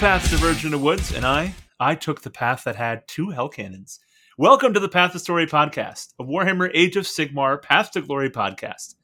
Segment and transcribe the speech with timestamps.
[0.00, 3.50] paths diverged in the woods, and I, I took the path that had two hell
[3.50, 4.00] cannons.
[4.38, 8.30] Welcome to the Path to Story podcast, a Warhammer Age of Sigmar Path to Glory
[8.30, 8.94] podcast.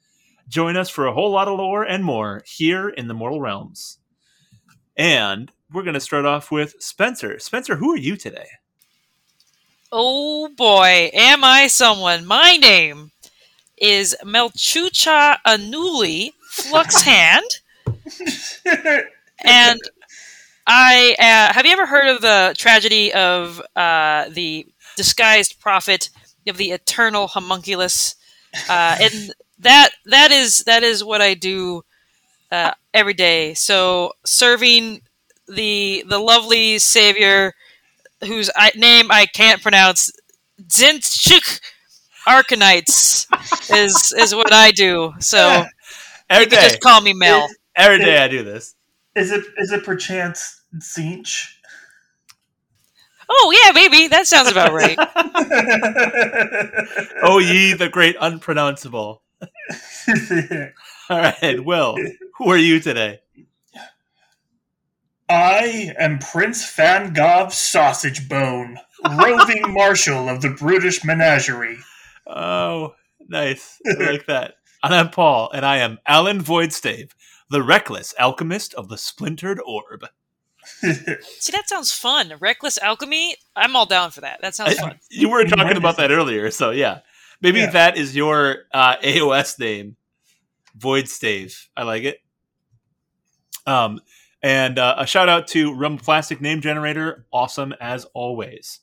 [0.49, 3.99] Join us for a whole lot of lore and more here in the Mortal Realms.
[4.97, 7.39] And we're going to start off with Spencer.
[7.41, 8.49] Spencer, who are you today?
[9.93, 12.25] Oh boy, am I someone?
[12.25, 13.11] My name
[13.77, 17.61] is Melchucha Anuli Fluxhand.
[19.45, 19.81] and
[20.67, 24.67] I uh, have you ever heard of the tragedy of uh, the
[24.97, 26.11] disguised prophet
[26.49, 28.17] of the eternal homunculus?
[28.69, 31.83] Uh, and that that is that is what I do
[32.51, 33.55] uh, every day.
[33.55, 35.03] So serving
[35.49, 37.53] the the lovely savior
[38.25, 40.11] whose name I can't pronounce,
[40.63, 41.61] Zinchuk
[42.27, 43.27] Arcanites
[43.71, 45.15] is is what I do.
[45.21, 45.65] So
[46.29, 47.47] every day, just call me Mel.
[47.77, 48.75] every day I do this.
[49.15, 51.55] Is it is it perchance Zinch?
[53.29, 54.99] Oh yeah, maybe that sounds about right.
[57.23, 59.23] oh ye the great unpronounceable.
[61.09, 61.97] All right, Will,
[62.39, 63.21] who are you today?
[65.29, 68.79] I am Prince Fangov Sausage Bone,
[69.19, 71.79] roving marshal of the Brutish Menagerie.
[72.29, 72.95] Oh,
[73.29, 73.81] nice.
[73.87, 74.55] I like that.
[74.85, 77.11] And I'm Paul, and I am Alan Voidstave,
[77.51, 80.07] the reckless alchemist of the splintered orb.
[80.81, 82.33] See, that sounds fun.
[82.41, 83.37] Reckless alchemy?
[83.55, 84.41] I'm all down for that.
[84.43, 84.99] That sounds fun.
[85.11, 87.01] you were talking about that earlier, so yeah.
[87.41, 87.71] Maybe yeah.
[87.71, 89.97] that is your uh, AOS name,
[90.79, 91.67] Voidstave.
[91.77, 92.19] I like it.
[93.67, 94.01] Um,
[94.43, 97.27] and uh, a shout out to Rum Plastic Name Generator.
[97.33, 98.81] Awesome as always.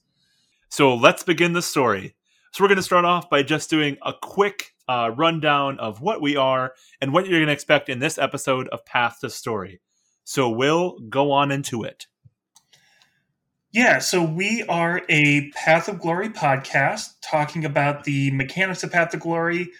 [0.69, 2.16] So let's begin the story.
[2.51, 6.22] So we're going to start off by just doing a quick uh, rundown of what
[6.22, 9.81] we are and what you're going to expect in this episode of Path to Story.
[10.23, 12.07] So we'll go on into it.
[13.72, 19.13] Yeah, so we are a Path of Glory podcast talking about the mechanics of Path
[19.13, 19.72] of Glory,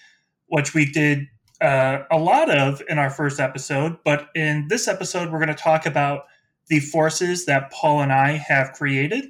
[0.48, 1.28] which we did
[1.62, 5.54] uh, a lot of in our first episode, but in this episode, we're going to
[5.56, 6.24] talk about
[6.68, 9.30] the forces that Paul and I have created,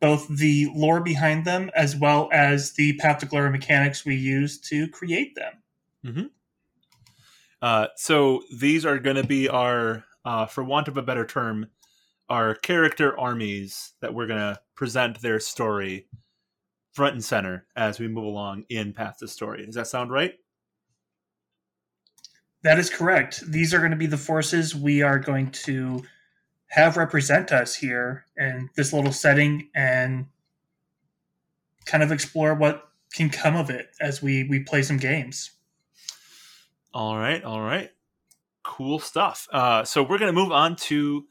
[0.00, 4.58] both the lore behind them as well as the Path to Glory mechanics we use
[4.60, 5.52] to create them.
[6.04, 6.26] Mm-hmm.
[7.60, 11.68] Uh, so these are going to be our, uh, for want of a better term,
[12.28, 16.08] our character armies that we're going to present their story
[16.92, 19.64] front and center as we move along in Path to Story.
[19.64, 20.34] Does that sound right?
[22.64, 23.44] That is correct.
[23.46, 26.02] These are going to be the forces we are going to
[26.68, 30.26] have represent us here in this little setting and
[31.84, 35.52] kind of explore what can come of it as we we play some games.
[36.92, 37.90] All right, all right.
[38.66, 39.46] Cool stuff.
[39.52, 41.24] Uh, so we're going to move on to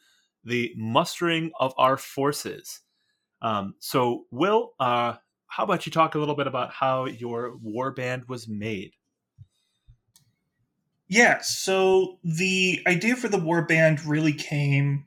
[0.45, 2.79] the mustering of our forces.
[3.41, 5.15] Um, so, Will, uh,
[5.47, 8.93] how about you talk a little bit about how your war band was made?
[11.07, 15.05] Yeah, so the idea for the war band really came,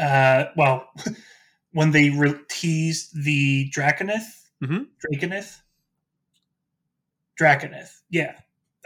[0.00, 0.88] uh, well,
[1.72, 4.46] when they re- teased the Draconith.
[4.62, 4.84] Mm-hmm.
[5.04, 5.60] Draconith?
[7.38, 8.36] Draconith, yeah.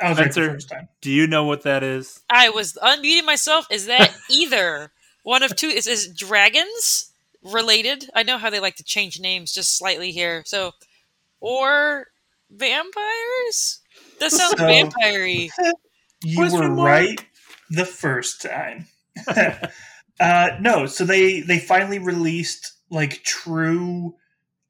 [0.01, 0.89] I was Spencer, right the first time.
[1.01, 2.21] Do you know what that is?
[2.31, 3.67] I was unmuting myself.
[3.71, 4.93] Is that either
[5.23, 5.69] one of two?
[5.69, 8.09] Is this dragons related?
[8.15, 10.43] I know how they like to change names just slightly here.
[10.47, 10.73] So,
[11.41, 12.09] or
[12.51, 13.81] vampires?
[14.21, 15.27] That sounds so, vampire
[16.25, 17.25] You Question were right
[17.71, 18.87] the first time.
[20.21, 24.15] uh, no, so they they finally released like true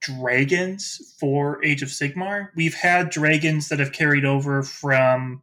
[0.02, 2.48] dragons for Age of Sigmar.
[2.54, 5.42] We've had dragons that have carried over from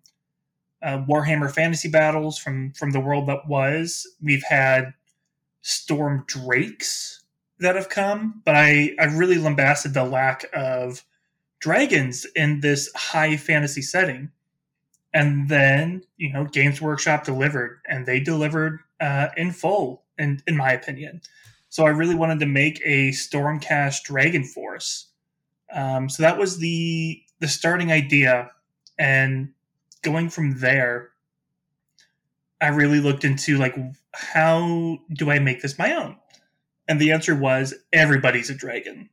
[0.81, 4.07] uh, Warhammer Fantasy Battles from from the world that was.
[4.21, 4.93] We've had
[5.61, 7.23] storm drakes
[7.59, 11.03] that have come, but I I really lambasted the lack of
[11.59, 14.31] dragons in this high fantasy setting
[15.13, 20.55] and then you know games workshop delivered and they delivered uh, in full in, in
[20.55, 21.21] my opinion
[21.69, 25.07] so i really wanted to make a stormcast dragon force.
[25.73, 28.51] Um, so that was the the starting idea.
[28.97, 29.53] And
[30.01, 31.09] going from there
[32.61, 33.75] i really looked into like
[34.13, 36.17] how do i make this my own?
[36.87, 39.09] And the answer was everybody's a dragon.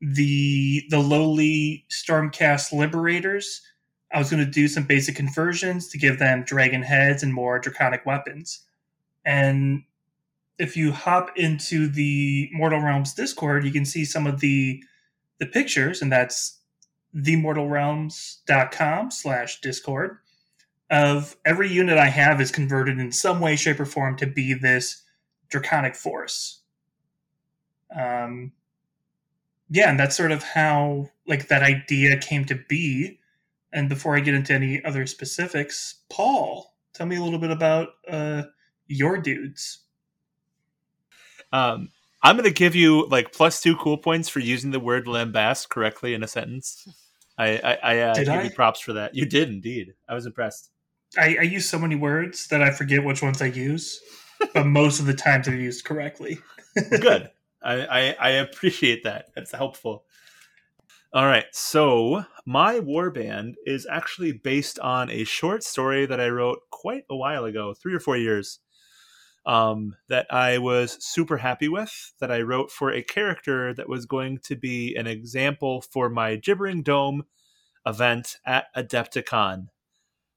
[0.00, 3.62] The the lowly stormcast liberators
[4.12, 7.58] I was going to do some basic conversions to give them dragon heads and more
[7.58, 8.64] draconic weapons.
[9.24, 9.82] And
[10.58, 14.82] if you hop into the Mortal Realms Discord, you can see some of the
[15.38, 16.58] the pictures, and that's
[17.14, 20.18] themortalrealms.com slash discord
[20.90, 24.54] of every unit I have is converted in some way, shape, or form to be
[24.54, 25.02] this
[25.48, 26.60] draconic force.
[27.94, 28.52] Um,
[29.70, 33.20] yeah, and that's sort of how like that idea came to be.
[33.72, 37.88] And before I get into any other specifics, Paul, tell me a little bit about
[38.10, 38.44] uh,
[38.86, 39.80] your dudes.
[41.52, 41.90] Um,
[42.22, 45.68] I'm going to give you like plus two cool points for using the word lambast
[45.68, 46.86] correctly in a sentence.
[47.38, 48.42] I, I, I uh, give I?
[48.42, 49.14] you props for that.
[49.14, 49.94] You did indeed.
[50.08, 50.70] I was impressed.
[51.16, 54.00] I, I use so many words that I forget which ones I use,
[54.52, 56.38] but most of the times they're used correctly.
[56.90, 57.30] Good.
[57.62, 59.26] I, I, I appreciate that.
[59.34, 60.04] That's helpful.
[61.14, 66.58] All right, so my warband is actually based on a short story that I wrote
[66.70, 68.58] quite a while ago, three or four years,
[69.48, 72.12] um, that I was super happy with.
[72.20, 76.36] That I wrote for a character that was going to be an example for my
[76.36, 77.24] Gibbering Dome
[77.86, 79.68] event at Adepticon.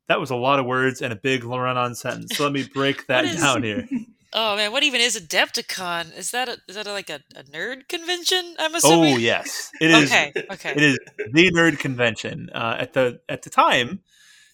[0.07, 2.37] That was a lot of words and a big run-on sentence.
[2.37, 3.87] So let me break that is, down here.
[4.33, 6.17] Oh man, what even is Adepticon?
[6.17, 8.55] Is that a, is that a, like a, a, nerd convention?
[8.57, 9.15] I'm assuming.
[9.15, 10.09] Oh yes, it is.
[10.09, 10.71] okay, okay.
[10.71, 10.99] It is
[11.33, 12.49] the nerd convention.
[12.53, 13.99] Uh, at the at the time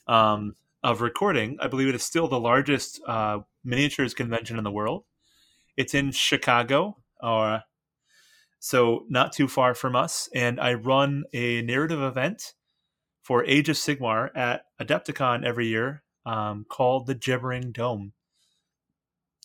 [0.07, 4.71] um, of recording, I believe it is still the largest uh, miniatures convention in the
[4.71, 5.03] world.
[5.75, 7.63] It's in Chicago, or
[8.59, 12.53] so not too far from us, and I run a narrative event
[13.21, 18.13] for Age of Sigmar at Adepticon every year um, called the Gibbering Dome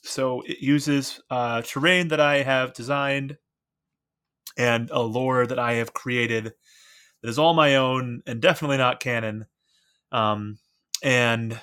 [0.02, 3.38] so it uses uh, terrain that I have designed
[4.58, 6.52] and a lore that I have created
[7.22, 9.46] that is all my own and definitely not canon.
[10.10, 10.58] Um,
[11.02, 11.58] and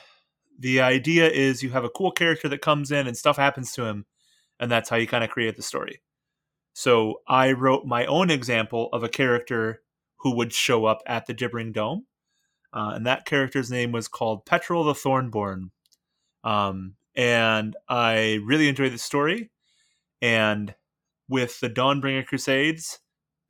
[0.59, 3.85] the idea is you have a cool character that comes in and stuff happens to
[3.85, 4.05] him,
[4.59, 6.01] and that's how you kind of create the story.
[6.73, 9.81] So I wrote my own example of a character
[10.17, 12.05] who would show up at the Gibbering Dome,
[12.73, 15.71] uh, and that character's name was called Petrol the Thornborn.
[16.43, 19.51] Um, and I really enjoyed the story.
[20.21, 20.75] And
[21.27, 22.99] with the Dawnbringer Crusades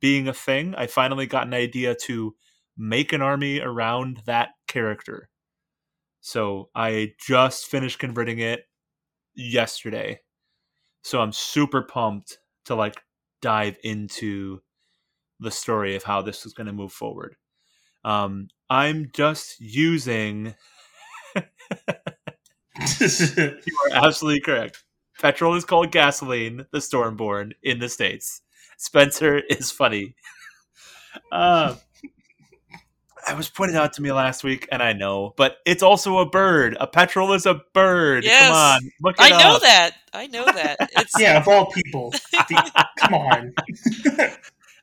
[0.00, 2.34] being a thing, I finally got an idea to
[2.76, 5.29] make an army around that character.
[6.20, 8.68] So I just finished converting it
[9.34, 10.20] yesterday.
[11.02, 13.02] So I'm super pumped to like
[13.42, 14.60] dive into
[15.40, 17.36] the story of how this is going to move forward.
[18.04, 20.54] Um, I'm just using
[23.00, 24.84] you are absolutely correct.
[25.20, 28.42] Petrol is called gasoline, the Stormborn in the States.
[28.78, 30.14] Spencer is funny.
[31.32, 31.74] Uh,
[33.26, 36.26] I was pointed out to me last week, and I know, but it's also a
[36.28, 36.76] bird.
[36.80, 38.24] A petrol is a bird.
[38.24, 38.48] Yes.
[38.48, 39.62] Come on, look I know up.
[39.62, 39.90] that.
[40.12, 40.76] I know that.
[40.96, 41.18] It's...
[41.18, 42.12] yeah, of all people.
[42.98, 43.54] come on.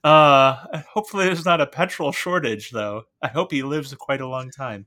[0.04, 3.04] uh, hopefully, there's not a petrol shortage, though.
[3.22, 4.86] I hope he lives quite a long time.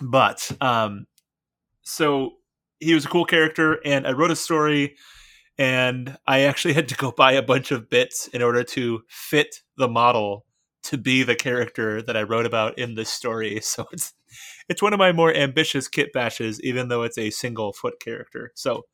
[0.00, 1.06] But um,
[1.82, 2.34] so
[2.80, 4.96] he was a cool character, and I wrote a story,
[5.58, 9.60] and I actually had to go buy a bunch of bits in order to fit
[9.76, 10.46] the model
[10.84, 13.60] to be the character that I wrote about in this story.
[13.72, 14.12] So it's
[14.68, 18.52] it's one of my more ambitious kit bashes, even though it's a single foot character.
[18.54, 18.84] So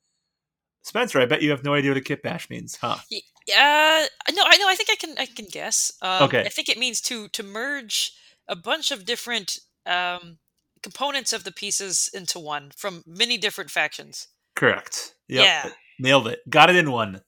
[0.83, 2.97] Spencer, I bet you have no idea what a kit bash means, huh?
[3.09, 4.67] Yeah, uh, no, I know.
[4.67, 5.15] I think I can.
[5.17, 5.91] I can guess.
[6.01, 6.41] Um, okay.
[6.41, 8.13] I think it means to to merge
[8.47, 10.37] a bunch of different um,
[10.81, 14.27] components of the pieces into one from many different factions.
[14.55, 15.15] Correct.
[15.27, 15.45] Yep.
[15.45, 15.69] Yeah.
[15.99, 16.39] Nailed it.
[16.49, 17.21] Got it in one.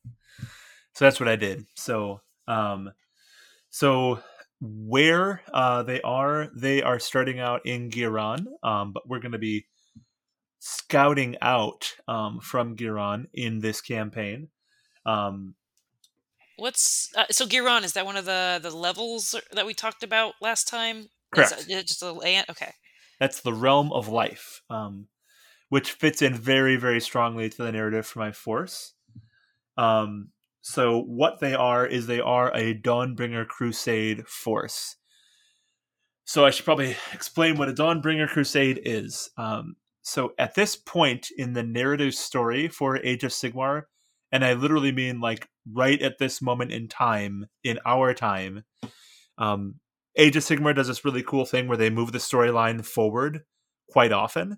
[0.96, 1.66] So that's what I did.
[1.76, 2.92] So um
[3.70, 4.20] so
[4.62, 9.66] where uh they are, they are starting out in Ghiran, um, but we're gonna be
[10.60, 14.50] scouting out um from Ghiran in this campaign.
[15.06, 15.56] Um
[16.58, 17.84] What's uh, so Ghiran?
[17.84, 21.10] Is that one of the the levels that we talked about last time?
[21.34, 21.68] Correct.
[21.68, 22.46] Just a land.
[22.50, 22.72] Okay.
[23.20, 25.08] That's the realm of life, um,
[25.70, 28.94] which fits in very, very strongly to the narrative for my force.
[29.78, 30.30] Um,
[30.62, 34.96] so what they are is they are a Dawnbringer Crusade force.
[36.26, 39.30] So I should probably explain what a Dawnbringer Crusade is.
[39.38, 43.84] Um, so at this point in the narrative story for Age of Sigmar,
[44.32, 48.64] and I literally mean like right at this moment in time, in our time,
[49.38, 49.76] um,
[50.16, 53.42] Age of Sigmar does this really cool thing where they move the storyline forward
[53.90, 54.58] quite often.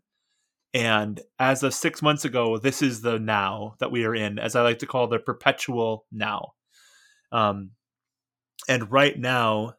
[0.73, 4.55] And as of six months ago, this is the now that we are in, as
[4.55, 6.53] I like to call the perpetual now.
[7.31, 7.71] Um,
[8.67, 9.75] and right now,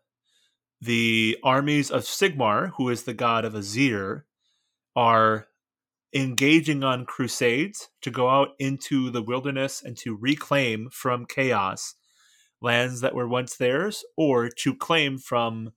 [0.80, 4.22] the armies of Sigmar, who is the god of Azyr,
[4.94, 5.48] are
[6.14, 11.94] engaging on crusades to go out into the wilderness and to reclaim from chaos
[12.62, 15.72] lands that were once theirs or to claim from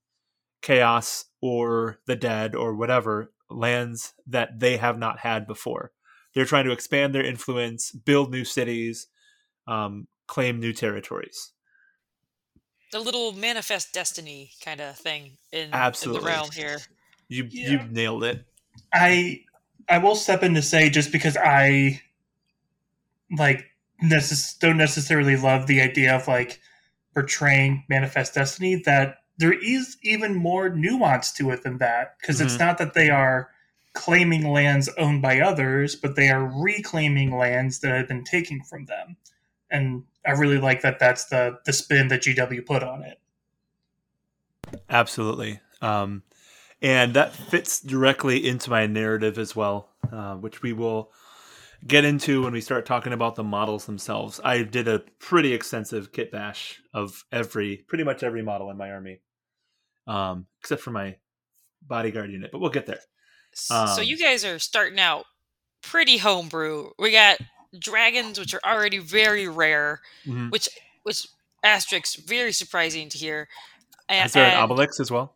[0.61, 5.91] chaos or the dead or whatever lands that they have not had before.
[6.33, 9.07] They're trying to expand their influence, build new cities,
[9.67, 11.51] um, claim new territories.
[12.91, 16.19] The little manifest destiny kind of thing in, Absolutely.
[16.19, 16.77] in the realm here.
[17.27, 17.69] You Yeah.
[17.71, 18.45] you nailed it.
[18.93, 19.43] I
[19.89, 22.01] I will step in to say just because I
[23.37, 23.65] like
[24.03, 26.61] necess- don't necessarily love the idea of like
[27.13, 32.55] portraying manifest destiny that there is even more nuance to it than that because it's
[32.55, 32.59] Mhm.
[32.59, 33.51] not that they are
[33.93, 38.85] claiming lands owned by others but they are reclaiming lands that have been taken from
[38.85, 39.17] them
[39.71, 43.19] and i really like that that's the the spin that gw put on it
[44.89, 45.59] Absolutely.
[45.81, 46.23] Um,
[46.81, 51.11] and that fits directly into my narrative as well, uh, which we will
[51.85, 54.39] get into when we start talking about the models themselves.
[54.43, 58.91] I did a pretty extensive kit bash of every, pretty much every model in my
[58.91, 59.21] army,
[60.07, 61.15] um, except for my
[61.81, 62.99] bodyguard unit, but we'll get there.
[63.53, 65.25] S- so Um, you guys are starting out
[65.81, 66.91] pretty homebrew.
[66.99, 67.39] We got
[67.77, 70.51] dragons, which are already very rare, Mhm.
[70.51, 70.69] which
[71.03, 71.27] which
[71.63, 73.47] asterisks very surprising to hear.
[74.09, 75.35] A- Is there an obelix as well?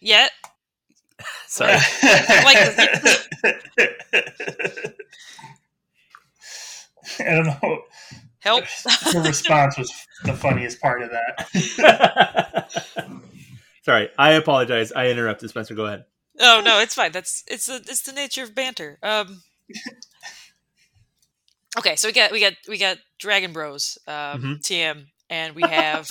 [0.00, 0.32] Yet,
[1.46, 1.76] Sorry.
[7.18, 7.82] I don't know.
[8.42, 8.64] Help.
[9.12, 9.92] Her response was
[10.24, 12.70] the funniest part of that.
[13.84, 14.92] Sorry, I apologize.
[14.92, 15.74] I interrupted Spencer.
[15.74, 16.04] Go ahead.
[16.40, 17.12] oh no, it's fine.
[17.12, 18.98] That's it's the it's the nature of banter.
[19.02, 19.42] Um.
[21.78, 24.60] Okay, so we got we got we got Dragon Bros, um, Mhm.
[24.60, 26.06] TM, and we have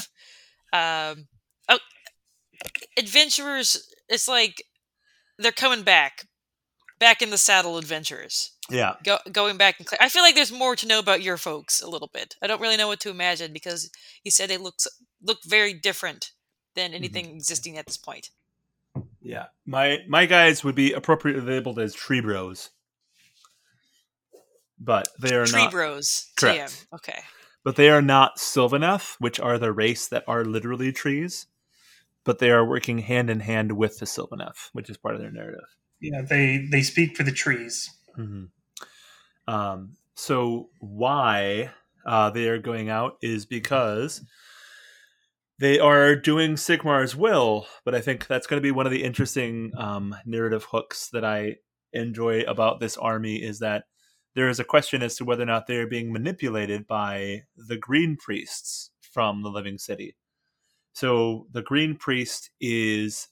[0.74, 1.28] um,
[1.70, 1.78] oh,
[2.98, 3.88] adventurers.
[4.10, 4.64] It's like
[5.38, 6.26] they're coming back,
[7.00, 7.78] back in the saddle.
[7.78, 8.96] Adventurers Yeah.
[9.04, 9.88] go, going back and.
[9.88, 12.36] Cl- I feel like there's more to know about your folks a little bit.
[12.42, 13.90] I don't really know what to imagine because
[14.24, 14.76] you said they look
[15.22, 16.32] look very different
[16.76, 18.30] than anything existing at this point.
[19.22, 22.72] Yeah, my my guys would be appropriately labeled as tree bros,
[24.80, 25.72] but they are Tree not.
[25.72, 26.88] Bros, Correct.
[26.92, 26.96] TM.
[26.96, 27.20] Okay.
[27.64, 31.46] But they are not Sylvaneth, which are the race that are literally trees.
[32.24, 35.32] But they are working hand in hand with the Sylvaneth, which is part of their
[35.32, 35.66] narrative.
[36.00, 37.90] Yeah, they they speak for the trees.
[38.16, 38.46] hmm
[39.48, 41.72] Um, so why
[42.06, 44.24] uh, they are going out is because
[45.60, 49.04] they are doing Sigmar's will, but I think that's going to be one of the
[49.04, 51.58] interesting um, narrative hooks that I
[51.94, 53.84] enjoy about this army is that
[54.34, 57.78] there is a question as to whether or not they are being manipulated by the
[57.78, 60.16] Green Priests from the Living City.
[60.94, 63.28] So the Green Priest is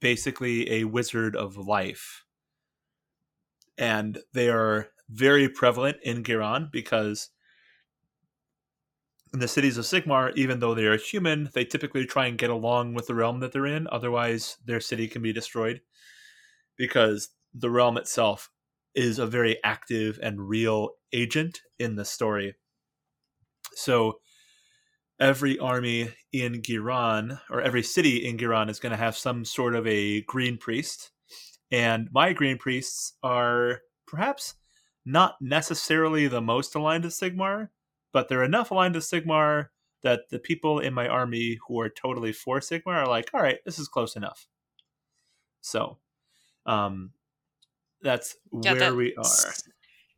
[0.00, 2.24] basically a wizard of life
[3.78, 7.30] and they are very prevalent in Ghiran because
[9.32, 12.50] in the cities of Sigmar, even though they are human, they typically try and get
[12.50, 13.86] along with the realm that they're in.
[13.90, 15.80] Otherwise, their city can be destroyed
[16.76, 18.50] because the realm itself
[18.94, 22.54] is a very active and real agent in the story.
[23.74, 24.18] So
[25.18, 29.74] every army in Ghiran, or every city in Ghiran, is going to have some sort
[29.74, 31.12] of a green priest
[31.72, 34.54] and my green priests are perhaps
[35.04, 37.68] not necessarily the most aligned to Sigmar,
[38.12, 39.68] but they're enough aligned to Sigmar
[40.02, 43.58] that the people in my army who are totally for Sigmar are like, all right,
[43.64, 44.46] this is close enough.
[45.60, 45.98] So,
[46.66, 47.10] um,
[48.02, 49.22] that's Got where that we are.
[49.22, 49.62] S-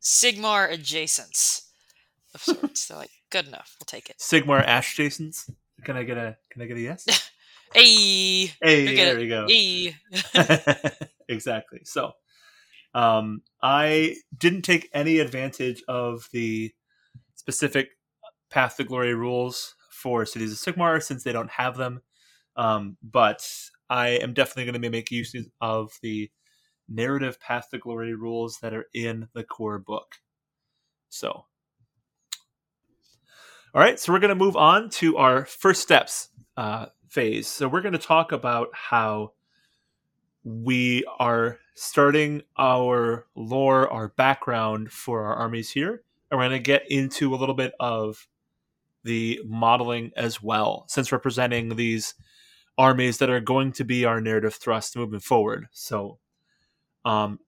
[0.01, 1.67] Sigmar adjacents
[2.33, 2.87] of sorts.
[2.87, 3.75] They're like, good enough.
[3.79, 4.17] We'll take it.
[4.17, 5.49] Sigmar Ash Jasons.
[5.83, 7.31] Can I get a Can I get a yes?
[7.73, 9.47] Hey, hey, there we go.
[9.49, 9.95] hey.
[11.27, 11.81] exactly.
[11.83, 12.13] So,
[12.95, 16.73] um, I didn't take any advantage of the
[17.35, 17.89] specific
[18.49, 22.01] Path to Glory rules for Cities of Sigmar since they don't have them.
[22.55, 23.45] Um, but
[23.89, 26.31] I am definitely going to make use of the
[26.87, 30.15] narrative Path to Glory rules that are in the core book.
[31.09, 31.29] So,
[33.73, 37.47] all right, so we're going to move on to our first steps uh, phase.
[37.47, 39.33] So we're going to talk about how
[40.45, 46.59] we are starting our lore, our background for our armies here, and we're going to
[46.59, 48.27] get into a little bit of
[49.03, 51.19] the modeling as well, since we're
[51.75, 52.13] these
[52.77, 55.67] armies that are going to be our narrative thrust moving forward.
[55.71, 56.19] So,
[57.03, 57.39] um,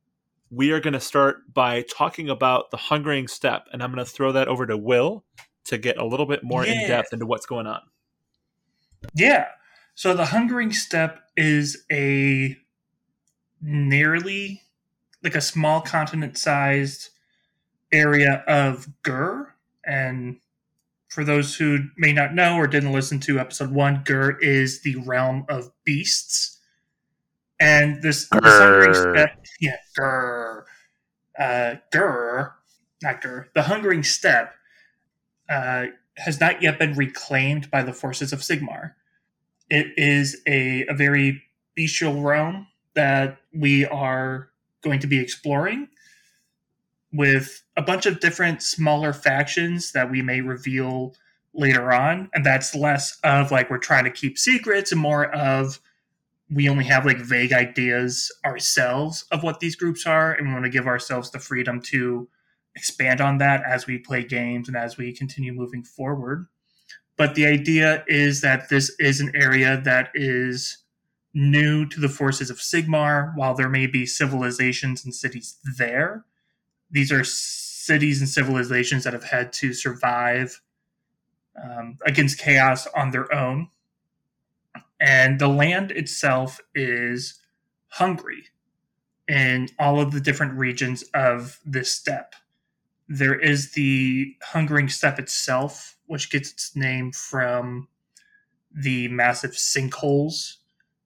[0.50, 4.12] we are going to start by talking about the hungering steppe, and I'm going to
[4.12, 5.24] throw that over to Will
[5.66, 7.82] to get a little bit more in depth into what's going on.
[9.14, 9.48] Yeah.
[9.94, 12.58] So the hungering step is a
[13.62, 14.62] nearly
[15.24, 17.10] like a small continent sized
[17.92, 19.54] area of Ghur
[19.86, 20.38] and
[21.10, 24.98] for those who may not know or didn't listen to episode one, Ghur is the
[24.98, 26.60] realm of beasts.
[27.60, 30.66] And this, step, yeah, Ghur,
[31.40, 32.52] uh, Ghur,
[33.02, 34.54] not Ghur, the hungering steppe
[35.50, 35.88] uh,
[36.18, 38.94] has not yet been reclaimed by the forces of Sigmar.
[39.70, 41.42] It is a, a very
[41.76, 44.50] bestial realm that we are
[44.82, 45.88] going to be exploring
[47.14, 51.16] with a bunch of different smaller factions that we may reveal
[51.54, 52.30] later on.
[52.34, 55.80] And that's less of like we're trying to keep secrets and more of
[56.50, 60.34] we only have like vague ideas ourselves of what these groups are.
[60.34, 62.28] And we want to give ourselves the freedom to
[62.76, 66.48] expand on that as we play games and as we continue moving forward.
[67.16, 70.80] But the idea is that this is an area that is
[71.38, 76.26] new to the forces of Sigmar, while there may be civilizations and cities there
[76.90, 80.62] these are cities and civilizations that have had to survive
[81.62, 83.70] um, against chaos on their own.
[85.00, 87.40] And the land itself is
[87.90, 88.46] hungry
[89.28, 92.36] in all of the different regions of this steppe.
[93.10, 97.88] There is the hungering steppe itself, which gets its name from
[98.74, 100.58] the massive sinkholes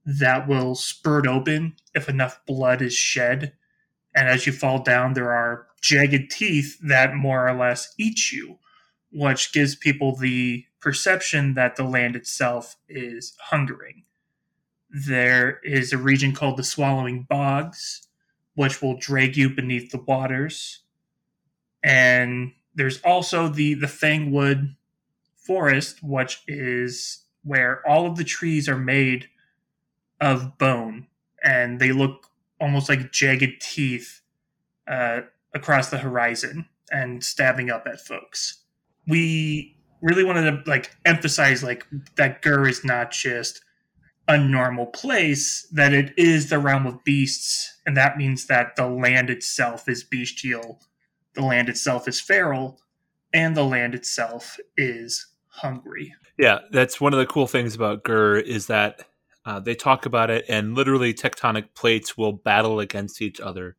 [0.05, 3.53] that will spurt open if enough blood is shed.
[4.15, 8.59] And as you fall down, there are jagged teeth that more or less eat you,
[9.11, 14.03] which gives people the perception that the land itself is hungering.
[14.89, 18.07] There is a region called the Swallowing Bogs,
[18.55, 20.79] which will drag you beneath the waters.
[21.83, 24.75] And there's also the, the Fangwood
[25.35, 29.27] Forest, which is where all of the trees are made
[30.21, 31.07] of bone
[31.43, 32.27] and they look
[32.59, 34.21] almost like jagged teeth
[34.87, 35.21] uh,
[35.53, 38.63] across the horizon and stabbing up at folks.
[39.07, 43.61] We really wanted to like emphasize like that Ghur is not just
[44.27, 48.87] a normal place, that it is the realm of beasts, and that means that the
[48.87, 50.79] land itself is bestial,
[51.33, 52.79] the land itself is feral,
[53.33, 56.13] and the land itself is hungry.
[56.37, 59.07] Yeah, that's one of the cool things about Ghur is that
[59.45, 63.75] uh, they talk about it, and literally tectonic plates will battle against each other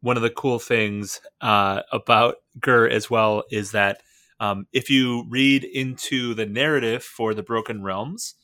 [0.00, 4.02] one of the cool things uh, about Ghur as well is that
[4.40, 8.34] um, if you read into the narrative for the Broken Realms,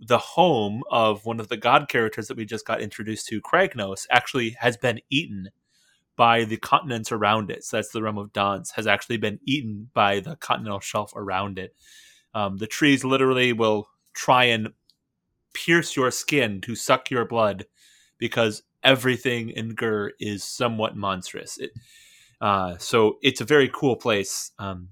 [0.00, 4.06] the home of one of the god characters that we just got introduced to, Kragnos,
[4.10, 5.48] actually has been eaten
[6.16, 7.64] by the continents around it.
[7.64, 11.58] So that's the realm of Dance, has actually been eaten by the continental shelf around
[11.58, 11.74] it.
[12.34, 14.70] Um, the trees literally will try and
[15.52, 17.66] pierce your skin to suck your blood
[18.18, 21.58] because everything in Ghur is somewhat monstrous.
[21.58, 21.70] It,
[22.40, 24.88] uh, so it's a very cool place um,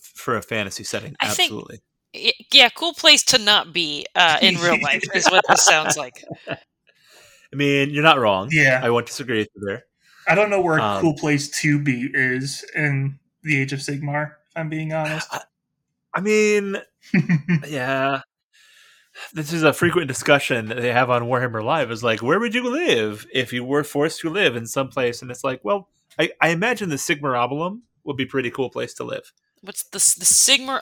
[0.00, 1.14] for a fantasy setting.
[1.20, 1.80] I Absolutely.
[2.12, 5.96] Think, yeah, cool place to not be uh, in real life is what this sounds
[5.98, 6.24] like.
[6.48, 8.48] I mean, you're not wrong.
[8.50, 9.84] Yeah, I won't disagree with you there.
[10.28, 13.78] I don't know where a um, cool place to be is in the Age of
[13.80, 14.32] Sigmar.
[14.48, 15.28] If I'm being honest.
[15.30, 15.42] I,
[16.14, 16.76] I mean,
[17.68, 18.22] yeah
[19.32, 22.54] this is a frequent discussion that they have on Warhammer Live is like, where would
[22.54, 25.22] you live if you were forced to live in some place?
[25.22, 28.94] And it's like, well, I, I imagine the Sigmar would be a pretty cool place
[28.94, 29.32] to live.
[29.62, 30.80] What's the, the Sigmar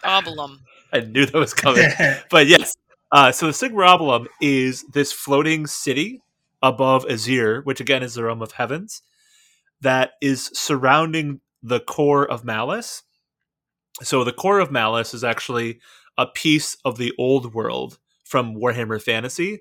[0.92, 1.88] I knew that was coming.
[2.30, 2.74] but yes,
[3.12, 6.20] uh, so the Sigmar is this floating city
[6.62, 9.02] above Azyr, which again is the realm of heavens,
[9.80, 13.02] that is surrounding the core of Mallus.
[14.02, 15.80] So the core of Mallus is actually
[16.16, 17.98] a piece of the old world
[18.34, 19.60] from Warhammer Fantasy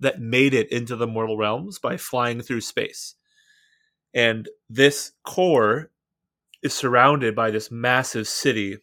[0.00, 3.14] that made it into the mortal realms by flying through space.
[4.14, 5.90] And this core
[6.62, 8.78] is surrounded by this massive city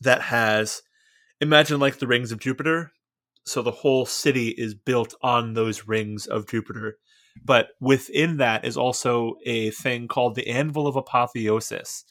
[0.00, 0.80] that has
[1.42, 2.90] imagine like the rings of Jupiter.
[3.44, 6.96] So the whole city is built on those rings of Jupiter.
[7.44, 12.06] But within that is also a thing called the Anvil of Apotheosis,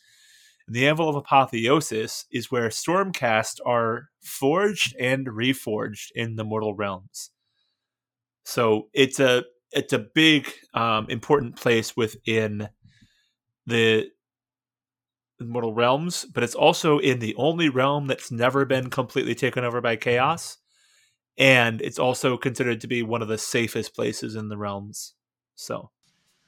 [0.68, 7.32] the Anvil of Apotheosis is where Stormcast are forged and reforged in the mortal realms.
[8.44, 12.70] So it's a it's a big um, important place within
[13.66, 14.10] the
[15.40, 19.82] mortal realms, but it's also in the only realm that's never been completely taken over
[19.82, 20.58] by chaos,
[21.38, 25.14] and it's also considered to be one of the safest places in the realms.
[25.56, 25.92] So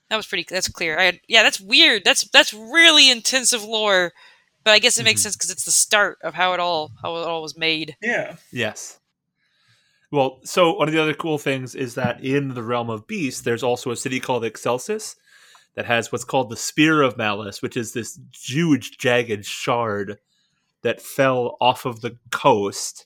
[0.09, 0.45] that was pretty.
[0.49, 0.97] That's clear.
[0.97, 2.03] I had, yeah, that's weird.
[2.03, 4.11] That's that's really intensive lore,
[4.63, 5.25] but I guess it makes mm-hmm.
[5.25, 7.95] sense because it's the start of how it all how it all was made.
[8.01, 8.35] Yeah.
[8.51, 8.99] Yes.
[10.11, 13.41] Well, so one of the other cool things is that in the realm of beasts,
[13.41, 15.15] there's also a city called Excelsis
[15.75, 20.17] that has what's called the Spear of Mallus, which is this huge, jagged shard
[20.81, 23.05] that fell off of the coast,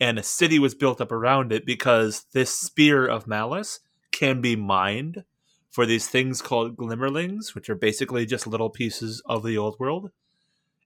[0.00, 4.56] and a city was built up around it because this Spear of Mallus can be
[4.56, 5.24] mined
[5.70, 10.10] for these things called glimmerings, which are basically just little pieces of the old world.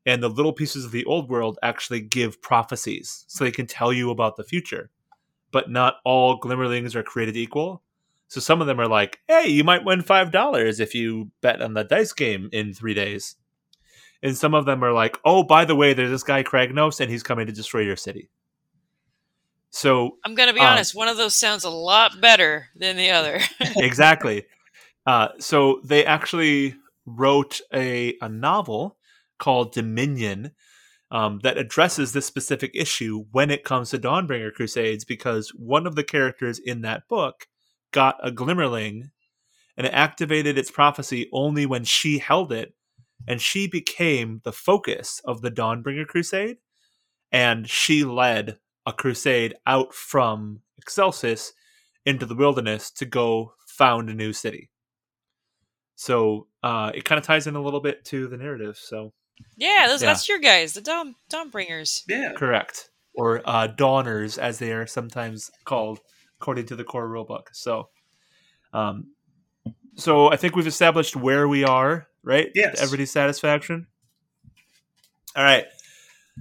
[0.06, 3.92] And the little pieces of the old world actually give prophecies, so they can tell
[3.92, 4.90] you about the future.
[5.50, 7.82] But not all glimmerings are created equal.
[8.28, 11.74] So some of them are like, hey, you might win $5 if you bet on
[11.74, 13.36] the dice game in three days.
[14.22, 17.10] And some of them are like, oh, by the way, there's this guy, Kragnos, and
[17.10, 18.30] he's coming to destroy your city.
[19.70, 22.96] So I'm going to be um, honest, one of those sounds a lot better than
[22.96, 23.40] the other.
[23.76, 24.44] exactly.
[25.06, 28.96] Uh, so they actually wrote a, a novel
[29.38, 30.52] called Dominion
[31.10, 35.94] um, that addresses this specific issue when it comes to Dawnbringer Crusades because one of
[35.94, 37.46] the characters in that book
[37.92, 39.10] got a Glimmering
[39.76, 42.74] and it activated its prophecy only when she held it
[43.28, 46.56] and she became the focus of the Dawnbringer Crusade
[47.30, 51.52] and she led a crusade out from Excelsis
[52.04, 54.70] into the wilderness to go found a new city.
[55.96, 58.76] So uh, it kind of ties in a little bit to the narrative.
[58.76, 59.12] So
[59.56, 60.08] yeah, those, Yeah.
[60.08, 62.02] that's your guys, the Dawn Dawnbringers.
[62.08, 62.32] Yeah.
[62.34, 66.00] correct, or uh, dawners as they are sometimes called,
[66.40, 67.46] according to the core rulebook.
[67.52, 67.88] So,
[68.72, 69.08] um,
[69.96, 72.50] so I think we've established where we are, right?
[72.54, 72.76] Yes.
[72.76, 73.86] To everybody's satisfaction.
[75.36, 75.64] All right.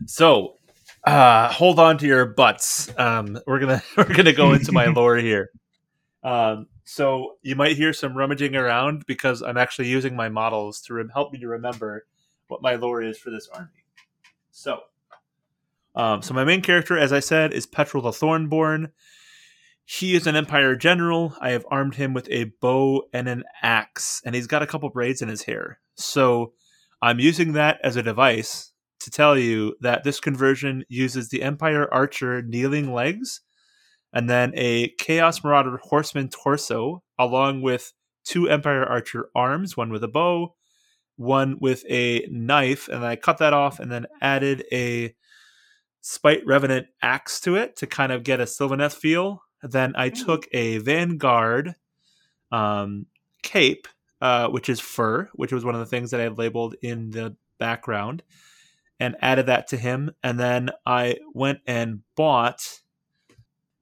[0.07, 0.55] So,
[1.05, 2.91] uh, hold on to your butts.
[2.97, 5.49] Um, we're gonna we're gonna go into my lore here.
[6.23, 10.93] Um, so you might hear some rummaging around because I'm actually using my models to
[10.93, 12.05] re- help me to remember
[12.47, 13.69] what my lore is for this army.
[14.51, 14.81] So,
[15.95, 18.91] um, so my main character, as I said, is Petrol the Thornborn.
[19.85, 21.35] He is an Empire general.
[21.39, 24.89] I have armed him with a bow and an axe, and he's got a couple
[24.89, 25.79] braids in his hair.
[25.95, 26.53] So
[27.01, 31.93] I'm using that as a device to tell you that this conversion uses the Empire
[31.93, 33.41] Archer kneeling legs
[34.13, 40.03] and then a Chaos Marauder Horseman torso, along with two Empire Archer arms, one with
[40.03, 40.55] a bow,
[41.17, 45.13] one with a knife, and I cut that off and then added a
[46.01, 49.41] Spite Revenant axe to it to kind of get a Sylvaneth feel.
[49.61, 50.25] Then I Mm.
[50.25, 51.75] took a Vanguard
[52.51, 53.05] um,
[53.41, 53.87] cape,
[54.21, 57.09] uh, which is fur, which was one of the things that I had labeled in
[57.11, 58.21] the background,
[58.99, 60.11] and added that to him.
[60.21, 62.81] And then I went and bought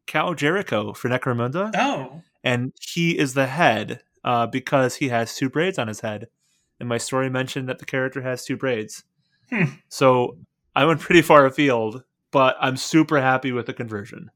[0.07, 2.21] Kal Jerico for Necromunda, Oh.
[2.43, 6.27] and he is the head uh, because he has two braids on his head.
[6.79, 9.03] And my story mentioned that the character has two braids.
[9.49, 9.65] Hmm.
[9.89, 10.37] So
[10.75, 14.31] I went pretty far afield, but I'm super happy with the conversion.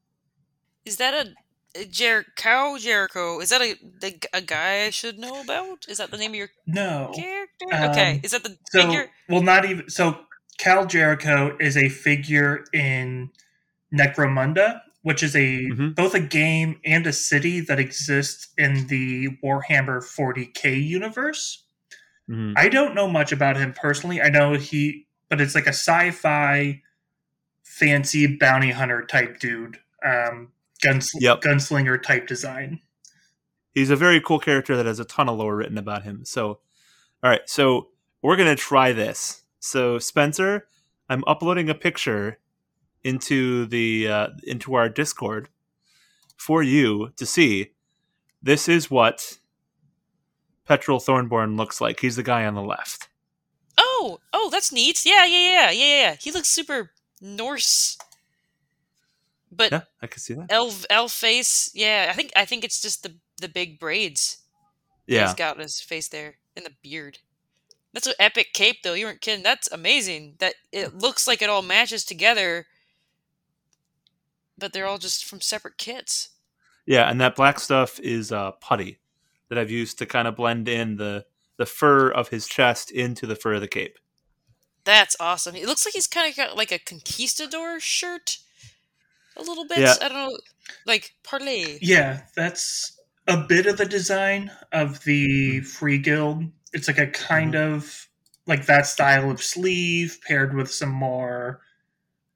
[0.85, 3.39] Is that a, a Jer- Cow Jericho?
[3.39, 5.85] Is that a the, a guy I should know about?
[5.87, 7.11] Is that the name of your No.
[7.15, 7.65] character?
[7.73, 9.09] Um, okay, is that the So, figure?
[9.29, 9.89] well, not even.
[9.89, 10.19] So,
[10.59, 13.31] Kal Jerico is a figure in
[13.93, 15.93] Necromunda, which is a Mhm.
[15.93, 21.63] both a game and a city that exists in the Warhammer 40k universe.
[22.27, 22.53] Mhm.
[22.57, 24.19] I don't know much about him personally.
[24.19, 26.81] I know he, but it's like a sci-fi,
[27.63, 31.41] fancy bounty hunter type dude, um, guns, Yep.
[31.41, 32.79] gunslinger type design.
[33.75, 36.25] He's a very cool character that has a ton of lore written about him.
[36.25, 36.47] So,
[37.21, 37.89] all right, so
[38.23, 39.43] we're gonna try this.
[39.59, 40.67] So, Spencer,
[41.09, 42.39] I'm uploading a picture
[43.05, 45.47] into the uh, into our Discord
[46.35, 47.71] for you to see.
[48.41, 49.37] This is what
[50.65, 51.99] Petrol Thornborn looks like.
[52.01, 53.07] He's the guy on the left.
[53.77, 55.05] Oh, oh, that's neat.
[55.05, 56.15] Yeah, yeah, yeah, yeah, yeah.
[56.19, 56.91] He looks super
[57.21, 57.97] Norse,
[59.51, 60.47] but Yeah, I can see that.
[60.49, 61.71] elf elf face.
[61.73, 64.37] Yeah, I think I think it's just the the big braids
[65.07, 67.19] Yeah, he's got his face there and the beard.
[67.93, 68.93] That's an epic cape, though.
[68.93, 69.43] You weren't kidding.
[69.43, 70.35] That's amazing.
[70.39, 72.65] That it looks like it all matches together,
[74.57, 76.29] but they're all just from separate kits.
[76.85, 78.99] yeah, and that black stuff is uh, putty
[79.49, 81.25] that I've used to kind of blend in the
[81.57, 83.97] the fur of his chest into the fur of the cape.
[84.83, 85.55] That's awesome.
[85.55, 88.37] It looks like he's kind of got like a conquistador shirt,
[89.37, 89.79] a little bit.
[89.79, 89.95] Yeah.
[90.01, 90.37] I don't know,
[90.85, 91.79] like parlay.
[91.81, 96.43] Yeah, that's a bit of the design of the Free Guild.
[96.73, 98.07] It's like a kind of
[98.47, 101.61] like that style of sleeve paired with some more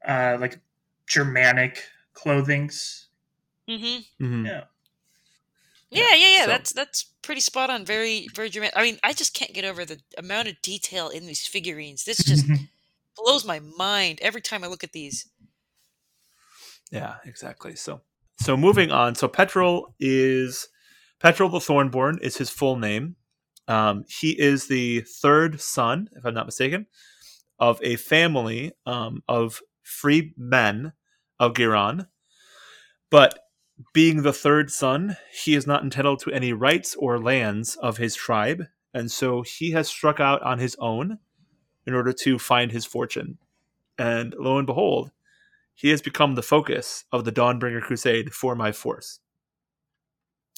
[0.07, 0.59] uh like
[1.07, 1.83] Germanic
[2.21, 3.07] clothings.
[3.69, 4.23] Mm-hmm.
[4.25, 4.45] Mhm.
[4.45, 4.63] Yeah.
[5.91, 6.41] Yeah, yeah, yeah.
[6.41, 7.85] So- That's that's pretty spot on.
[7.85, 8.77] Very, very dramatic.
[8.77, 12.03] I mean, I just can't get over the amount of detail in these figurines.
[12.05, 12.45] This just
[13.17, 15.27] blows my mind every time I look at these.
[16.91, 17.75] Yeah, exactly.
[17.75, 18.01] So,
[18.39, 19.15] so moving on.
[19.15, 20.67] So Petrol is
[21.19, 23.15] Petrol the Thornborn is his full name.
[23.67, 26.87] Um, he is the third son, if I'm not mistaken,
[27.59, 30.93] of a family um, of free men
[31.39, 32.07] of Ghiran.
[33.09, 33.39] But
[33.93, 38.15] being the third son, he is not entitled to any rights or lands of his
[38.15, 41.19] tribe, and so he has struck out on his own
[41.85, 43.37] in order to find his fortune.
[43.97, 45.11] And lo and behold,
[45.73, 49.19] he has become the focus of the Dawnbringer Crusade for my force.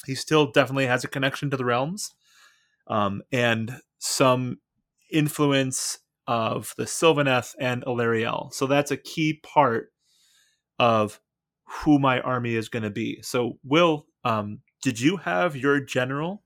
[0.06, 2.16] He still definitely has a connection to the realms,
[2.88, 4.60] um, and some
[5.12, 8.52] influence of the Sylvaneth and Alarielle.
[8.52, 9.92] So that's a key part
[10.82, 11.22] of
[11.64, 13.22] who my army is going to be.
[13.22, 16.42] So, Will, um, did you have your general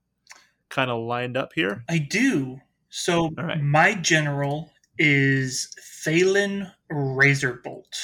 [0.68, 1.82] kind of lined up here?
[1.88, 2.60] I do.
[2.90, 3.60] So, right.
[3.60, 7.96] my general is Thalen Razorbolt.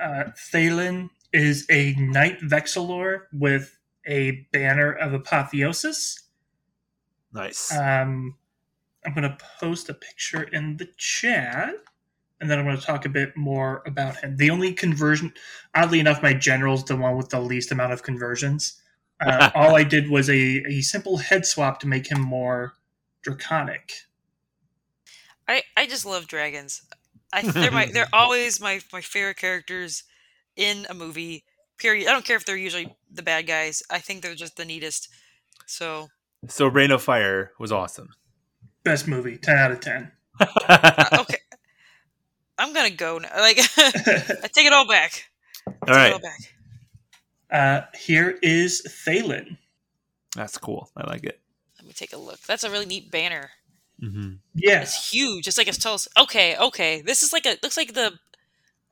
[0.00, 6.22] Uh, Thaylen is a Knight Vexillor with a banner of apotheosis.
[7.32, 7.76] Nice.
[7.76, 8.36] Um,
[9.04, 11.74] I'm going to post a picture in the chat,
[12.40, 14.36] and then I'm going to talk a bit more about him.
[14.36, 15.32] The only conversion,
[15.74, 18.80] oddly enough, my general's the one with the least amount of conversions.
[19.24, 22.74] Uh, all I did was a, a simple head swap to make him more
[23.22, 23.92] draconic.
[25.48, 26.82] I, I just love dragons.
[27.32, 30.04] I, they're my they're always my, my favorite characters
[30.56, 31.44] in a movie.
[31.78, 32.08] Period.
[32.08, 33.82] I don't care if they're usually the bad guys.
[33.90, 35.08] I think they're just the neatest.
[35.66, 36.08] So
[36.48, 38.10] So Reign of Fire was awesome.
[38.84, 40.12] Best movie, ten out of ten.
[40.40, 41.38] uh, okay,
[42.58, 43.28] I'm gonna go now.
[43.36, 45.24] Like, I take it all back.
[45.66, 46.12] All right.
[46.12, 46.20] All
[47.50, 49.56] uh, here is Thalen.
[50.34, 50.90] That's cool.
[50.96, 51.40] I like it.
[51.78, 52.40] Let me take a look.
[52.40, 53.50] That's a really neat banner.
[54.02, 54.34] Mm-hmm.
[54.54, 55.48] Yeah, it's huge.
[55.48, 55.98] It's like it's tall.
[56.18, 57.00] Okay, okay.
[57.00, 58.18] This is like a looks like the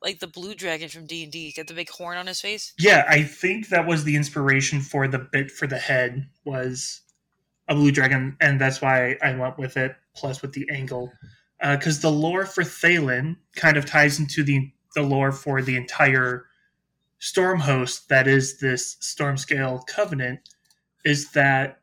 [0.01, 1.53] like the blue dragon from D and D.
[1.55, 2.73] Got the big horn on his face.
[2.79, 7.01] Yeah, I think that was the inspiration for the bit for the head was
[7.67, 9.95] a blue dragon, and that's why I went with it.
[10.15, 11.11] Plus, with the angle,
[11.59, 15.75] because uh, the lore for Thalen kind of ties into the the lore for the
[15.75, 16.45] entire
[17.19, 20.39] storm host that is this storm scale covenant.
[21.03, 21.81] Is that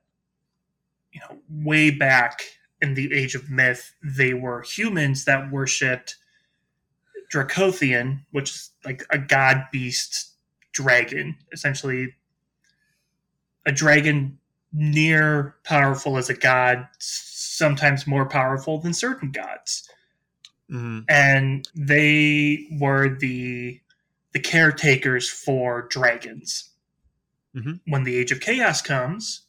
[1.13, 2.43] you know way back
[2.81, 6.17] in the age of myth, they were humans that worshipped
[7.33, 10.33] Dracothion, which is like a god beast
[10.73, 12.15] dragon, essentially
[13.65, 14.39] a dragon
[14.73, 16.89] near powerful as a god,
[17.63, 19.89] sometimes more powerful than certain gods.
[20.69, 21.03] Mm-hmm.
[21.09, 23.81] And they were the
[24.33, 26.71] the caretakers for dragons.
[27.55, 27.75] Mm-hmm.
[27.87, 29.43] When the Age of Chaos comes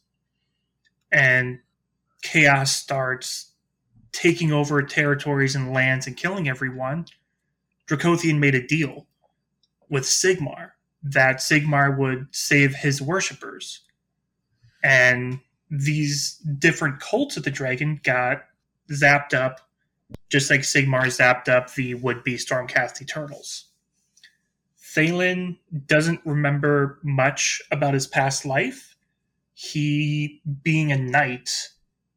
[1.10, 1.58] and
[2.22, 3.50] chaos starts
[4.12, 7.06] taking over territories and lands and killing everyone,
[7.88, 9.08] Dracothion made a deal
[9.88, 10.72] with Sigmar
[11.02, 13.80] that Sigmar would save his worshippers
[14.84, 18.44] and these different cults of the dragon got
[18.90, 19.60] zapped up,
[20.30, 23.66] just like Sigmar zapped up the would-be Stormcast Eternals.
[24.80, 28.96] Thalen doesn't remember much about his past life.
[29.54, 31.50] He, being a knight,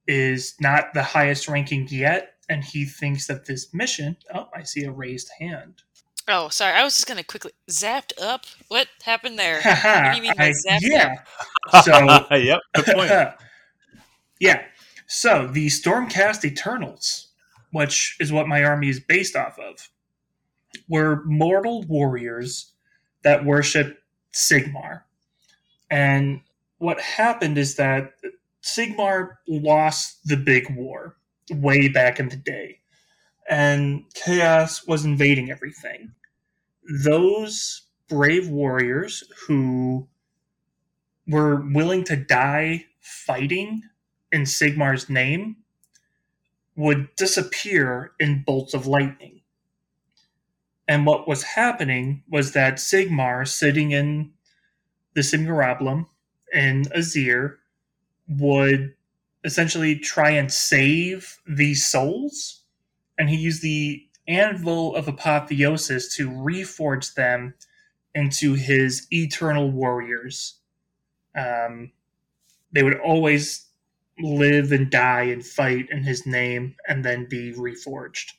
[0.08, 4.18] is not the highest ranking yet, and he thinks that this mission.
[4.34, 5.82] Oh, I see a raised hand.
[6.28, 6.74] Oh, sorry.
[6.74, 8.46] I was just gonna quickly zapped up.
[8.68, 9.62] What happened there?
[9.62, 11.16] what do you mean by zapped yeah.
[11.72, 11.86] Up?
[11.86, 13.10] So yep, good point.
[14.40, 14.64] yeah.
[15.08, 17.30] So the Stormcast Eternals,
[17.72, 19.90] which is what my army is based off of,
[20.90, 22.74] were mortal warriors
[23.24, 24.00] that worship
[24.34, 25.04] Sigmar.
[25.90, 26.42] And
[26.80, 28.14] what happened is that
[28.62, 31.16] Sigmar lost the big war
[31.50, 32.80] way back in the day
[33.48, 36.12] and chaos was invading everything.
[36.88, 40.08] Those brave warriors who
[41.28, 43.84] were willing to die fighting
[44.32, 45.58] in Sigmar's name
[46.76, 49.42] would disappear in bolts of lightning.
[50.88, 54.32] And what was happening was that Sigmar, sitting in
[55.14, 56.08] the Sigmarabulum
[56.54, 57.58] in Azyr,
[58.30, 58.94] would
[59.44, 62.62] essentially try and save these souls
[63.18, 67.54] and he used the anvil of apotheosis to reforge them
[68.14, 70.56] into his eternal warriors.
[71.36, 71.92] Um,
[72.72, 73.66] they would always
[74.20, 78.34] live and die and fight in his name and then be reforged.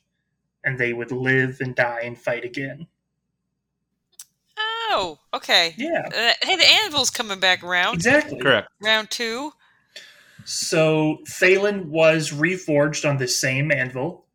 [0.63, 2.87] And they would live and die and fight again.
[4.91, 5.73] Oh, okay.
[5.77, 6.03] Yeah.
[6.07, 7.95] Uh, hey, the anvil's coming back around.
[7.95, 8.39] Exactly.
[8.39, 8.67] Correct.
[8.81, 9.53] Round two.
[10.45, 14.25] So Thaylen was reforged on the same anvil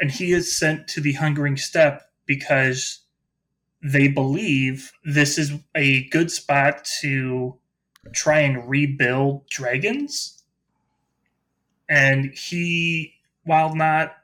[0.00, 3.00] and he is sent to the Hungering Steppe because
[3.82, 7.56] they believe this is a good spot to
[8.14, 10.44] try and rebuild dragons.
[11.88, 14.16] and he, while not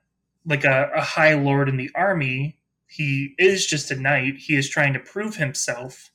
[0.46, 2.58] like a, a high lord in the army,
[2.88, 4.36] he is just a knight.
[4.38, 6.10] He is trying to prove himself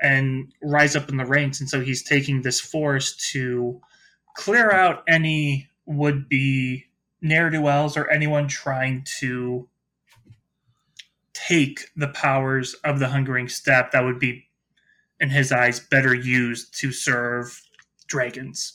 [0.00, 3.80] and rise up in the ranks, and so he's taking this force to
[4.36, 6.86] clear out any would be
[7.20, 9.68] ne'er do wells or anyone trying to
[11.34, 14.48] take the powers of the Hungering Steppe that would be,
[15.20, 17.62] in his eyes, better used to serve
[18.06, 18.74] dragons.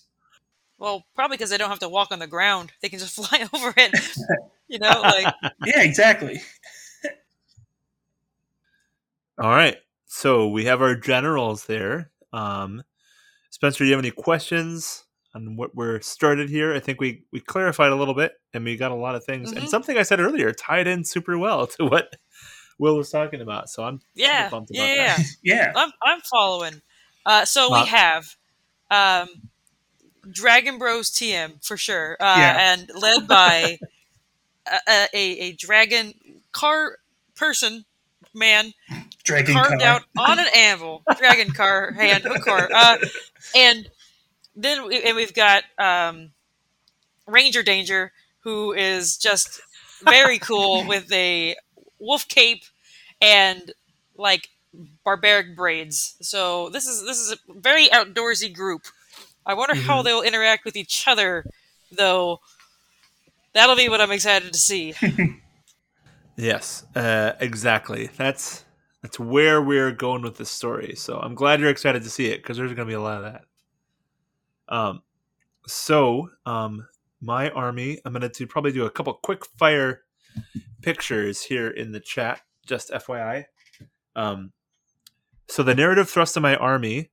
[0.77, 3.47] Well, probably because they don't have to walk on the ground; they can just fly
[3.53, 3.93] over it.
[4.67, 5.33] you know, like
[5.65, 6.41] yeah, exactly.
[9.37, 12.11] All right, so we have our generals there.
[12.31, 12.83] Um,
[13.49, 15.02] Spencer, do you have any questions
[15.35, 16.73] on what we're started here?
[16.73, 19.51] I think we we clarified a little bit, and we got a lot of things,
[19.51, 19.57] Mhm.
[19.57, 22.15] and something I said earlier tied in super well to what
[22.79, 23.69] Will was talking about.
[23.69, 25.25] So I'm yeah, pumped about yeah, that.
[25.43, 25.55] yeah.
[25.55, 25.73] Yeah.
[25.75, 26.81] I'm I'm following.
[27.25, 27.83] Uh, so Wow.
[27.83, 28.35] we have
[28.91, 29.29] um,
[30.29, 32.73] Dragon Bros TM for sure, uh, Yeah.
[32.73, 33.77] and led by
[34.87, 36.13] a, a, a dragon
[36.51, 36.97] car
[37.35, 37.85] person
[38.33, 38.73] man
[39.23, 39.87] Dragon carved car.
[39.89, 42.97] out on an anvil, dragon car hand of car, uh,
[43.55, 43.89] and
[44.55, 46.31] then we, and we've got um,
[47.27, 48.11] Ranger Danger,
[48.41, 49.61] who is just
[50.03, 51.55] very cool with a
[51.99, 52.63] wolf cape
[53.21, 53.71] and
[54.17, 54.49] like
[55.03, 56.15] barbaric braids.
[56.21, 58.83] So this is this is a very outdoorsy group.
[59.45, 60.05] I wonder how Mhm.
[60.05, 61.45] they'll interact with each other,
[61.91, 62.39] though.
[63.53, 64.93] That'll be what I'm excited to see.
[66.35, 68.09] Yes, uh, exactly.
[68.17, 68.65] That's
[69.03, 70.95] that's where we're going with this story.
[70.95, 73.17] So I'm glad you're excited to see it because there's going to be a lot
[73.23, 73.43] of that.
[74.73, 75.03] Um,
[75.67, 76.87] so um,
[77.21, 80.01] my army, I'm going to probably do a couple quick fire
[80.81, 82.41] pictures here in the chat.
[82.65, 83.45] Just FYI.
[84.15, 84.51] Um,
[85.47, 87.11] so the narrative thrust of my army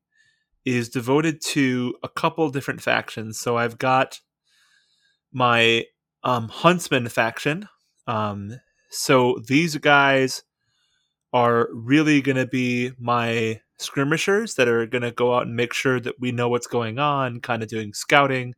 [0.64, 3.38] is devoted to a couple different factions.
[3.38, 4.20] So I've got
[5.30, 5.84] my
[6.24, 7.68] um, huntsman faction.
[8.06, 8.54] Um,
[8.88, 10.44] so these guys
[11.34, 15.72] are really going to be my skirmishers that are going to go out and make
[15.72, 18.54] sure that we know what's going on, kind of doing scouting,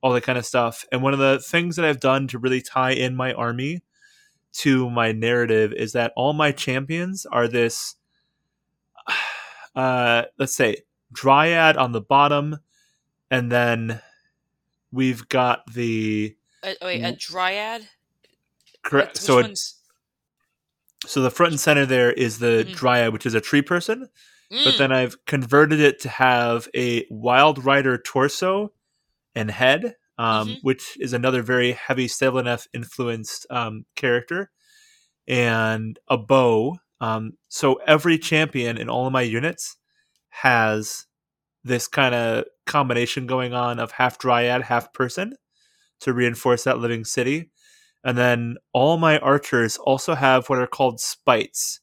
[0.00, 0.84] all that kind of stuff.
[0.92, 3.82] And one of the things that I've done to really tie in my army
[4.52, 7.94] to my narrative is that all my champions are this
[9.76, 10.76] uh let's say
[11.12, 12.56] dryad on the bottom
[13.30, 14.00] and then
[14.90, 17.88] we've got the Uh, wait, a dryad?
[18.82, 19.42] correct Which so
[21.06, 22.74] so the front and center there is the Mhm.
[22.74, 24.08] dryad which is a tree person
[24.50, 28.72] but Mm, then I've converted it to have a Wild Rider torso
[29.34, 30.58] and head, um, Mhm.
[30.62, 34.50] which is another very heavy Sylvaneth influenced um, character,
[35.28, 36.78] and a bow.
[37.00, 39.76] Um, so every champion in all of my units
[40.30, 41.06] has
[41.64, 45.34] this kind of combination going on of half dryad, half person
[46.00, 47.50] to reinforce that living city.
[48.04, 51.80] And then all my archers also have what are called spites.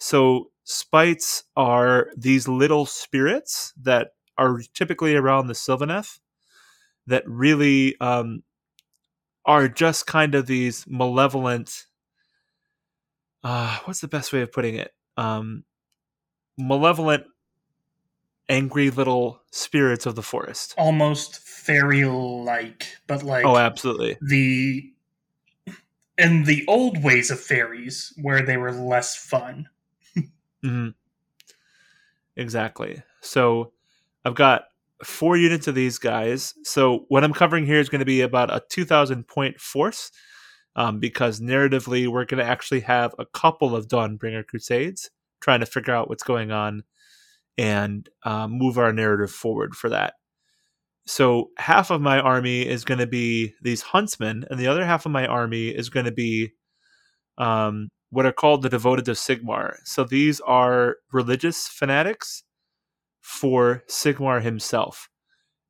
[0.00, 6.18] So spites are these little spirits that are typically around the Sylvaneth
[7.06, 8.42] that really um,
[9.44, 11.86] are just kind of these malevolent.
[13.44, 14.92] Uh, what's the best way of putting it?
[15.16, 15.64] Um,
[16.56, 17.24] malevolent,
[18.48, 20.74] angry little spirits of the forest.
[20.78, 24.16] Almost fairy like, but like Oh, absolutely.
[24.20, 24.92] the
[26.18, 29.68] in the old ways of fairies where they were less fun.
[30.62, 30.94] Hmm
[32.36, 33.02] Exactly.
[33.20, 33.72] So
[34.24, 34.64] I've got
[35.04, 36.54] four units of these guys.
[36.64, 40.10] So what I'm covering here is going to be about a 2,000 point force
[40.76, 45.66] um, because narratively we're going to actually have a couple of Dawnbringer Crusades trying to
[45.66, 46.84] figure out what's going on
[47.58, 50.14] and um, move our narrative forward for that.
[51.06, 55.06] So half of my army is going to be these huntsmen, and the other half
[55.06, 56.52] of my army is going to be
[57.38, 59.76] um, what are called the devoted to Sigmar.
[59.84, 62.42] So these are religious fanatics
[63.22, 65.08] for Sigmar himself.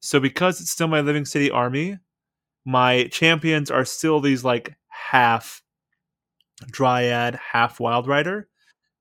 [0.00, 1.98] So because it's still my Living City army,
[2.64, 5.62] my champions are still these like half
[6.68, 8.48] Dryad, half Wild Rider,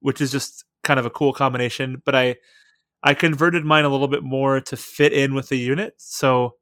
[0.01, 1.99] which is just kind of a cool combination.
[2.05, 2.35] But I
[3.01, 5.95] I converted mine a little bit more to fit in with the unit.
[5.97, 6.57] So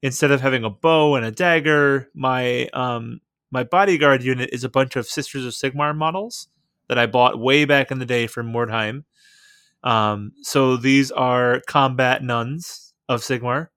[0.00, 3.20] instead of having a bow and a dagger, my um
[3.54, 6.48] my bodyguard unit is a bunch of Sisters of Sigmar models
[6.88, 9.04] that I bought way back in the day from Mordheim.
[9.84, 13.68] Um, so these are combat nuns of Sigmar,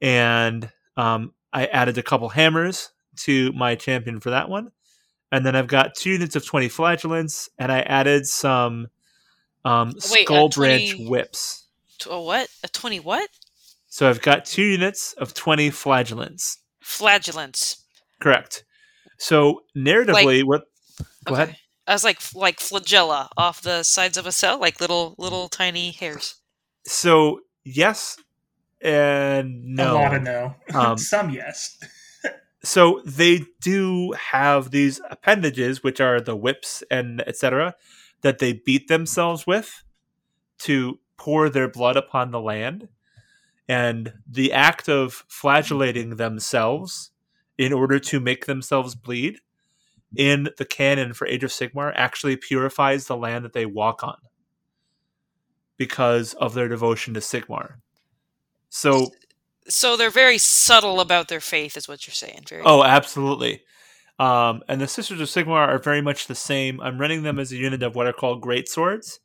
[0.00, 4.70] and um, I added a couple hammers to my champion for that one,
[5.32, 8.88] and then I've got two units of twenty flagellants, and I added some
[9.64, 11.66] um, Wait, skull branch 20 whips.
[11.98, 12.48] T- A what?
[12.62, 13.28] A twenty what?
[13.88, 16.58] So I've got two units of twenty flagellants.
[16.80, 17.82] flagellants.
[18.20, 18.64] Correct.
[19.18, 20.64] So narratively, Like- what?
[21.24, 21.42] Go Okay.
[21.44, 21.56] ahead.
[21.86, 25.90] I was like like flagella off the sides of a cell, like little little tiny
[25.90, 26.36] hairs.
[26.86, 28.16] So yes
[28.80, 29.92] and no.
[29.92, 30.54] A lot of no.
[30.74, 31.78] Um, Some yes.
[32.64, 37.74] so they do have these appendages which are the whips and etc
[38.22, 39.84] that they beat themselves with
[40.60, 42.88] to pour their blood upon the land
[43.68, 47.10] and the act of flagellating themselves
[47.58, 49.38] in order to make themselves bleed
[50.16, 54.16] in the canon for age of sigmar actually purifies the land that they walk on
[55.76, 57.74] because of their devotion to sigmar
[58.68, 59.08] so
[59.68, 62.42] So they're very subtle about their faith, is what you're saying.
[62.48, 62.62] Very.
[62.66, 63.62] Oh, absolutely.
[64.18, 66.80] Um, and the Sisters of Sigmar are very much the same.
[66.80, 69.20] I'm running them as a unit of what are called Great Swords.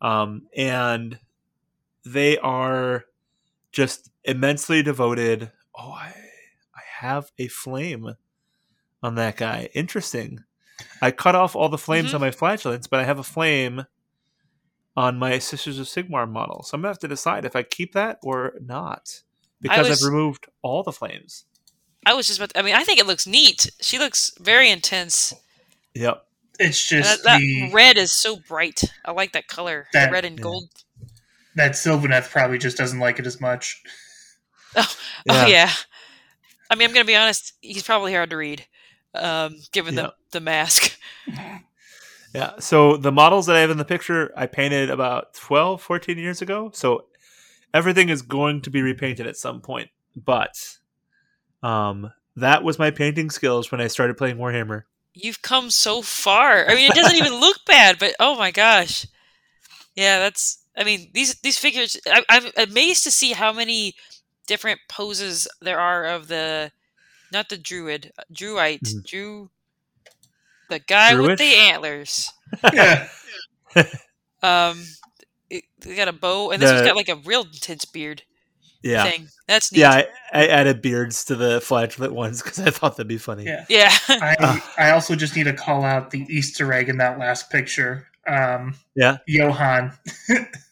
[0.00, 1.18] Um, and
[2.04, 3.04] they are
[3.70, 5.52] just immensely devoted.
[5.78, 6.19] Oh, I, I
[7.00, 8.14] have a flame
[9.02, 9.68] on that guy.
[9.74, 10.40] Interesting.
[11.02, 12.14] I cut off all the flames Mhm.
[12.14, 13.84] on my flagellants, but I have a flame
[14.96, 16.62] on my Sisters of Sigmar model.
[16.62, 19.22] So I'm going to have to decide if I keep that or not.
[19.60, 21.44] Because was- I've removed all the flames.
[22.06, 22.52] I was just about.
[22.56, 23.70] I mean, I think it looks neat.
[23.82, 25.34] She looks very intense.
[25.94, 26.24] Yep.
[26.58, 28.84] It's just that, that the red is so bright.
[29.04, 29.86] I like that color.
[29.92, 30.42] That- red and yeah.
[30.42, 30.70] gold.
[31.56, 33.82] that Sylvaneth probably just doesn't like it as much.
[34.76, 35.70] Oh yeah.
[36.70, 37.52] I mean, I'm gonna be honest.
[37.60, 38.64] He's probably hard to read,
[39.14, 40.02] um, given Yeah.
[40.02, 40.96] the the mask.
[42.32, 42.60] Yeah.
[42.60, 46.40] So the models that I have in the picture, I painted about 12, 14 years
[46.40, 46.70] ago.
[46.72, 47.06] So
[47.74, 49.90] everything is going to be repainted at some point.
[50.14, 50.76] But
[51.62, 54.84] um, that was my painting skills when I started playing Warhammer.
[55.12, 56.68] You've come so far.
[56.68, 59.06] I mean, it doesn't even look bad, but oh my gosh.
[59.96, 60.58] Yeah, that's.
[60.76, 61.96] I mean, these these figures.
[62.06, 63.94] I, I'm amazed to see how many
[64.50, 66.72] different poses there are of the,
[67.32, 69.06] not the druid, uh, druite, Mhm.
[69.06, 69.50] drew,
[70.68, 72.28] the guy with the antlers.
[72.72, 73.08] yeah.
[74.42, 74.82] Um,
[75.50, 78.22] it, they got a bow, and this one's got like a real intense beard
[78.82, 79.04] Yeah.
[79.04, 79.28] thing.
[79.46, 79.80] That's neat.
[79.80, 79.90] Yeah.
[79.90, 83.44] I, I added beards to the flagellant ones because I thought that'd be funny.
[83.44, 83.66] Yeah.
[83.68, 83.94] yeah.
[84.08, 88.08] I I also just need to call out the Easter egg in that last picture.
[88.26, 89.18] Um, Yeah.
[89.26, 89.92] Johan.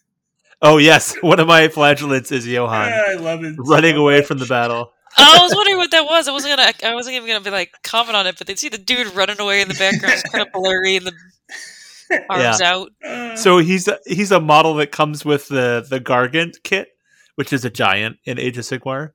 [0.60, 1.14] Oh, yes.
[1.22, 3.54] One of my flagellants is Johan I love it.
[3.58, 4.26] running so away much.
[4.26, 4.92] from the battle.
[5.16, 6.28] I was wondering what that was.
[6.28, 6.72] I wasn't gonna.
[6.84, 9.40] I wasn't even gonna be like comment on it, but they see the dude running
[9.40, 10.14] away in the background.
[10.14, 12.90] It's kind of blurry, and the arms out.
[13.04, 16.88] Uh, So he's a, he's a model that comes with the the Gargant kit,
[17.36, 19.12] which is a giant in Age of Sigmar,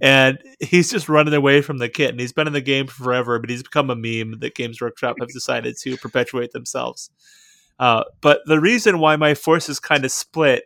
[0.00, 2.10] and he's just running away from the kit.
[2.10, 5.16] And he's been in the game forever, but he's become a meme that Games Workshop
[5.20, 7.10] have decided to perpetuate themselves.
[7.78, 10.64] Uh, but the reason why my force is kind of split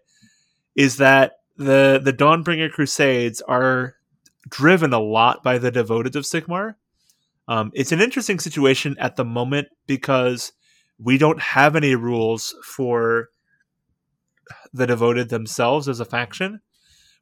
[0.79, 3.97] is that the the Dawnbringer Crusades are
[4.49, 6.77] driven a lot by the devoted of Sigmar.
[7.49, 10.53] Um, it's an interesting situation at the moment because
[11.01, 13.31] we don't have any rules for
[14.73, 16.61] the devoted themselves as a faction.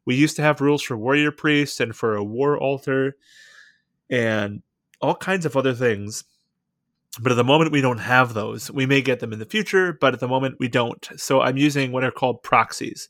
[0.05, 3.17] We used to have rules for warrior priests and for a war altar
[4.07, 4.61] and
[5.01, 6.25] all kinds of other things.
[7.19, 8.69] But at the moment, we don't have those.
[8.69, 11.09] We may get them in the future, but at the moment, we don't.
[11.15, 13.09] So I'm using what are called proxies.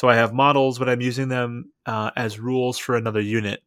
[0.00, 3.62] So I have models, but I'm using them uh, as rules for another unit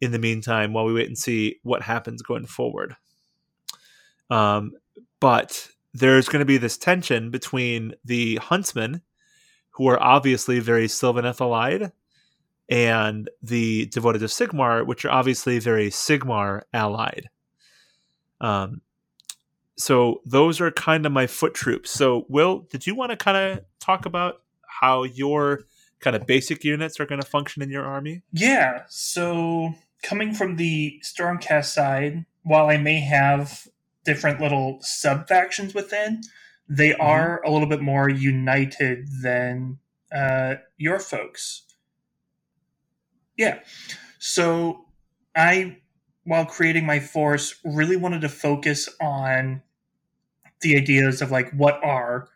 [0.00, 2.94] in the meantime while we wait and see what happens going forward.
[4.30, 4.74] Um,
[5.18, 9.02] but there's going to be this tension between the huntsmen,
[9.70, 11.90] who are obviously very Sylvaneth allied,
[12.68, 17.28] and the devoted to Sigmar, which are obviously very Sigmar allied.
[18.40, 18.82] Um,
[19.76, 21.90] so those are kind of my foot troops.
[21.90, 24.42] So, Will, did you want to kind of talk about
[24.80, 25.60] how your
[26.00, 28.22] kind of basic units are going to function in your army?
[28.32, 33.68] Yeah, so coming from the Stormcast side, while I may have
[34.04, 36.22] different little sub factions within,
[36.68, 37.00] they Mhm.
[37.00, 39.78] are a little bit more united than
[40.12, 41.62] uh, your folks.
[43.36, 43.60] Yeah,
[44.18, 44.86] so
[45.36, 45.78] I,
[46.24, 49.62] while creating my force, really wanted to focus on
[50.62, 52.28] the ideas of like what are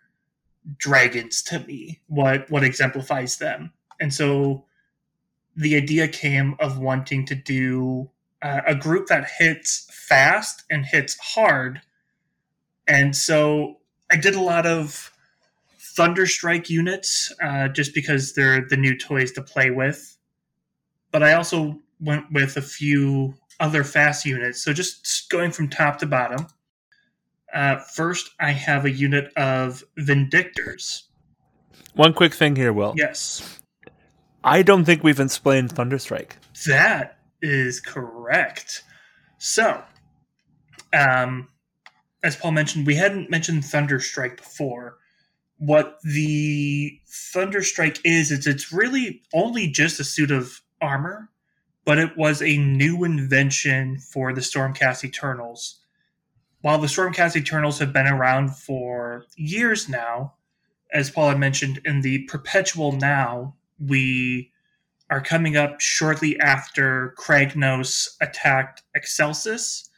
[0.76, 4.64] dragons to me, what what exemplifies them, and so
[5.56, 8.10] the idea came of wanting to do
[8.42, 11.80] uh, a group that hits fast and hits hard.
[12.86, 13.78] And so
[14.10, 15.12] I did a lot of
[15.80, 20.16] Thunderstrike units uh, just because they're the new toys to play with.
[21.10, 24.62] But I also went with a few other fast units.
[24.62, 26.46] So just going from top to bottom.
[27.54, 31.04] Uh, first, I have a unit of Vindictors.
[31.94, 32.94] One quick thing here, Will.
[32.96, 33.60] Yes,
[34.42, 36.32] I don't think we've explained Thunderstrike.
[36.66, 38.82] that is correct.
[39.38, 39.82] So,
[40.92, 41.48] um,
[42.22, 44.98] as Paul mentioned, we hadn't mentioned Thunderstrike before.
[45.58, 51.30] What the Thunderstrike is, is it's really only just a suit of armor,
[51.84, 55.80] but it was a new invention for the Stormcast Eternals.
[56.64, 60.32] While the Stormcast Eternals have been around for years now,
[60.94, 64.50] as Paul had mentioned, in the Perpetual Now, we
[65.10, 69.90] are coming up shortly after Kragnos attacked Excelsis.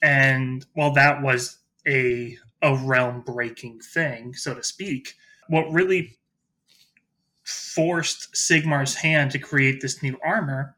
[0.00, 5.14] And while that was a, a realm breaking thing, so to speak,
[5.48, 6.16] what really
[7.42, 10.76] forced Sigmar's hand to create this new armor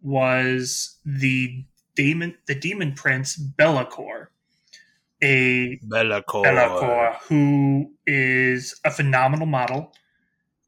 [0.00, 4.28] was the demon the demon prince Be'lakor.
[5.22, 6.42] A Be'lakor.
[6.42, 9.92] Be'lakor who is a phenomenal model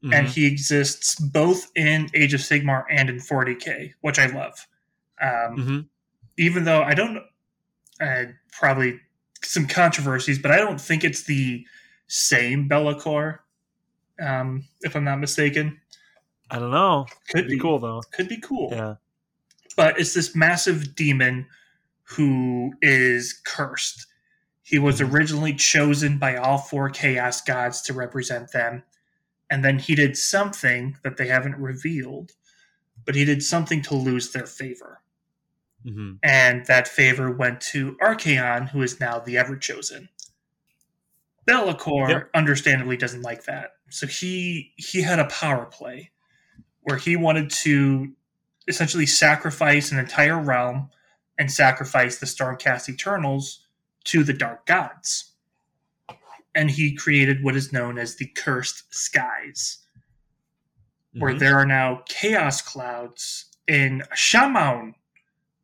[0.03, 0.13] Mhm.
[0.13, 4.67] and he exists both in Age of Sigmar and in 40k, which I love.
[5.21, 5.89] Um, Mhm.
[6.37, 7.23] Even though I don't,
[8.01, 8.99] uh, probably
[9.41, 11.65] some controversies, but I don't think it's the
[12.07, 13.39] same Be'lakor,
[14.19, 15.79] um, if I'm not mistaken.
[16.51, 17.07] I don't know.
[17.29, 18.01] Could be be cool though.
[18.11, 18.69] Could be cool.
[18.71, 18.95] Yeah.
[19.75, 21.47] But it's this massive demon
[22.03, 24.07] who is cursed.
[24.63, 28.83] He was originally chosen by all four chaos gods to represent them.
[29.49, 32.33] And then he did something that they haven't revealed,
[33.05, 35.01] but he did something to lose their favor.
[35.83, 40.09] hmm And that favor went to Archaon, who is now the Ever Chosen.
[41.45, 42.29] Be'lakor Yep.
[42.33, 43.71] understandably doesn't like that.
[43.89, 46.11] So he he had a power play
[46.81, 48.13] where he wanted to
[48.67, 50.89] essentially sacrifice an entire realm
[51.37, 53.67] and sacrifice the Stormcast Eternals
[54.05, 55.31] to the Dark Gods.
[56.53, 59.79] And he created what is known as the Cursed Skies,
[61.13, 61.39] where Mhm.
[61.39, 64.95] there are now chaos clouds in Chamon.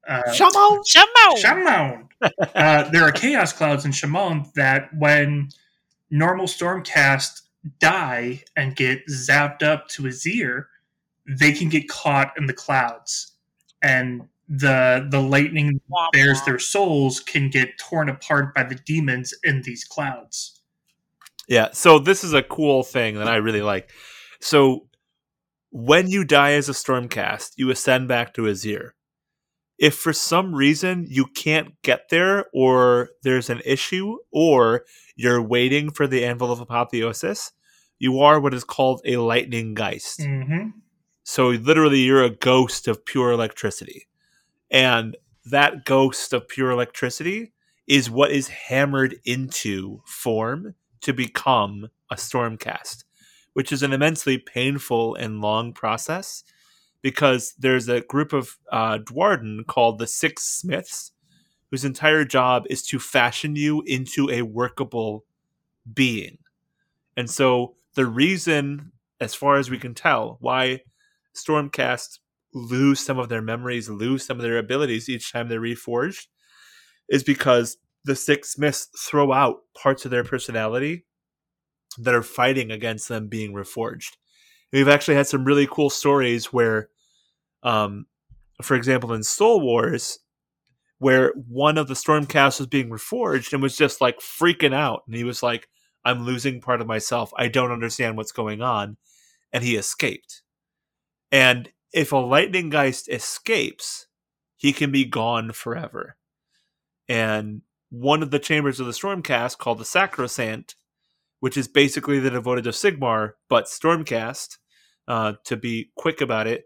[0.07, 0.83] Uh, Shamo.
[0.85, 1.37] Shamo!
[1.37, 2.09] Chamon.
[2.55, 5.49] uh, there are chaos clouds in Chamon that when
[6.09, 7.41] normal Stormcast
[7.79, 10.65] die and get zapped up to Azyr,
[11.27, 13.33] they can get caught in the clouds.
[13.81, 19.33] And the the lightning Womp bears their souls can get torn apart by the demons
[19.43, 20.61] in these clouds.
[21.47, 23.89] Yeah, so this is a cool thing that I really like.
[24.41, 24.87] So
[25.71, 28.91] when you die as a Stormcast, you ascend back to Azyr.
[29.77, 34.83] If for some reason you can't get there, or there's an issue, or
[35.15, 37.51] you're waiting for the Anvil of Apotheosis,
[37.97, 40.19] you are what is called a Lightning Geist.
[40.19, 40.69] Mm-hmm.
[41.23, 44.07] So literally, you're a ghost of pure electricity.
[44.69, 47.53] And that ghost of pure electricity
[47.87, 53.03] is what is hammered into form to become a stormcast,
[53.53, 56.43] which is an immensely painful and long process
[57.01, 61.11] because there's a group of uh, Duardin called the Six Smiths
[61.71, 65.25] whose entire job is to fashion you into a workable
[65.93, 66.37] being.
[67.17, 70.81] And so the reason, as far as we can tell, why
[71.35, 72.19] Stormcast
[72.53, 76.27] lose some of their memories, lose some of their abilities each time they're reforged,
[77.09, 81.05] is because the Six Smiths throw out parts of their personality
[81.97, 84.17] that are fighting against them being reforged.
[84.73, 86.89] We've actually had some really cool stories where,
[87.63, 88.05] um,
[88.61, 90.19] for example, in Soul Wars,
[90.99, 95.15] where one of the Stormcast was being reforged and was just like freaking out, and
[95.15, 95.67] he was like,
[96.05, 97.31] "I'm losing part of myself.
[97.37, 98.97] I don't understand what's going on,"
[99.53, 100.40] and he escaped.
[101.31, 104.07] And if a Lightning Geist escapes,
[104.57, 106.17] he can be gone forever.
[107.07, 110.75] And one of the chambers of the Stormcast, called the Sacrosanct,
[111.39, 114.57] which is basically the Devoted of Sigmar, but Stormcast,
[115.07, 116.65] uh, to be quick about it,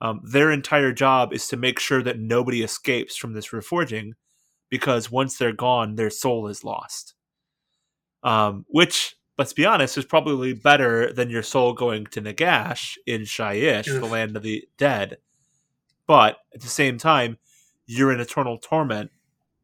[0.00, 4.12] um, their entire job is to make sure that nobody escapes from this reforging,
[4.70, 7.14] because once they're gone, their soul is lost.
[8.22, 13.22] Um, which, let's be honest, is probably better than your soul going to Nagash in
[13.22, 15.18] Shyish, the land of the dead.
[16.06, 17.38] But at the same time,
[17.84, 19.10] you're in eternal torment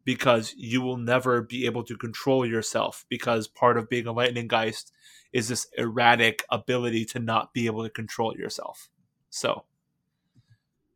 [0.04, 4.48] because you will never be able to control yourself because part of being a lightning
[4.48, 4.90] geist
[5.32, 8.88] is this erratic ability to not be able to control yourself.
[9.30, 9.62] So,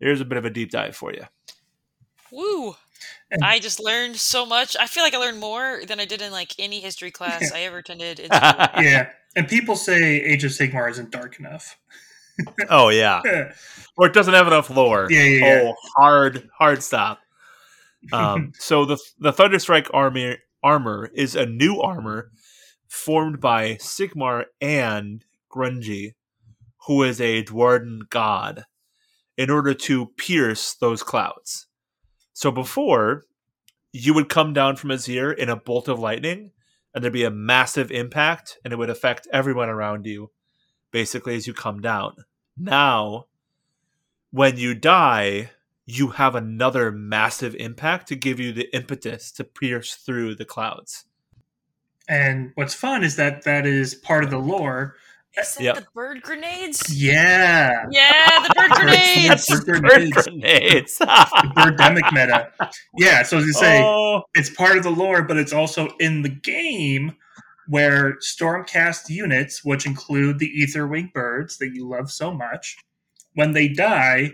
[0.01, 1.23] here's a bit of a deep dive for you.
[2.33, 2.75] Woo!
[3.31, 4.77] And- I just learned so much.
[4.79, 7.59] I feel like I learned more than I did in like any history class Yeah.
[7.59, 8.41] I ever attended in school.
[8.83, 9.09] Yeah.
[9.35, 11.79] And people say Age of Sigmar isn't dark enough.
[12.71, 13.53] oh yeah, yeah,
[13.97, 15.07] or it doesn't have enough lore.
[15.11, 15.63] yeah, yeah.
[15.65, 17.21] Oh, hard, hard stop.
[18.13, 22.31] Um, so the the Thunderstrike armor armor is a new armor
[22.89, 26.13] formed by Sigmar and Grungni,
[26.87, 28.65] who is a Duardin god.
[29.37, 31.67] in order to pierce those clouds.
[32.33, 33.25] So before,
[33.93, 36.51] you would come down from Azyr in a bolt of lightning,
[36.95, 40.31] and there'd be a massive impact, and it would affect everyone around you,
[40.91, 42.25] basically, as you come down.
[42.57, 43.27] Now,
[44.31, 45.51] when you die,
[45.85, 51.05] you have another massive impact to give you the impetus to pierce through the clouds.
[52.09, 54.97] And what's fun is that that is part of the lore.
[55.39, 55.75] Is that Yep.
[55.77, 56.95] the bird grenades?
[56.95, 57.87] Yeah.
[57.91, 59.47] Yeah, the bird grenades.
[59.49, 60.23] Bird Bird grenades.
[60.29, 60.99] grenades.
[60.99, 62.51] Birdemic meta.
[62.99, 66.23] Yeah, so as you say, Oh, it's part of the lore, but it's also in
[66.23, 67.17] the game
[67.69, 72.77] where Stormcast units, which include the Etherwing birds that you love so much,
[73.35, 74.33] when they die,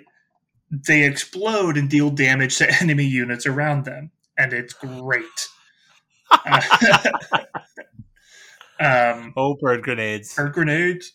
[0.71, 5.25] they explode and deal damage to enemy units around them, and it's great.
[6.33, 6.61] Uh,
[8.81, 10.35] um, oh, bird grenades.
[10.35, 11.12] Bird grenades.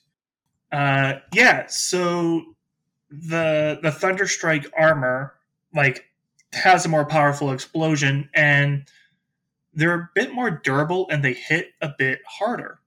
[0.72, 1.66] Uh, yeah.
[1.68, 2.44] So
[3.10, 5.34] the the Thunderstrike armor
[5.74, 6.06] like
[6.54, 8.88] has a more powerful explosion, and
[9.74, 12.80] they're a bit more durable, and they hit a bit harder.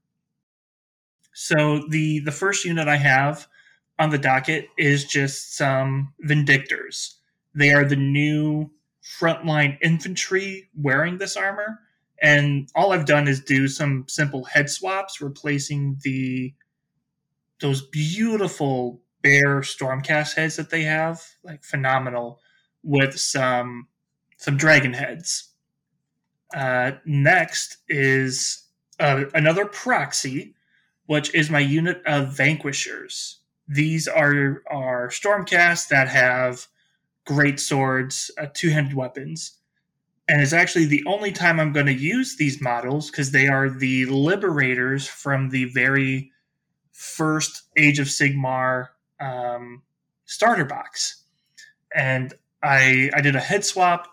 [1.32, 3.46] So the the first unit I have
[3.98, 7.14] on the docket is just some Vindictors.
[7.54, 8.70] They are the new
[9.02, 11.80] frontline infantry wearing this armor
[12.22, 16.54] and all I've done is do some simple head swaps, replacing the
[17.60, 22.40] those beautiful bear stormcast heads that they have, like phenomenal,
[22.82, 23.88] with some
[24.36, 25.50] some dragon heads.
[26.54, 28.66] Uh, next is
[29.00, 30.54] uh, another proxy,
[31.06, 33.40] which is my unit of vanquishers.
[33.68, 36.66] These are are stormcasts that have
[37.26, 39.58] great swords, uh, two handed weapons
[40.28, 43.70] and it's actually the only time I'm going to use these models because they are
[43.70, 46.32] the liberators from the very
[46.92, 48.88] first Age of Sigmar
[49.20, 49.82] um,
[50.24, 51.22] starter box.
[51.94, 54.08] And I I did a head swap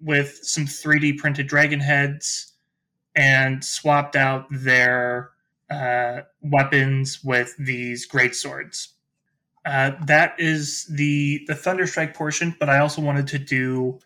[0.00, 2.52] with some 3D printed dragon heads
[3.14, 5.30] and swapped out their
[5.70, 8.94] uh, weapons with these great swords.
[9.64, 14.00] Uh, that is the the Thunderstrike portion, but I also wanted to do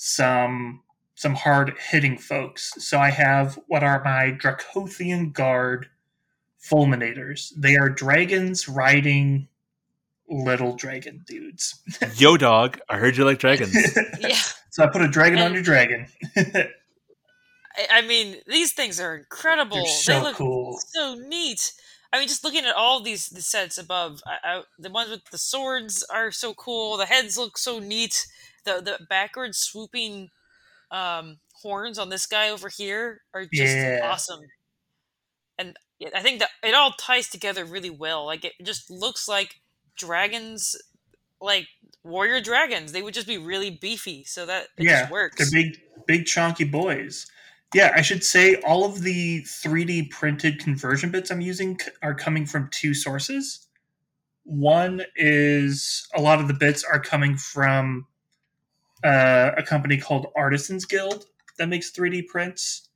[0.00, 0.80] some
[1.16, 2.72] some hard hitting folks.
[2.78, 5.88] So I have what are my Dracothian Guard
[6.62, 7.52] Fulminators.
[7.56, 9.48] They are dragons riding
[10.28, 11.82] little dragon dudes.
[12.16, 12.78] Yo, dog.
[12.88, 13.74] I heard you like dragons.
[14.20, 14.36] Yeah.
[14.70, 16.06] so I put a dragon on your dragon.
[16.36, 16.70] I,
[17.90, 19.78] I mean, these things are incredible.
[19.78, 20.78] They're they so look cool.
[20.78, 21.72] so neat.
[22.12, 25.24] I mean, just looking at all these the sets above, I, I, the ones with
[25.32, 26.96] the swords are so cool.
[26.96, 28.28] The heads look so neat.
[28.68, 30.30] The the backward swooping
[30.90, 33.98] um, horns on this guy over here are just Yeah.
[34.00, 34.40] awesome.
[35.58, 35.76] And
[36.14, 38.24] I think that it all ties together really well.
[38.24, 39.56] Like it just looks like
[39.96, 40.76] dragons,
[41.40, 41.68] like
[42.04, 42.92] warrior dragons.
[42.92, 45.36] They would just be really beefy, so that it Yeah, just works.
[45.50, 47.26] They're big, big chunky boys.
[47.74, 52.46] Yeah, I should say all of the 3D printed conversion bits I'm using are coming
[52.46, 53.66] from two sources.
[54.44, 58.06] One is a lot of the bits are coming from
[59.04, 61.26] uh, a company called Artisans Guild
[61.58, 62.88] that makes 3D prints.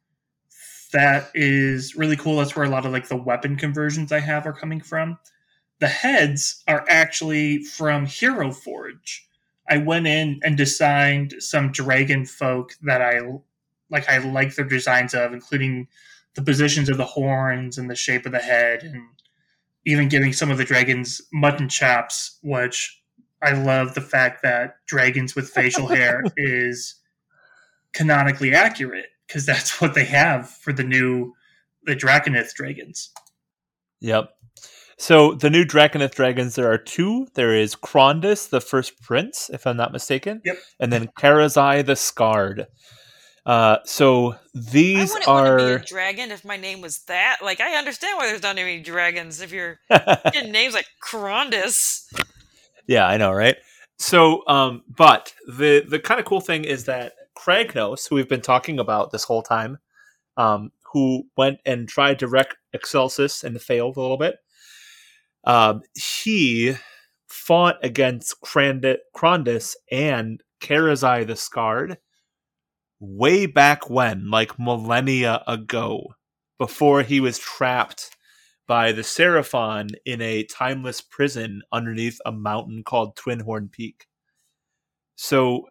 [0.93, 2.37] That is really cool.
[2.37, 5.19] That's where a lot of like the weapon conversions I have are coming from.
[5.81, 9.27] The heads are actually from Hero Forge.
[9.69, 13.21] I went in and designed some dragon folk that I
[13.91, 15.89] like I like their designs of, including
[16.35, 19.03] the positions of the horns and the shape of the head, and
[19.85, 23.02] even giving some of the dragons mutton chops, which
[23.43, 26.97] I love the fact that dragons with facial hair is
[27.93, 31.33] canonically accurate because that's what they have for the new
[31.85, 33.11] the Draconith dragons.
[34.01, 34.31] Yep.
[34.99, 37.27] So the new Draconith dragons, there are two.
[37.35, 40.43] There is Krondys, the first prince, if I'm not mistaken.
[40.45, 40.59] Yep.
[40.79, 42.69] And then Karazai the Scarred.
[43.45, 47.01] Uh, so I these wouldn't want to be are a dragon if my name was
[47.09, 47.39] that.
[47.43, 52.07] Like, I understand why there's not any dragons if you're getting names like Corondus.
[52.87, 53.57] Yeah, I know, right?
[53.99, 58.41] So, um, but the the kind of cool thing is that Kragnos, who we've been
[58.41, 59.79] talking about this whole time,
[60.37, 64.37] um, who went and tried to wreck Excelsis and failed a little bit,
[65.45, 66.75] um, he
[67.29, 71.99] fought against Krand- Krondys and Karazai the Scarred
[73.01, 76.15] way back when, like millennia ago,
[76.59, 78.17] before he was trapped
[78.67, 84.07] by the Seraphon in a timeless prison underneath a mountain called Twinhorn Peak.
[85.17, 85.69] So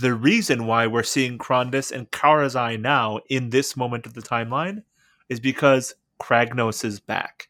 [0.00, 4.82] the reason why we're seeing Krondys and Karazai now in this moment of the timeline
[5.28, 7.48] is because Kragnos is back.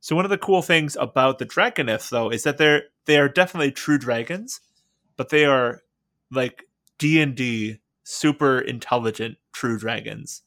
[0.00, 3.28] So one of the cool things about the Draconith, though, is that they're they are
[3.28, 4.60] definitely true dragons,
[5.16, 5.82] but they are
[6.30, 6.64] like
[6.98, 10.42] D and D super intelligent true dragons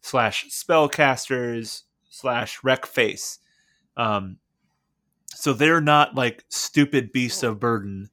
[0.00, 1.82] slash spellcasters
[2.14, 3.40] slash wreck face.
[3.96, 4.38] Um,
[5.34, 8.10] so they're not like stupid beasts of burden.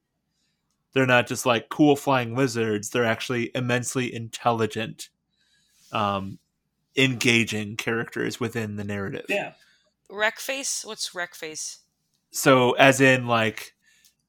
[0.92, 2.90] They're not just like cool flying lizards.
[2.90, 5.08] They're actually immensely intelligent,
[5.92, 6.38] um,
[6.96, 9.26] engaging characters within the narrative.
[9.28, 9.52] Yeah.
[10.10, 10.84] Wreck face?
[10.84, 11.78] What's wreck face?
[12.30, 13.74] So, as in, like,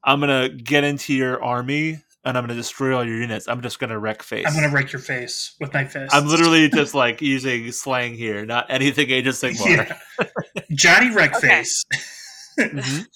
[0.03, 3.47] I'm gonna get into your army and I'm gonna destroy all your units.
[3.47, 4.45] I'm just gonna wreck face.
[4.47, 6.13] I'm gonna wreck your face with my fist.
[6.15, 9.97] I'm literally just like using slang here, not anything Age of Sigmar.
[10.19, 10.27] Yeah.
[10.71, 11.15] Johnny Okay.
[11.27, 11.81] Wreckface.
[12.59, 13.05] Mhm.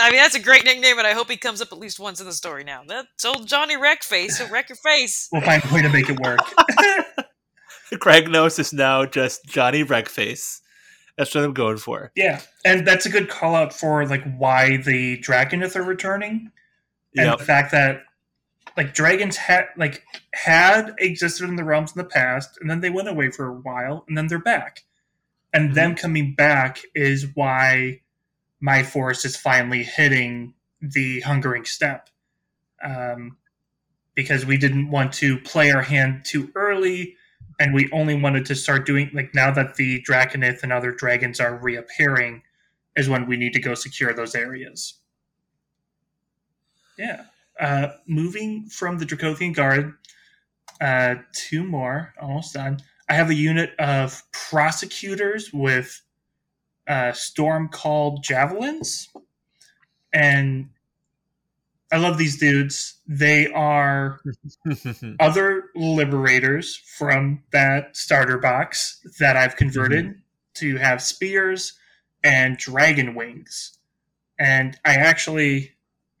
[0.00, 2.20] I mean, that's a great nickname, and I hope he comes up at least once
[2.20, 2.82] in the story now.
[2.86, 4.36] That's old Johnny Wreckface.
[4.38, 5.28] He'll wreck your face.
[5.32, 6.40] We'll find a way to make it work.
[7.94, 10.60] Kragnos is now just Johnny Wreckface.
[11.16, 12.12] That's what I'm going for.
[12.16, 16.52] yeah, and that's a good call out for like why the Draconith are returning,
[17.16, 17.38] and Yep.
[17.38, 18.02] the fact that
[18.76, 20.04] like dragons had like
[20.34, 23.54] had existed in the realms in the past, and then they went away for a
[23.54, 24.84] while, and then they're back,
[25.52, 28.00] and them coming back is why
[28.60, 32.08] my force is finally hitting the hungering steppe,
[32.84, 33.36] um,
[34.14, 37.16] because we didn't want to play our hand too early
[37.60, 41.40] and we only wanted to start doing like now that the Draconith and other dragons
[41.40, 42.42] are reappearing
[42.96, 44.97] is when we need to go secure those areas.
[46.98, 47.24] Yeah.
[47.58, 49.94] Uh, moving from the Dracothian Guard,
[50.80, 52.80] uh, two more, almost done.
[53.08, 56.02] I have a unit of prosecutors with
[56.86, 59.08] uh, storm called javelins,
[60.12, 60.68] and
[61.90, 63.00] I love these dudes.
[63.06, 64.20] They are
[65.20, 70.20] other liberators from that starter box that I've converted
[70.54, 71.78] to have spears
[72.22, 73.78] and dragon wings.
[74.38, 75.72] And I actually,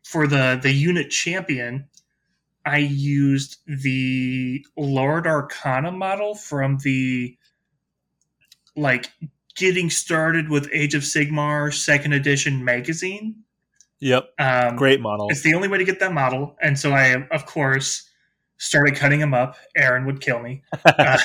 [0.08, 1.86] for the the unit champion,
[2.64, 7.36] I used the Lord Arcana model from the
[8.74, 9.10] like
[9.54, 13.36] getting started with Age of Sigmar second edition magazine.
[14.00, 14.30] yep.
[14.38, 15.28] Um, Great model.
[15.28, 18.08] it's the only way to get that model, and so I, of course,
[18.56, 19.56] started cutting him up.
[19.76, 20.62] Aaron would kill me.
[20.86, 21.18] Uh,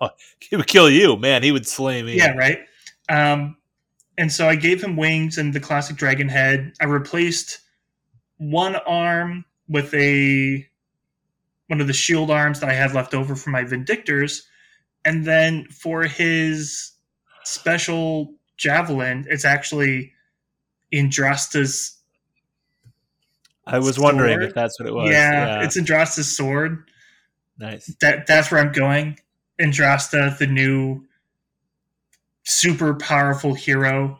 [0.38, 1.42] he would kill you, man.
[1.42, 2.16] He would slay me.
[2.16, 2.60] yeah, right.
[3.08, 3.56] Um,
[4.18, 6.72] and so I gave him wings and the classic dragon head.
[6.80, 7.60] I replaced
[8.38, 10.66] one arm with a
[11.68, 14.42] one of the shield arms that I had left over from my Vindictors,
[15.04, 16.92] and then for his
[17.44, 20.12] special javelin, it's actually
[20.92, 21.98] Yndrasta's
[23.66, 25.10] I was wondering if that's what it was.
[25.10, 26.84] yeah, it's Yndrasta's sword.
[27.58, 27.94] nice.
[28.00, 29.18] That that's where I'm going.
[29.60, 31.04] Yndrasta, the new
[32.44, 34.18] super powerful hero.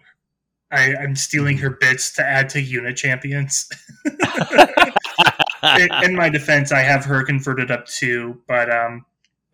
[0.70, 3.68] I, I'm stealing her bits to add to unit champions.
[4.04, 9.04] in, in my defense, I have her converted up too, but um,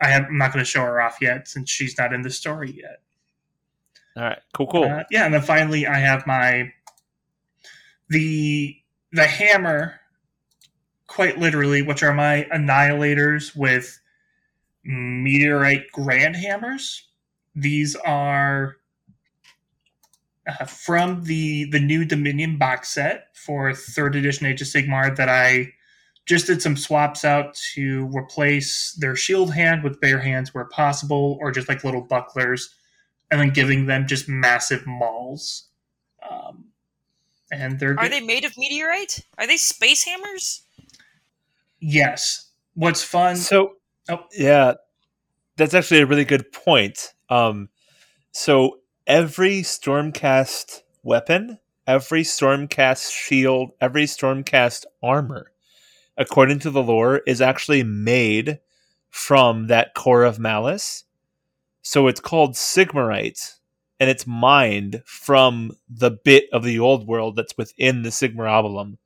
[0.00, 2.30] I have, I'm not going to show her off yet since she's not in the
[2.30, 3.02] story yet.
[4.16, 4.84] All right, cool, cool.
[4.84, 6.72] Uh, yeah, and then finally, I have my
[8.08, 8.76] the
[9.12, 10.00] the hammer,
[11.06, 14.00] quite literally, which are my annihilators with
[14.84, 17.06] meteorite grand hammers.
[17.60, 18.76] These are
[20.46, 25.28] uh, from the the new Dominion box set for third edition Age of Sigmar that
[25.28, 25.72] I
[26.26, 31.38] just did some swaps out to replace their shield hand with bare hands where possible,
[31.40, 32.74] or just like little bucklers
[33.30, 35.68] and then giving them just massive mauls.
[36.28, 36.66] Um,
[37.52, 39.24] and they're Are they made of meteorite?
[39.38, 40.62] Are they space hammers?
[41.80, 42.46] yes.
[42.74, 43.36] What's fun?
[43.36, 43.72] So,
[44.08, 44.24] Oh.
[44.32, 44.74] yeah,
[45.56, 47.12] that's actually a really good point.
[47.30, 47.68] Um,
[48.32, 55.52] so every Stormcast weapon, every Stormcast shield, every Stormcast armor,
[56.16, 58.58] according to the lore, is actually made
[59.08, 61.04] from that core of Mallus.
[61.82, 63.56] So it's called Sigmarite,
[63.98, 68.98] and it's mined from the bit of the old world that's within the Sigmarabulum.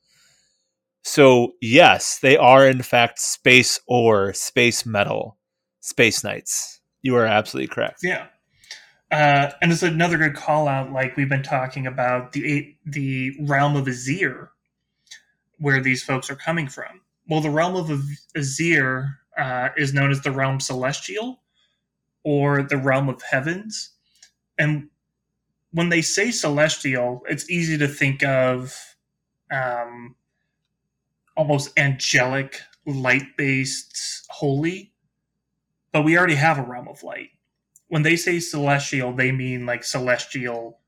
[1.03, 5.39] So yes, they are in fact space ore, space metal,
[5.81, 6.81] space knights.
[7.05, 8.01] You are absolutely correct.
[8.03, 8.27] yeah.
[9.13, 10.91] Uh, and it's another good call out.
[10.91, 14.49] Like we've been talking about the the realm of Azyr,
[15.59, 17.03] where these folks are coming from.
[17.29, 18.03] Well, the realm of
[18.37, 21.43] Azyr uh, is known as the realm celestial,
[22.25, 23.91] or the realm of heavens.
[24.59, 24.89] And
[25.73, 28.97] when they say celestial, it's easy to think of
[29.53, 30.17] um,
[31.37, 34.94] almost angelic, light based, holy.
[35.95, 37.31] But we already have a realm of light.
[37.89, 40.81] When they say celestial, they mean like celestial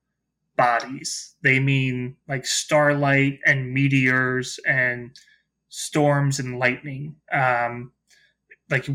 [0.57, 1.37] bodies.
[1.43, 5.13] They mean like starlight and meteors and
[5.69, 7.17] storms and lightning.
[7.33, 7.93] Um,
[8.69, 8.89] like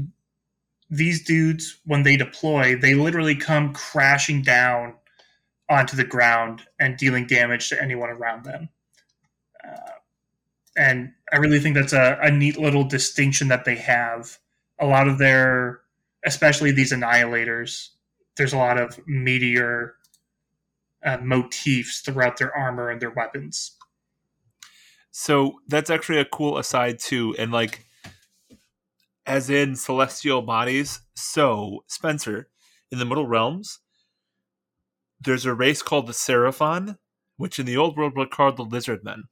[0.90, 4.96] these dudes, when they deploy, they literally come crashing down
[5.70, 8.68] onto the ground and dealing damage to anyone around them.
[9.66, 9.92] Uh,
[10.76, 14.40] and I really think that's a, a neat little distinction that they have.
[14.80, 15.81] A lot of their,
[16.26, 17.90] especially these annihilators,
[18.38, 19.96] there's a lot of meteor
[21.04, 23.78] uh, motifs throughout their armor and their weapons.
[25.12, 27.86] So that's actually a cool aside too, and like,
[29.26, 31.02] as in celestial bodies.
[31.16, 32.50] So Spencer,
[32.92, 33.80] in the Middle Realms,
[35.20, 36.98] there's a race called the Seraphon,
[37.38, 39.24] which in the old world were called the Lizard Men,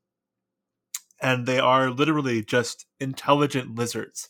[1.22, 4.30] and they are literally just intelligent lizards.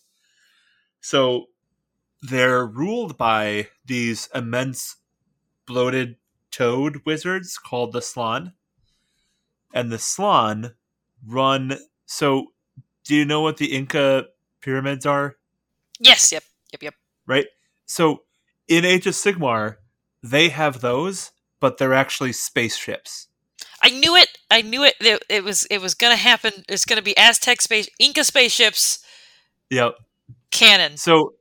[1.01, 1.47] So
[2.21, 4.97] they're ruled by these immense
[5.65, 6.17] bloated
[6.51, 8.53] toad wizards called the Slann.
[9.73, 10.73] And the Slann
[11.25, 11.77] run.
[12.05, 12.47] So,
[13.03, 14.25] do you know what the Inca
[14.61, 15.37] pyramids are?
[15.99, 16.93] Yes, yep, yep, yep.
[17.27, 17.45] Right?
[17.85, 18.23] So,
[18.67, 19.77] in Age of Sigmar,
[20.23, 23.27] they have those, but they're actually spaceships.
[23.81, 24.37] I knew it.
[24.51, 24.95] I knew it.
[24.99, 26.51] It, it was it was going to happen.
[26.67, 28.99] It's going to be Aztec space Inca spaceships.
[29.69, 29.95] Yep.
[30.51, 30.97] Canon.
[30.97, 31.35] So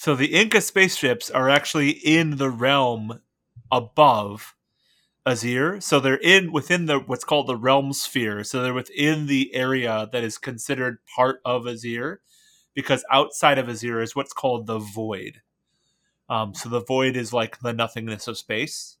[0.00, 3.20] so the Inca spaceships are actually in the realm
[3.70, 4.56] above
[5.26, 5.82] Azyr.
[5.82, 8.42] So they're in within the what's called the realm sphere.
[8.42, 12.16] So they're within the area that is considered part of Azyr,
[12.72, 15.42] because outside of Azyr is what's called the void.
[16.30, 18.96] Um, so the void is like the nothingness of space.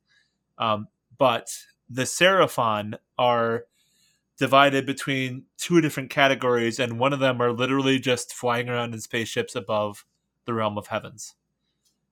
[0.58, 1.48] Um, but
[1.88, 3.64] the Seraphon are
[4.36, 9.00] divided between two different categories, and one of them are literally just flying around in
[9.00, 10.04] spaceships above
[10.50, 11.34] the realm of heavens.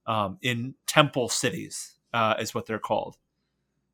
[0.06, 3.18] Um, in temple cities uh, is what they're called.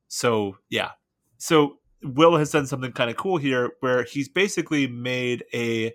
[0.07, 0.91] So yeah,
[1.39, 5.95] so Will has done something kind of cool here, where he's basically made a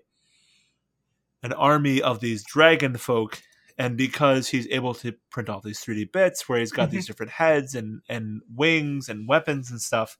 [1.44, 3.42] an army of these dragon folk,
[3.78, 7.32] and because he's able to print all these 3D bits, where he's got these different
[7.32, 10.18] heads and and wings and weapons and stuff,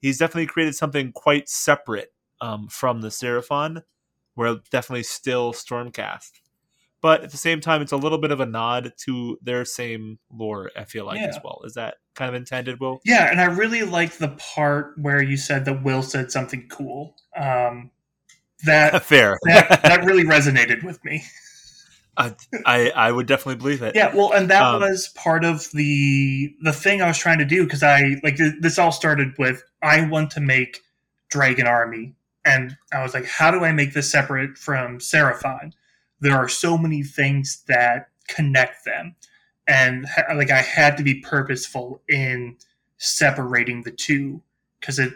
[0.00, 3.82] he's definitely created something quite separate um, from the Seraphon,
[4.34, 6.30] where definitely still Stormcast
[7.02, 10.18] but at the same time, it's a little bit of a nod to their same
[10.32, 10.70] lore.
[10.76, 11.28] I feel like Yeah.
[11.28, 11.62] as well.
[11.64, 13.00] Is that kind of intended, Will?
[13.04, 17.16] Yeah, and I really like the part where you said that Will said something cool.
[17.36, 17.90] Um,
[18.64, 19.38] that Fair.
[19.44, 21.22] that that really resonated with me.
[22.16, 22.34] I,
[22.66, 23.94] I I would definitely believe it.
[23.94, 27.44] Yeah, well, and that Um, was part of the the thing I was trying to
[27.46, 30.80] do because I like th- this all started with I want to make
[31.30, 35.72] Dragon Army, and I was like, how do I make this separate from Seraphon?
[36.20, 39.16] There are so many things that connect them,
[39.66, 42.56] and like I had to be purposeful in
[42.98, 44.42] separating the two
[44.80, 45.12] because it.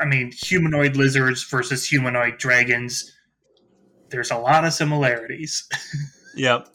[0.00, 3.12] I mean, humanoid lizards versus humanoid dragons.
[4.08, 5.68] There's a lot of similarities.
[6.34, 6.68] Yep.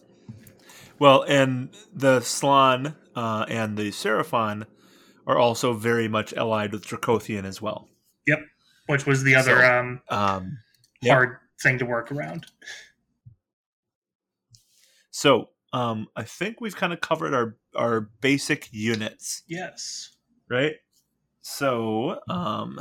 [0.99, 4.66] Well, and the Slann uh, and the Seraphon
[5.26, 7.89] are also very much allied with Dracothion as well.
[8.28, 8.39] Yep.
[8.88, 10.60] Which was the other So, um, Um,
[11.01, 11.14] Yep.
[11.14, 12.45] hard thing to work around.
[15.18, 19.41] So um, I think we've kind of covered our our basic units.
[19.47, 20.11] Yes.
[20.47, 20.76] right?
[21.41, 22.80] So, um,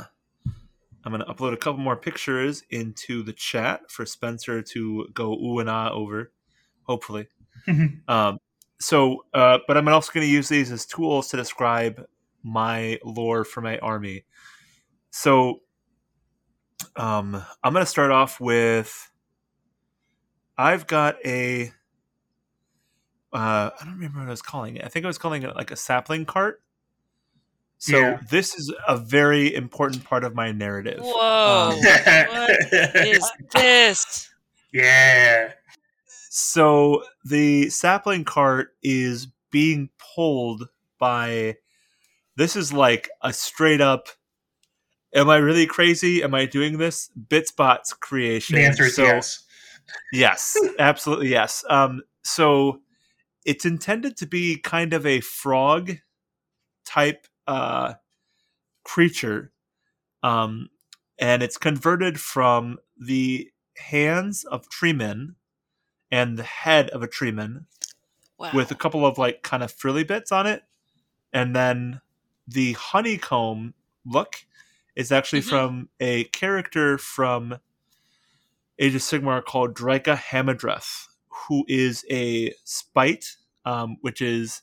[1.03, 5.33] I'm going to upload a couple more pictures into the chat for Spencer to go
[5.33, 6.31] ooh and ah over,
[6.83, 7.27] hopefully.
[8.07, 8.37] um,
[8.79, 12.05] so, uh, but I'm also going to use these as tools to describe
[12.43, 14.25] my lore for my army.
[15.09, 15.61] So,
[16.95, 19.09] um, I'm going to start off with.
[20.55, 21.71] I've got a.
[23.33, 24.85] Uh, I don't remember what I was calling it.
[24.85, 26.61] I think I was calling it like a sapling cart.
[27.79, 28.19] So Yeah.
[28.31, 30.99] this is a very important part of my narrative.
[31.01, 31.71] Whoa!
[31.71, 31.79] Um,
[32.95, 34.29] is this?
[34.73, 35.51] yeah.
[36.29, 40.69] So the sapling cart is being pulled
[40.99, 41.57] by.
[42.35, 44.07] This is like a straight up.
[45.13, 46.23] Am I really crazy?
[46.23, 47.09] Am I doing this?
[47.29, 48.55] Bitsbots creation.
[48.55, 49.43] The answer is So- yes.
[50.11, 51.63] Yes, absolutely yes.
[51.69, 52.81] Um, so
[53.47, 55.97] it's intended to be kind of a frog
[56.85, 57.93] type uh,
[58.83, 59.53] creature,
[60.21, 60.69] um,
[61.17, 65.35] and it's converted from the hands of treemen
[66.11, 67.65] and the head of a treeman
[68.37, 68.51] Wow.
[68.53, 70.63] with a couple of like kind of frilly bits on it,
[71.33, 72.01] and then
[72.47, 73.73] the honeycomb
[74.05, 74.45] look
[74.95, 75.49] is actually Mhm.
[75.49, 77.59] from a character from
[78.79, 81.06] Age of Sigmar called Drycha Hamadreth,
[81.47, 83.35] who is a spite,
[83.65, 84.61] um, which is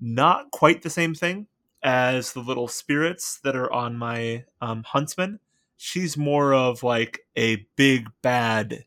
[0.00, 1.46] not quite the same thing
[1.82, 5.38] as the little spirits that are on my um, huntsman.
[5.76, 8.84] She's more of like a big bad,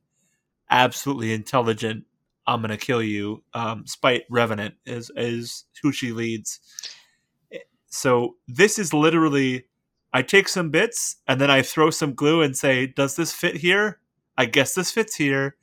[0.70, 2.06] absolutely intelligent.
[2.48, 3.44] I'm gonna kill you.
[3.54, 6.60] Um, Spite Revenant is is who she leads.
[7.92, 9.66] So this is literally,
[10.14, 13.58] I take some bits and then I throw some glue and say, "Does this fit
[13.58, 14.00] here?"
[14.38, 15.58] I guess this fits here,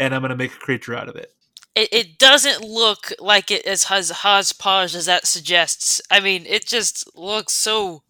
[0.00, 1.32] and I'm gonna make a creature out of it
[1.74, 6.00] it, it doesn't look like it as has hodgepodge as that suggests.
[6.10, 8.02] I mean, it just looks so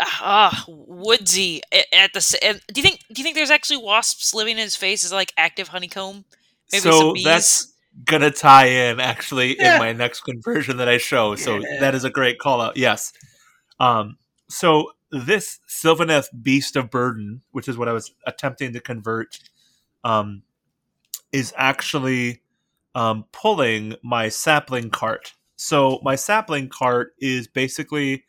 [0.00, 2.60] ah woodsy at the.
[2.72, 3.00] do you think?
[3.12, 6.24] Do you think there's actually wasps living in his face as like active honeycomb?
[6.72, 7.72] Maybe so that's
[8.04, 9.74] gonna tie in actually yeah.
[9.74, 11.36] in my next conversion that I show.
[11.36, 11.80] So yeah.
[11.80, 12.76] that is a great call out.
[12.76, 13.12] Yes.
[13.78, 14.18] Um.
[14.48, 19.38] So this Sylvaneth Beast of Burden, which is what I was attempting to convert,
[20.04, 20.42] um,
[21.32, 22.42] is actually
[22.94, 25.34] um, pulling my sapling cart.
[25.56, 28.24] So my sapling cart is basically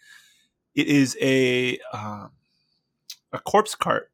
[0.75, 2.27] it is a uh,
[3.31, 4.11] a corpse cart,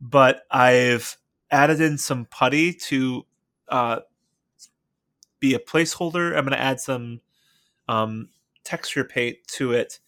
[0.00, 1.16] but I've
[1.50, 3.26] added in some putty to
[3.68, 4.00] uh,
[5.40, 6.28] be a placeholder.
[6.28, 7.20] I'm going to add some
[7.88, 8.28] um,
[8.64, 9.98] texture paint to it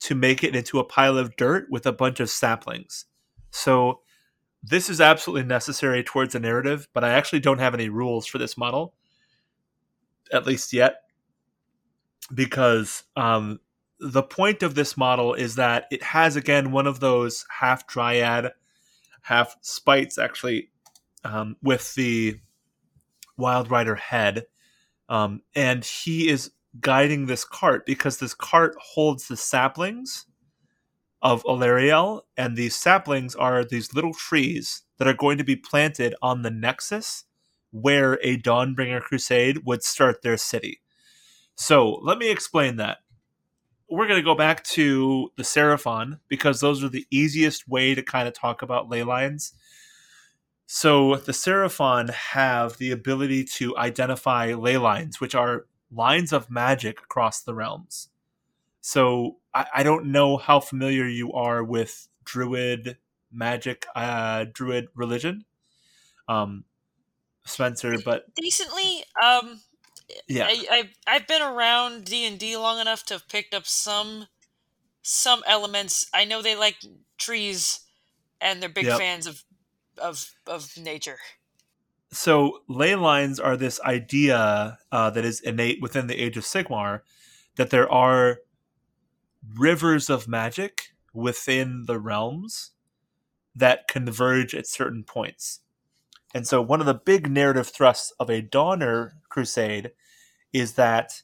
[0.00, 3.06] to make it into a pile of dirt with a bunch of saplings.
[3.50, 4.00] So
[4.66, 8.38] this is absolutely necessary towards the narrative, but I actually don't have any rules for
[8.38, 8.94] this model,
[10.32, 11.02] at least yet,
[12.32, 13.60] because um,
[14.00, 18.52] the point of this model is that it has again one of those half dryad,
[19.20, 20.70] half spites actually,
[21.24, 22.40] um, with the
[23.36, 24.46] Wild Rider head,
[25.10, 30.26] um, and he is guiding this cart because this cart holds the saplings
[31.24, 36.14] of Alarielle, and these saplings are these little trees that are going to be planted
[36.20, 37.24] on the nexus
[37.70, 40.82] where a Dawnbringer Crusade would start their city.
[41.56, 42.98] So let me explain that.
[43.90, 48.02] We're going to go back to the Seraphon because those are the easiest way to
[48.02, 49.54] kind of talk about ley lines.
[50.66, 57.00] So the Seraphon have the ability to identify ley lines, which are lines of magic
[57.00, 58.08] across the realms.
[58.86, 62.98] So I, I don't know how familiar you are with Druid
[63.32, 65.46] magic, uh, Druid religion,
[66.28, 66.64] um,
[67.46, 67.96] Spencer.
[68.04, 69.62] But decently, um,
[70.28, 73.64] yeah, I, I I've been around D and D long enough to have picked up
[73.64, 74.26] some
[75.00, 76.06] some elements.
[76.12, 76.76] I know they like
[77.16, 77.80] trees,
[78.38, 78.98] and they're big yep.
[78.98, 79.44] fans of
[79.96, 81.16] of of nature.
[82.12, 87.00] So ley lines are this idea uh, that is innate within the Age of Sigmar
[87.56, 88.40] that there are
[89.56, 92.72] rivers of magic within the realms
[93.54, 95.60] that converge at certain points.
[96.34, 99.92] And so, one of the big narrative thrusts of a Donner crusade
[100.52, 101.22] is that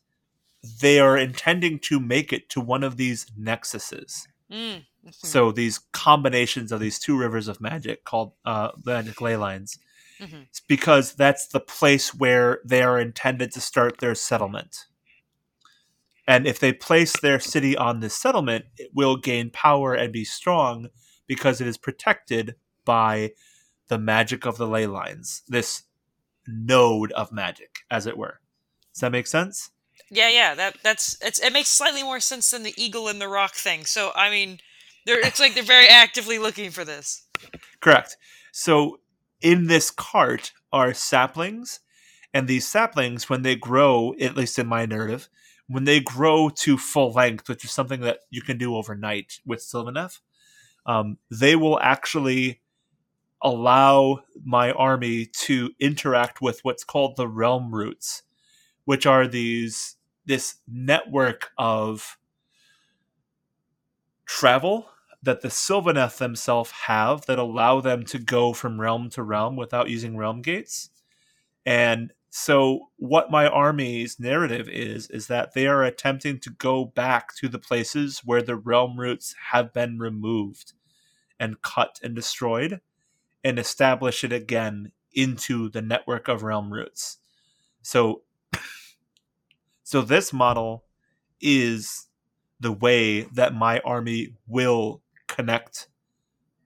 [0.80, 4.26] they are intending to make it to one of these nexuses.
[4.50, 4.84] Mm.
[5.10, 9.78] So, these combinations of these two rivers of magic called uh, magic ley lines.
[10.20, 10.42] Mm-hmm.
[10.68, 14.84] Because that's the place where they are intended to start their settlement.
[16.30, 20.24] And if they place their city on this settlement, it will gain power and be
[20.24, 20.86] strong
[21.26, 22.54] because it is protected
[22.84, 23.32] by
[23.88, 25.82] the magic of the ley lines, this
[26.46, 28.38] node of magic, as it were.
[28.94, 29.72] Does that make sense?
[30.08, 30.54] Yeah, yeah.
[30.54, 33.84] That that's it's, it makes slightly more sense than the eagle and the rock thing.
[33.84, 34.60] So I mean,
[35.06, 37.26] they're it's like they're very actively looking for this.
[37.80, 38.16] Correct.
[38.52, 39.00] So
[39.40, 41.80] in this cart are saplings,
[42.32, 45.28] and these saplings, when they grow, at least in my narrative,
[45.70, 49.60] when they grow to full length, which is something that you can do overnight with
[49.60, 50.18] Sylvaneth,
[50.84, 52.60] um, they will actually
[53.40, 58.24] allow my army to interact with what's called the realm roots,
[58.84, 59.96] which are these
[60.26, 62.18] this network of
[64.26, 64.88] travel
[65.22, 69.88] that the Sylvaneth themselves have that allow them to go from realm to realm without
[69.88, 70.90] using realm gates.
[71.64, 77.34] And so what my army's narrative is is that they are attempting to go back
[77.34, 80.72] to the places where the realm roots have been removed
[81.40, 82.80] and cut and destroyed
[83.42, 87.18] and establish it again into the network of realm roots.
[87.82, 88.22] So
[89.82, 90.84] so this model
[91.40, 92.06] is
[92.60, 95.88] the way that my army will connect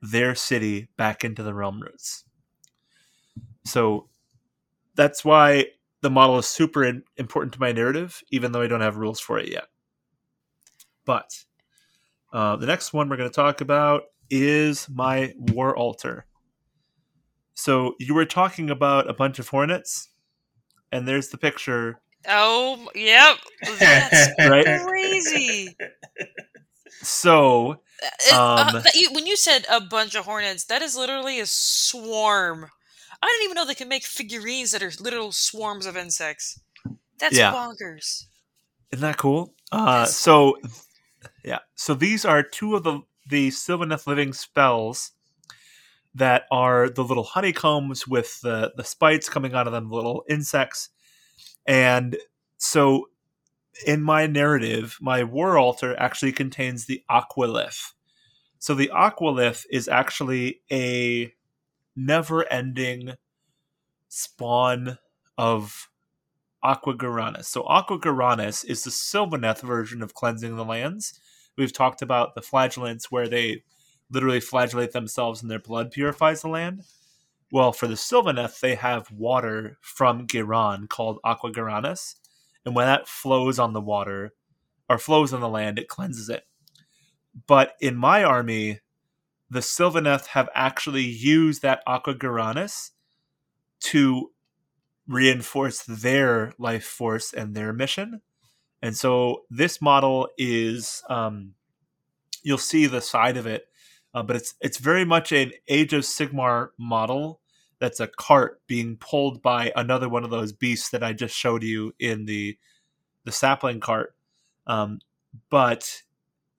[0.02, 2.24] their city back into the realm roots.
[3.64, 4.10] So
[4.94, 5.66] that's why
[6.02, 9.20] the model is super in, important to my narrative, even though I don't have rules
[9.20, 9.64] for it yet.
[11.04, 11.30] But
[12.32, 16.26] uh, the next one we're going to talk about is my war altar.
[17.54, 20.08] So you were talking about a bunch of hornets,
[20.90, 23.36] and there's the picture Oh, yep.
[23.80, 24.64] That's Right.
[24.64, 25.76] crazy.
[27.02, 31.38] So It- uh, Um, you, when you said a bunch of hornets, that is literally
[31.40, 32.70] a swarm.
[33.24, 36.60] I didn't even know they can make figurines that are literal swarms of insects.
[37.18, 37.52] That's Yeah.
[37.52, 38.24] bonkers.
[38.92, 39.54] isn't that cool?
[39.72, 40.58] Uh, so
[41.42, 43.00] yeah, so these are two of the
[43.30, 45.12] the Sylvaneth living spells
[46.14, 50.90] that are the little honeycombs with the the spites coming out of them, little insects,
[51.66, 52.16] and
[52.58, 53.08] so
[53.86, 57.94] in my narrative, my war altar actually contains the aquilith.
[58.58, 61.32] So the aquilith is actually a
[61.96, 63.14] never-ending
[64.08, 64.98] spawn
[65.36, 65.88] of
[66.62, 67.44] Aqua Ghyranis.
[67.44, 71.20] So Aqua Ghyranis is the Sylvaneth version of cleansing the lands.
[71.56, 73.62] We've talked about the flagellants where they
[74.10, 76.82] literally flagellate themselves and their blood purifies the land.
[77.52, 82.14] Well, for the Sylvaneth, they have water from Ghiran called Aqua Ghyranis.
[82.64, 84.32] And when that flows on the water
[84.88, 86.44] or flows on the land, it cleanses it.
[87.46, 88.80] But in my army,
[89.54, 92.90] the Sylvaneth have actually used that Aqua Ghyranis
[93.82, 94.32] to
[95.06, 98.20] reinforce their life force and their mission.
[98.82, 101.54] And so this model is, um,
[102.42, 103.68] you'll see the side of it,
[104.12, 107.40] uh, but it's it's very much an Age of Sigmar model.
[107.78, 111.62] That's a cart being pulled by another one of those beasts that I just showed
[111.62, 112.58] you in the
[113.22, 114.16] the sapling cart.
[114.66, 114.98] Um,
[115.48, 116.02] but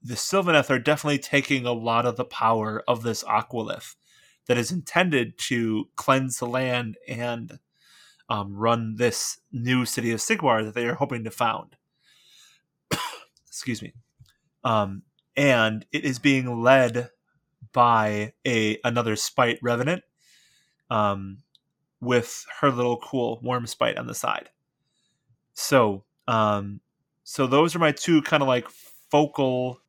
[0.05, 3.95] the Sylvaneth are definitely taking a lot of the power of this aquilith
[4.45, 7.57] that is intended to cleanse the land and
[8.29, 11.75] um, run this new city of Sigmar that they are hoping to found.
[13.47, 13.93] Excuse me.
[14.63, 15.01] Um,
[15.35, 17.09] and it is being led
[17.73, 20.03] by a another spite revenant
[20.91, 21.39] um,
[21.99, 24.49] with her little cool worm spite on the side.
[25.53, 26.81] So, um,
[27.23, 28.69] so those are my two kind of like
[29.09, 29.79] focal,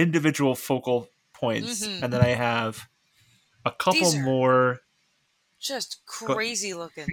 [0.00, 2.02] individual focal points, Mhm.
[2.02, 2.88] and then I have
[3.64, 4.80] a couple These are- more.
[5.58, 7.06] Just crazy looking.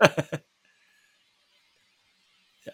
[2.66, 2.72] Yeah.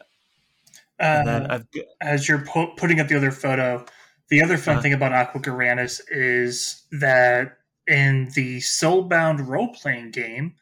[0.99, 1.67] And then Uh, I've
[2.01, 3.85] as you're pu- putting up the other photo,
[4.29, 4.83] the other fun Uh-huh.
[4.83, 10.57] thing about Aqua Ghyranis is that in the Soulbound role playing game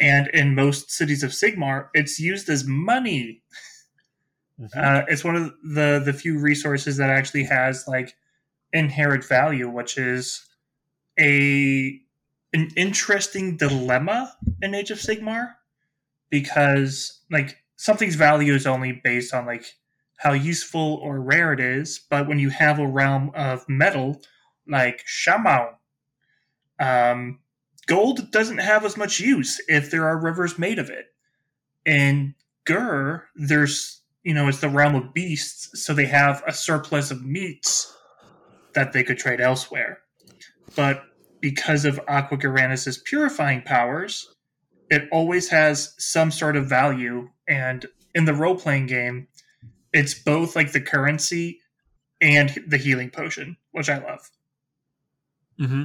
[0.00, 3.42] and in most cities of Sigmar, it's used as money.
[4.76, 8.14] Uh, it's one of the the few resources that actually has like
[8.72, 10.46] inherent value, which is
[11.18, 12.00] a
[12.52, 14.32] an interesting dilemma
[14.62, 15.54] in Age of Sigmar
[16.30, 19.64] because like something's value is only based on like
[20.18, 24.22] how useful or rare it is, but when you have a realm of metal
[24.68, 25.68] like Chamon,
[26.78, 27.40] um,
[27.86, 31.06] gold doesn't have as much use if there are rivers made of it.
[31.84, 32.34] In
[32.64, 37.24] Ghur, there's you know it's the realm of beasts, so they have a surplus of
[37.24, 37.96] meats
[38.74, 40.00] that they could trade elsewhere.
[40.74, 41.04] But
[41.40, 44.34] because of Aqua Ghyranis' purifying powers,
[44.90, 47.28] it always has some sort of value.
[47.46, 49.28] And in the role playing game,
[49.92, 51.60] it's both like the currency
[52.20, 54.30] and the healing potion, which I love.
[55.60, 55.84] Mm-hmm.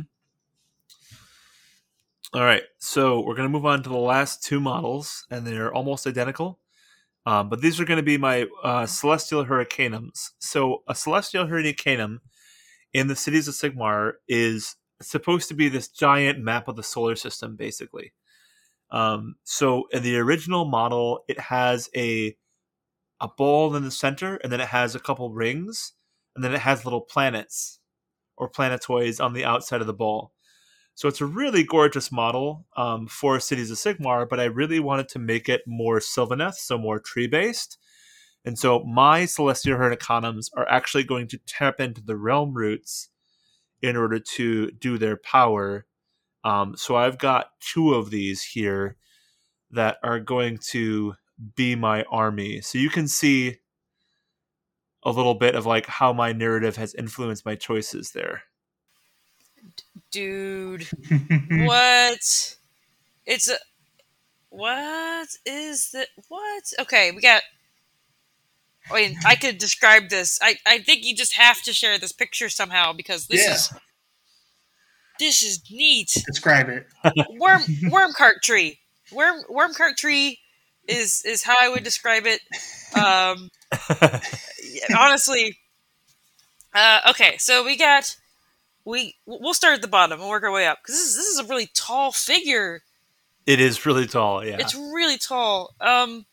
[2.34, 5.74] All right, so we're going to move on to the last two models, and they're
[5.74, 6.60] almost identical.
[7.26, 10.32] Um, but these are going to be my uh, Celestial Hurricanums.
[10.40, 12.22] So, a Celestial Hurricanum
[12.94, 17.16] in the cities of Sigmar is supposed to be this giant map of the solar
[17.16, 18.14] system, basically.
[18.92, 22.36] Um, so, in the original model, it has a
[23.22, 25.94] a ball in the center, and then it has a couple rings,
[26.36, 27.80] and then it has little planets
[28.38, 30.32] or planetoids on the outside of the ball.
[31.00, 35.08] So it's a really gorgeous model um, for Cities of Sigmar, but I really wanted
[35.08, 37.78] to make it more Sylvaneth, so more tree based.
[38.44, 43.12] And so my Celestial Hurricanums are actually going to tap into the realm roots
[43.82, 45.86] in order to do their power.
[46.44, 48.98] Um, so I've got two of these here
[49.72, 51.14] that are going to
[51.56, 52.60] be my army.
[52.60, 53.60] So you can see
[55.04, 58.44] a little bit of like how my narrative has influenced my choices there.
[60.12, 60.88] Dude,
[61.52, 62.56] what?
[63.26, 63.56] It's a.
[64.50, 66.08] What is the.
[66.28, 66.64] What?
[66.80, 67.44] Okay, we got.
[68.92, 70.40] I mean, I could describe this.
[70.42, 73.54] I, I think you just have to share this picture somehow because this Yeah.
[73.54, 73.74] is.
[75.20, 76.24] This is neat.
[76.26, 76.88] Describe it.
[77.38, 78.80] Worm worm cart tree.
[79.12, 80.40] Worm worm cart tree
[80.88, 82.40] is is how I would describe it.
[82.96, 83.50] Um,
[84.98, 85.58] honestly.
[86.74, 88.16] Uh, okay, so we got
[88.86, 91.26] we we'll start at the bottom and work our way up because this is this
[91.26, 92.82] is a really tall figure.
[93.46, 94.58] It is really tall, yeah.
[94.60, 95.74] It's really tall.
[95.82, 96.26] Um,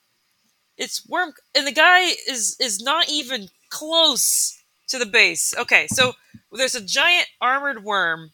[0.77, 5.55] it's worm, and the guy is is not even close to the base.
[5.57, 6.13] Okay, so
[6.53, 8.33] there's a giant armored worm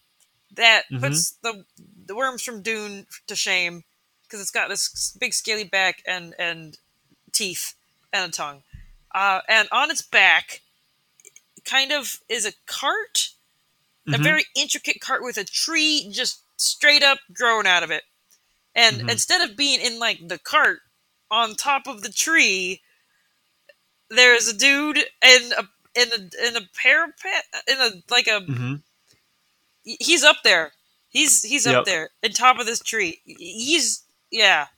[0.53, 1.01] that Mhm.
[1.01, 1.65] puts the
[2.07, 3.85] the worms from Dune to shame
[4.25, 6.79] because it's got this big scaly back and and
[7.33, 7.75] teeth
[8.13, 8.63] and a tongue,
[9.15, 10.61] uh, and on its back,
[11.65, 13.31] kind of is a cart,
[14.07, 14.23] a Mhm.
[14.23, 18.05] very intricate cart with a tree just straight up grown out of it,
[18.75, 19.11] and Mhm.
[19.11, 20.81] instead of being in like the cart
[21.31, 22.83] on top of the tree,
[24.09, 28.83] there's a dude in a in a in a parapet in a like a Mhm.
[29.85, 30.73] he's up there.
[31.11, 31.75] He's he's Yep.
[31.75, 33.21] up there in top of this tree.
[33.25, 34.69] He's yeah.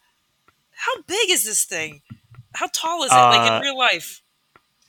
[0.73, 2.03] How big is this thing?
[2.55, 3.15] How tall is it?
[3.15, 4.21] like Uh, in real life?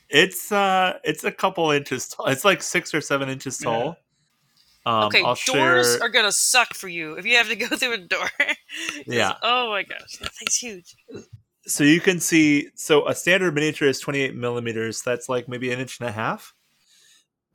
[0.09, 2.27] It's uh, it's a couple inches tall.
[2.27, 3.97] It's like six or seven inches tall.
[4.85, 6.03] Um, okay, I'll doors share.
[6.03, 8.29] are gonna suck for you if you have to go through a door.
[9.07, 9.33] Yeah.
[9.41, 10.95] Oh my gosh, that thing's huge.
[11.65, 15.79] so you can see so a standard miniature is 28 millimeters that's like maybe an
[15.79, 16.53] inch and a half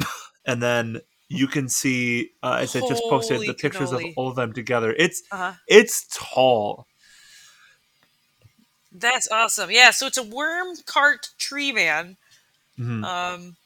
[0.47, 4.35] and then you can see uh, as i just posted the pictures of all of
[4.37, 5.53] them together it's Uh huh.
[5.69, 6.87] it's tall
[8.93, 9.71] That's awesome.
[9.71, 12.17] Yeah, so it's a worm cart tree man.
[12.79, 13.05] Mhm.
[13.05, 13.57] Um,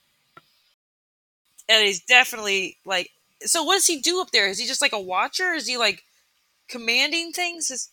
[1.68, 3.08] and he's definitely like.
[3.44, 4.46] So what does he do up there?
[4.48, 5.52] Is he just like a watcher?
[5.52, 6.02] Is he like
[6.68, 7.70] commanding things?
[7.70, 7.90] Is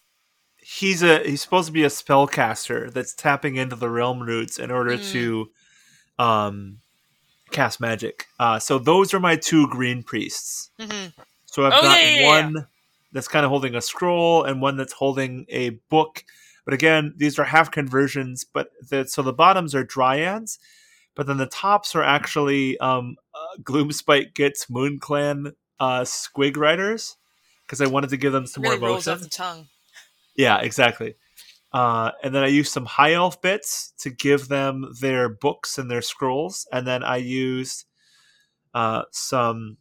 [0.57, 4.69] he's a he's supposed to be a spellcaster that's tapping into the realm roots in
[4.71, 5.11] order Mm.
[5.11, 5.49] to
[6.19, 6.77] um
[7.49, 11.13] cast magic uh so those are my two green priests Mhm.
[11.47, 12.27] So I've Oh, got yeah, yeah, yeah.
[12.27, 12.67] one
[13.11, 16.23] that's kind of holding a scroll and one that's holding a book.
[16.63, 18.45] But again, these are half conversions.
[18.45, 20.59] But the, so the bottoms are dryads,
[21.15, 27.17] but then the tops are actually um, uh, Gloomspite Gitz Moon Clan uh, Squig Riders
[27.65, 29.67] because I wanted to give them some really more rolls off the tongue.
[30.35, 31.15] Yeah, exactly.
[31.73, 35.89] Uh, and then I used some high elf bits to give them their books and
[35.89, 37.85] their scrolls, and then I used
[38.73, 39.77] uh, some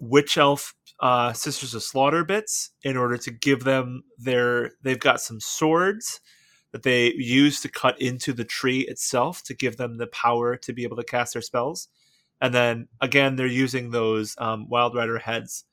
[0.00, 4.72] witch elf uh, sisters of slaughter bits in order to give them their.
[4.82, 6.20] They've got some swords
[6.72, 10.72] that they use to cut into the tree itself to give them the power to
[10.72, 11.88] be able to cast their spells,
[12.40, 15.64] and then again they're using those um, wild rider heads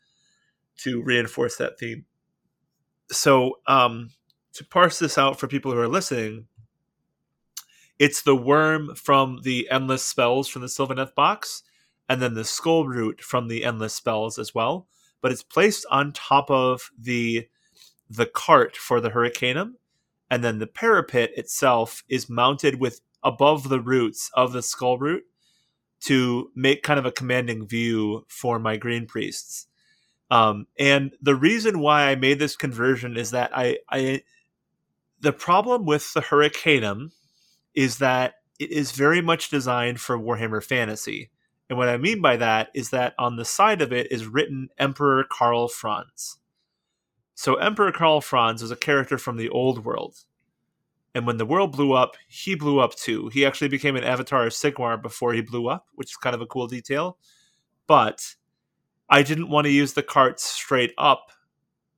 [0.78, 2.06] to reinforce that theme.
[3.12, 4.12] So um
[4.54, 6.48] to parse this out for people who are listening
[8.00, 11.64] it's the worm from the endless spells from the sylvaneth box
[12.08, 14.88] and then the skull root from the endless spells as well.
[15.22, 17.48] But it's placed on top of the
[18.10, 19.76] the cart for the hurricanum
[20.30, 25.24] and then the parapet itself is mounted with above the roots of the skull root
[26.02, 29.68] to make kind of a commanding view for my green priests
[30.32, 34.22] um, and the reason why I made this conversion is that I, I,
[35.20, 37.12] the problem with the Hurricanum
[37.74, 41.32] is that it is very much designed for Warhammer Fantasy.
[41.70, 44.70] And what I mean by that is that on the side of it is written
[44.78, 46.38] Emperor Karl Franz.
[47.40, 50.26] So Emperor Karl Franz is a character from the old world.
[51.16, 53.30] And when the world blew up, he blew up too.
[53.30, 56.42] He actually became an avatar of Sigmar before he blew up, which is kind of
[56.42, 57.18] a cool detail.
[57.88, 58.36] But
[59.10, 61.32] I didn't want to use the carts straight up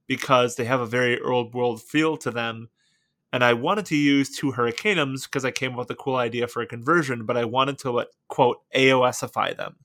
[0.05, 2.69] because they have a very old world feel to them.
[3.33, 6.47] And I wanted to use two Hurricanums because I came up with a cool idea
[6.47, 9.77] for a conversion, but I wanted to, quote, AOSify them.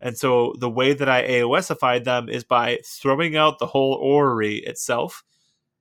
[0.00, 4.56] And so the way that I AOSified them is by throwing out the whole orrery
[4.56, 5.22] itself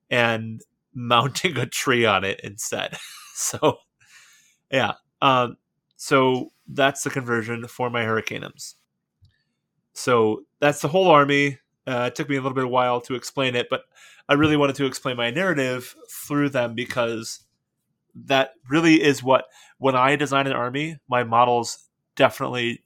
[0.10, 0.62] and
[0.94, 2.98] mounting a tree on it instead.
[3.34, 3.78] so,
[4.72, 4.94] yeah.
[5.22, 5.58] Um,
[5.96, 8.76] so that's the conversion for my Hurricanums.
[9.94, 11.60] So that's the whole army.
[11.88, 13.84] Uh, it took me a little bit of while to explain it, but
[14.28, 17.42] I really wanted to explain my narrative through them because
[18.16, 19.46] that really is what,
[19.78, 22.84] when I design an army, my models definitely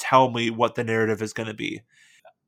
[0.00, 1.82] tell me what the narrative is going to be.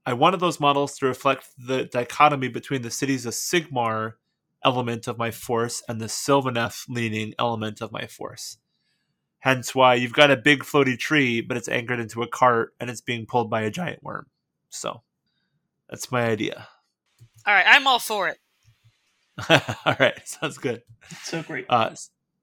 [0.05, 4.15] I wanted those models to reflect the dichotomy between the cities of Sigmar
[4.65, 8.59] element of my force and the Sylvaneth leaning element of my force.
[9.41, 12.89] Hence why you've got a big floaty tree, but it's anchored into a cart and
[12.89, 14.27] it's being pulled by a giant worm.
[14.71, 15.03] So
[15.89, 16.69] that's my idea.
[17.47, 18.39] All right, I'm all for it.
[19.85, 20.83] All right, sounds good.
[21.23, 21.67] So great.
[21.69, 21.95] Uh,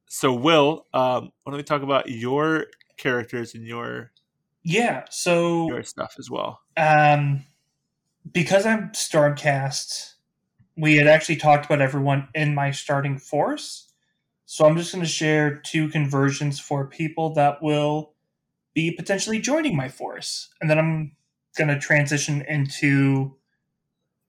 [0.07, 2.65] so Will, um, why don't we talk about your
[2.97, 4.11] characters and your
[4.63, 5.05] Yeah.
[5.09, 6.61] So your stuff as well?
[6.77, 7.43] um,
[8.31, 10.13] because I'm Stormcast,
[10.77, 13.91] we had actually talked about everyone in my starting force.
[14.45, 18.13] So I'm just going to share two conversions for people that will
[18.73, 21.15] be potentially joining my force, and then I'm
[21.57, 23.35] going to transition into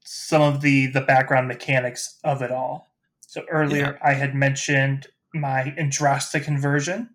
[0.04, 2.92] some of the the background mechanics of it all.
[3.20, 7.10] So earlier I had mentioned my Yndrasta conversion.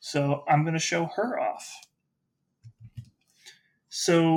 [0.00, 1.70] So I'm going to show her off.
[3.98, 4.36] So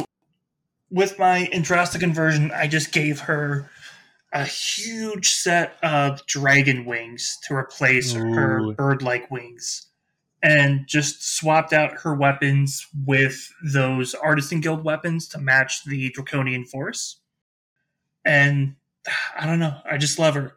[0.90, 3.70] with my Yndrasta conversion, I just gave her
[4.32, 8.24] a huge set of dragon wings to replace Ooh.
[8.34, 9.88] her bird like wings.
[10.42, 16.64] And just swapped out her weapons with those Artisan Guild weapons to match the Draconian
[16.64, 17.20] Force.
[18.24, 18.76] And
[19.38, 20.56] I don't know, I just love her.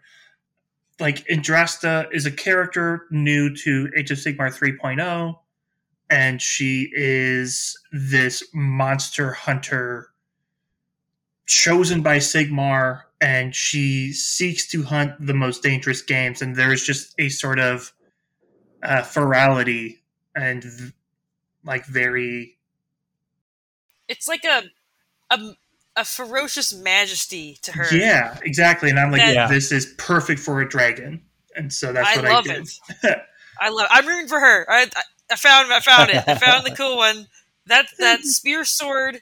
[1.00, 5.36] Like, Yndrasta is a character new to Age of Sigmar 3.0,
[6.12, 10.10] and she is this monster hunter
[11.46, 17.14] chosen by Sigmar and she seeks to hunt the most dangerous games and there's just
[17.18, 17.92] a sort of
[18.82, 20.02] uh, ferality
[20.36, 20.92] and v-
[21.64, 22.58] like very
[24.08, 24.64] It's like a
[25.30, 25.54] a,
[25.96, 27.96] a ferocious majesty to her.
[27.96, 29.48] yeah exactly and i'm like That- Yeah.
[29.48, 31.22] this is perfect for a dragon
[31.56, 32.68] and so that's I what love i did
[33.04, 33.18] it.
[33.60, 33.86] I love.
[33.90, 34.66] I'm rooting for her.
[34.68, 35.02] I, I,
[35.32, 35.72] I found.
[35.72, 36.22] I found it.
[36.26, 37.26] I found the cool one.
[37.66, 39.20] That that spear sword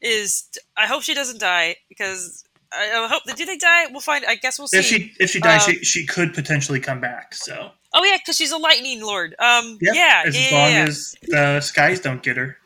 [0.00, 0.48] is.
[0.76, 3.22] I hope she doesn't die because I, I hope.
[3.36, 3.86] Do they die?
[3.90, 4.24] We'll find.
[4.26, 4.78] I guess we'll see.
[4.78, 8.16] if she if she dies Um, she, she could potentially come back so oh yeah,
[8.18, 9.34] because she's a lightning lord.
[9.38, 9.78] Um.
[9.80, 10.22] yeah, Yeah.
[10.26, 10.84] as yeah, yeah, long yeah.
[10.84, 12.56] as the skies don't get her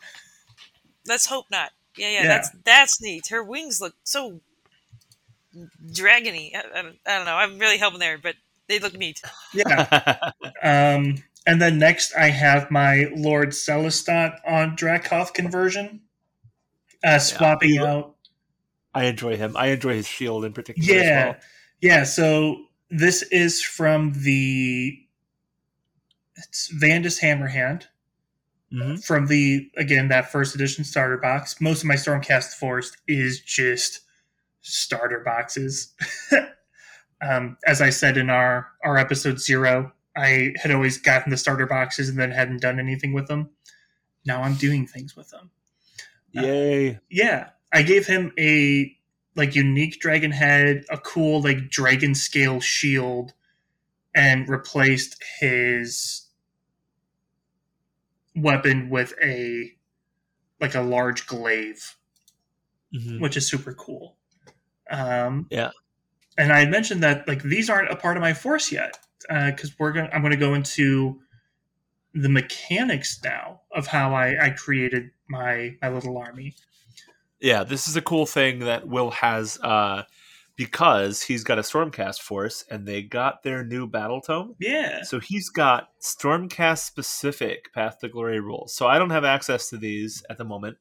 [1.07, 1.71] Let's hope not.
[1.97, 2.23] Yeah, yeah.
[2.23, 2.29] Yeah.
[2.29, 3.29] That's that's neat.
[3.29, 4.41] Her wings look so
[5.93, 6.55] dragony.
[6.55, 7.37] I, I, I don't know.
[7.37, 8.35] I'm really helping there, but
[8.69, 9.23] they look neat.
[9.55, 10.31] yeah
[10.63, 11.17] Um,
[11.47, 16.01] and then next, I have my Lord Celestant on Dracoth conversion,
[17.05, 17.85] uh, swapping Yeah.
[17.85, 18.17] out.
[18.95, 19.57] I enjoy him.
[19.57, 20.89] I enjoy his shield in particular.
[21.01, 21.37] Yeah, As well.
[21.83, 22.05] yeah.
[22.05, 24.99] So this is from the
[26.37, 27.87] it's Vandus Hammerhand
[28.73, 29.03] Mhm.
[29.05, 31.61] from the again that first edition starter box.
[31.61, 34.01] Most of my Stormcast Forest is just
[34.63, 35.95] starter boxes.
[37.23, 41.67] um, as I said in our our episode zero, I had always gotten the starter
[41.67, 43.51] boxes and then hadn't done anything with them.
[44.25, 45.51] Now I'm doing things with them.
[46.33, 46.99] Yay!
[47.11, 48.97] Yeah, I gave him a
[49.37, 53.35] like unique dragon head, a cool like dragon scale shield,
[54.15, 56.27] and replaced his
[58.35, 59.73] weapon with a
[60.61, 61.97] like a large glaive,
[62.95, 63.21] Mhm.
[63.21, 64.17] which is super cool.
[64.91, 65.71] Um, Yeah.
[66.39, 69.79] and I had mentioned that like these aren't a part of my force yet because
[69.79, 71.21] we're gonna I'm gonna go into
[72.15, 76.55] the mechanics now of how I, I created my my little army.
[77.41, 80.05] Yeah, this is a cool thing that Will has uh,
[80.57, 84.55] because he's got a Stormcast force and they got their new battle tome.
[84.59, 85.03] Yeah.
[85.03, 88.75] So he's got Stormcast specific Path to Glory rules.
[88.75, 90.79] So I don't have access to these at the moment.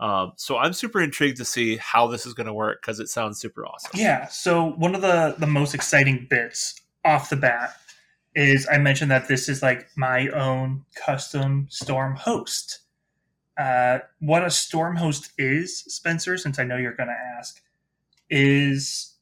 [0.00, 3.08] Um, so I'm super intrigued to see how this is going to work because it
[3.08, 3.90] sounds super awesome.
[3.94, 4.26] Yeah.
[4.28, 7.76] So one of the the most exciting bits off the bat
[8.34, 12.80] is I mentioned that this is like my own custom storm host.
[13.56, 17.62] Uh, what a storm host is, Spencer, since I know you're going to ask,
[18.28, 19.14] is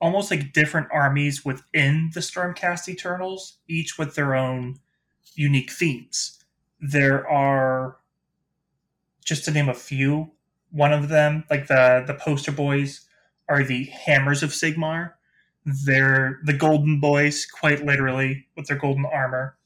[0.00, 4.80] almost like different armies within the Stormcast Eternals, each with their own
[5.34, 6.42] unique themes.
[6.80, 7.98] There are,
[9.24, 10.32] just to name a few,
[10.72, 13.02] one of them, like the the poster boys,
[13.48, 15.12] are the Hammers of Sigmar.
[15.64, 19.56] They're the Golden Boys, quite literally, with their golden armor,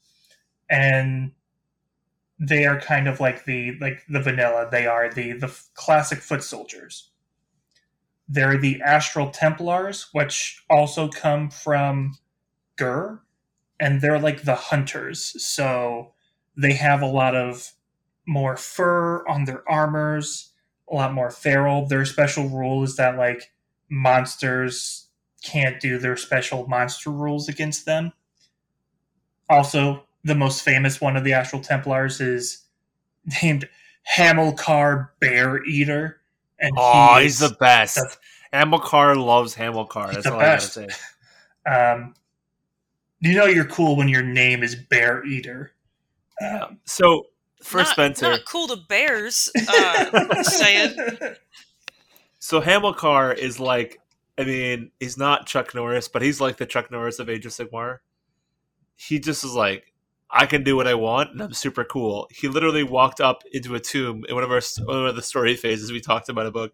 [0.69, 1.31] and
[2.39, 4.67] they are kind of like the like the vanilla.
[4.71, 7.09] They are the the classic foot soldiers.
[8.29, 12.17] They're the Astral Templars, which also come from
[12.77, 13.21] Ghur,
[13.79, 15.41] and they're like the hunters.
[15.43, 16.13] So
[16.55, 17.71] they have a lot of
[18.27, 20.51] more fur on their armors,
[20.91, 21.87] a lot more feral.
[21.87, 23.51] Their special rule is that like
[23.89, 25.06] monsters
[25.47, 28.11] can't do their special monster rules against them.
[29.49, 32.65] Also, the most famous one of the Astral Templars is
[33.41, 33.67] named
[34.03, 36.21] Hamilcar Bear Eater.
[36.59, 37.95] And Oh, he he's the best.
[37.95, 38.17] the-
[38.53, 40.11] Hamilcar loves Hamilcar.
[40.13, 40.77] That's the all best.
[40.77, 41.71] I gotta say.
[41.71, 42.13] um,
[43.19, 45.71] you know you're cool when your name is Bear Eater.
[46.41, 47.27] Um, So
[47.63, 49.49] for not, Spencer, not cool to bears.
[49.67, 50.95] Uh, saying.
[52.39, 53.99] so Hamilcar is like,
[54.37, 57.51] I mean, he's not Chuck Norris, but he's like the Chuck Norris of Age of
[57.51, 57.99] Sigmar.
[58.95, 59.93] He just is like,
[60.29, 62.27] I can do what I want, and I'm super cool.
[62.31, 65.55] He literally walked up into a tomb in one of our one of the story
[65.55, 66.73] phases we talked about a book,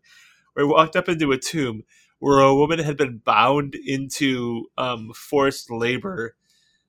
[0.53, 1.83] where he walked up into a tomb
[2.19, 6.35] where a woman had been bound into um, forced labor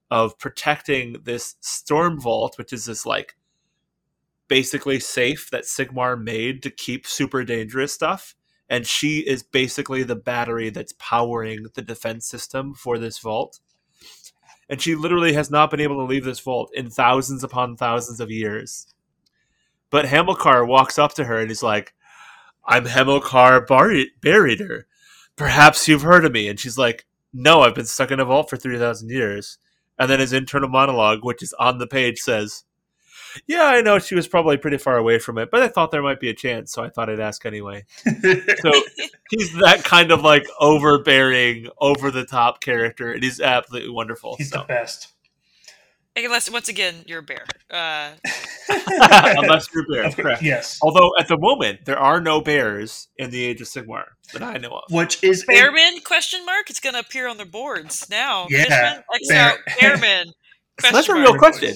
[0.09, 3.34] of protecting this storm vault, which is this like
[4.46, 8.36] basically safe that Sigmar made to keep super dangerous stuff.
[8.69, 13.61] And she is basically the battery that's powering the defense system for this vault.
[14.69, 18.20] and she literally has not been able to leave this vault in thousands upon thousands
[18.20, 18.86] of years.
[19.91, 21.95] But Hamilcar walks up to her and he's like,
[22.66, 24.07] I'm Hamilcar Bar-
[25.36, 26.49] Perhaps you've heard of me.
[26.49, 29.59] And she's like, No, I've been stuck in a vault for 3,000 years.
[29.99, 32.65] And then his internal monologue, which is on the page, says,
[33.47, 36.02] Yeah, I know she was probably pretty far away from it, but I thought there
[36.02, 37.85] might be a chance, so I thought I'd ask anyway.
[38.05, 38.12] so
[39.31, 44.36] he's that kind of like overbearing, over the top character, and he's absolutely wonderful.
[44.36, 44.61] He's so.
[44.61, 45.09] the best.
[46.16, 47.44] Unless, once again, you're a bear.
[47.69, 48.12] Uh,
[48.69, 50.43] Unless you're a bear, Of correct.
[50.43, 50.78] yes.
[50.81, 54.59] Although at the moment there are no bears in the Age of Sigmar that I
[54.59, 54.93] know of.
[54.93, 56.05] Which is Bearman?
[56.05, 56.70] Question mark.
[56.70, 58.47] It's going to appear on the boards now.
[58.48, 60.27] Yeah, Fishman, X bear- out, Bearman.
[60.81, 61.74] So that's a real question.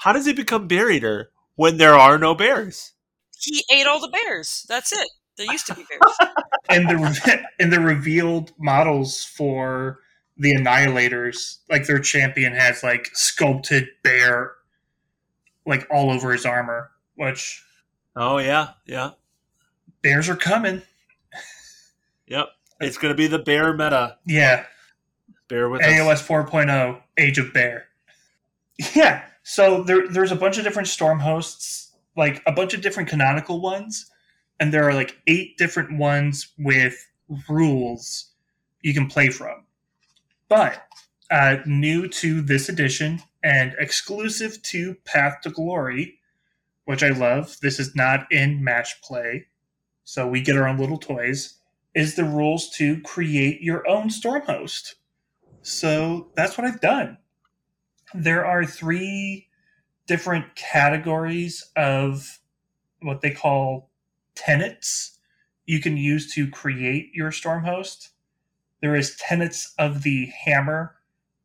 [0.00, 2.92] How does he become bear eater when there are no bears?
[3.38, 4.64] He ate all the bears.
[4.68, 5.08] That's it.
[5.36, 6.30] There used to be bears.
[6.68, 10.00] and the re- and the revealed models for
[10.36, 14.52] the annihilators like their champion has like sculpted bear
[15.66, 17.62] like all over his armor which
[18.16, 19.10] Oh yeah, yeah,
[20.02, 20.80] bears are coming
[22.26, 22.48] yep.
[22.80, 24.16] It's gonna be the bear meta.
[24.26, 24.64] yeah
[25.48, 25.88] Bear with us.
[25.88, 27.86] aos 4.0 age of bear
[28.94, 33.08] yeah so there, there's a bunch of different storm hosts like a bunch of different
[33.08, 34.08] canonical ones
[34.60, 37.08] and there are like eight different ones with
[37.48, 38.30] rules
[38.82, 39.64] you can play from
[40.48, 40.86] but
[41.32, 46.20] uh, new to this edition and exclusive to path to glory
[46.84, 49.46] which i love this is not in match play
[50.04, 51.54] so we get our own little toys
[51.92, 54.94] is the rules to create your own storm host
[55.62, 57.18] so that's what I've done.
[58.14, 59.48] There are three
[60.06, 62.40] different categories of
[63.00, 63.90] what they call
[64.34, 65.18] tenets
[65.66, 68.10] you can use to create your storm host.
[68.82, 70.96] There is tenets of the hammer,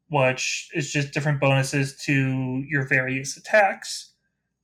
[0.09, 4.13] which is just different bonuses to your various attacks.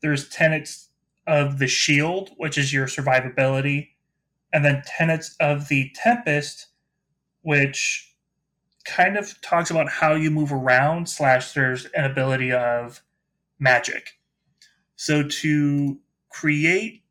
[0.01, 0.89] There's tenets
[1.27, 3.89] of the shield, which is your survivability,
[4.51, 6.67] and then tenets of the tempest,
[7.41, 8.10] which
[8.85, 13.01] kind of talks about how you move around slash there's an ability of
[13.59, 14.19] magic.
[14.95, 15.99] So to
[16.29, 17.03] create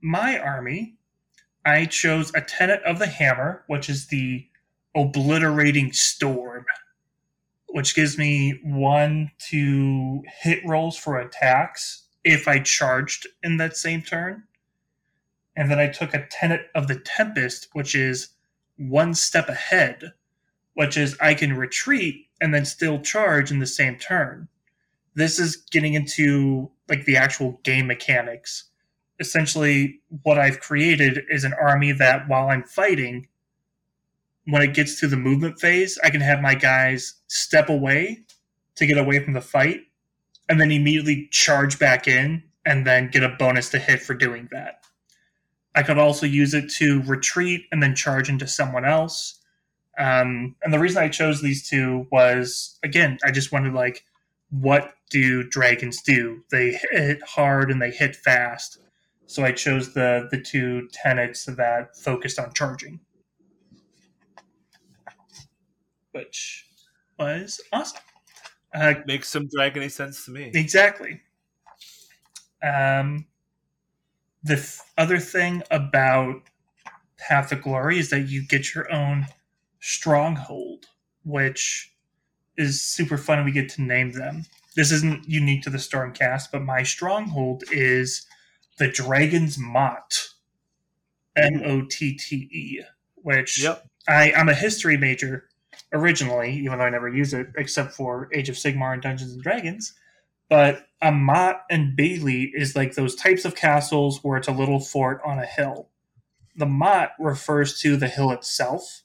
[0.00, 0.96] my army
[1.64, 4.46] i chose a tenet of the hammer which is the
[4.94, 6.64] obliterating storm
[7.68, 14.00] which gives me one to hit rolls for attacks if i charged in that same
[14.00, 14.42] turn.
[15.56, 18.28] And then i took a tenet of the tempest which is
[18.76, 20.12] one step ahead
[20.78, 24.46] which is I can retreat and then still charge in the same turn.
[25.16, 28.70] This is getting into like the actual game mechanics.
[29.18, 33.26] Essentially, what I've created is an army that while I'm fighting,
[34.44, 38.22] when it gets to the movement phase, I can have my guys step away
[38.76, 39.80] to get away from the fight
[40.48, 44.48] and then immediately charge back in and then get a bonus to hit for doing
[44.52, 44.84] that.
[45.74, 49.37] I could also use it to retreat and then charge into someone else
[49.98, 54.04] um, and the reason I chose these two was again, I just wanted like,
[54.50, 56.42] what do dragons do?
[56.50, 58.78] They hit hard and they hit fast.
[59.26, 63.00] So I chose the the two tenets that focused on charging,
[66.12, 66.66] which
[67.18, 68.00] was awesome.
[68.72, 70.50] Uh, Makes some dragony sense to me.
[70.54, 71.22] Exactly.
[72.62, 73.26] Um,
[74.42, 76.42] the th- other thing about
[77.18, 79.26] Path of Glory is that you get your own
[79.80, 80.86] stronghold,
[81.24, 81.94] which
[82.56, 83.44] is super fun.
[83.44, 84.44] We get to name them.
[84.76, 88.26] This isn't unique to the Stormcast, but my stronghold is
[88.78, 90.28] the Dragon's Mott,
[91.36, 92.82] M O T T E,
[93.16, 93.86] which Yep.
[94.08, 95.48] I, I'm a history major
[95.92, 99.42] originally, even though I never use it except for Age of Sigmar and Dungeons and
[99.42, 99.94] Dragons.
[100.48, 104.80] But a Mott and Bailey is like those types of castles where it's a little
[104.80, 105.88] fort on a hill.
[106.56, 109.02] The Mott refers to the hill itself.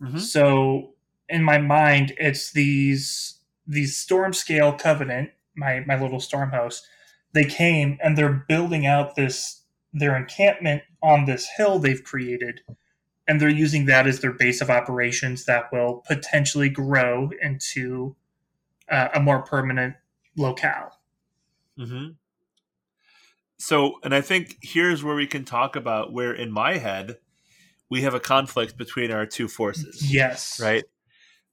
[0.00, 0.20] Mhm.
[0.20, 0.94] So
[1.28, 6.86] in my mind, it's these these storm scale covenant, my my little storm house.
[7.32, 9.62] They came and they're building out this
[9.92, 12.62] their encampment on this hill they've created,
[13.26, 18.16] and they're using that as their base of operations that will potentially grow into
[18.90, 19.96] uh, a more permanent
[20.36, 20.92] locale.
[21.76, 22.08] hmm
[23.58, 27.18] So, and I think here's where we can talk about where, in my head,
[27.90, 30.84] we have a conflict between our two forces, Yes, right?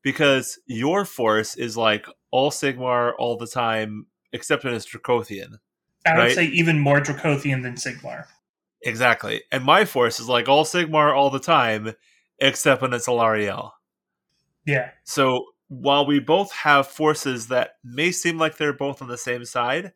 [0.03, 5.57] Because your force is like all Sigmar all the time, except when it's Dracothion.
[6.05, 6.35] I would right?
[6.35, 8.25] say even more Dracothion than Sigmar.
[8.83, 9.43] Exactly.
[9.51, 11.93] And my force is like all Sigmar all the time,
[12.39, 13.71] except when it's Alarielle.
[14.65, 19.17] Yeah, So while we both have forces that may seem like they're both on the
[19.17, 19.93] same side,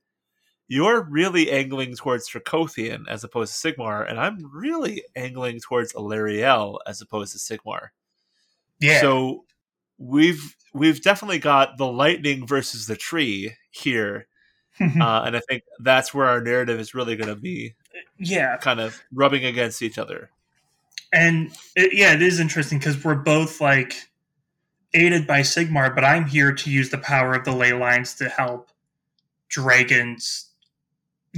[0.70, 6.78] you're really angling towards Dracothion as opposed to Sigmar, and I'm really angling towards Alarielle
[6.86, 7.88] as opposed to Sigmar.
[8.80, 9.02] Yeah.
[9.02, 9.46] So
[9.98, 14.28] we've we've definitely got the lightning versus the tree here,
[14.80, 17.74] uh, and I think that's where our narrative is really going to be
[18.20, 20.30] yeah, kind of rubbing against each other.
[21.12, 23.96] and it, yeah, it is interesting because we're both like
[24.94, 28.30] aided by Sigmar, but I'm here to use the power of the ley lines to
[28.30, 28.70] help
[29.48, 30.49] dragons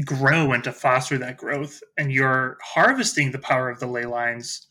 [0.05, 4.67] grow and to foster that growth, and you're harvesting the power of the ley lines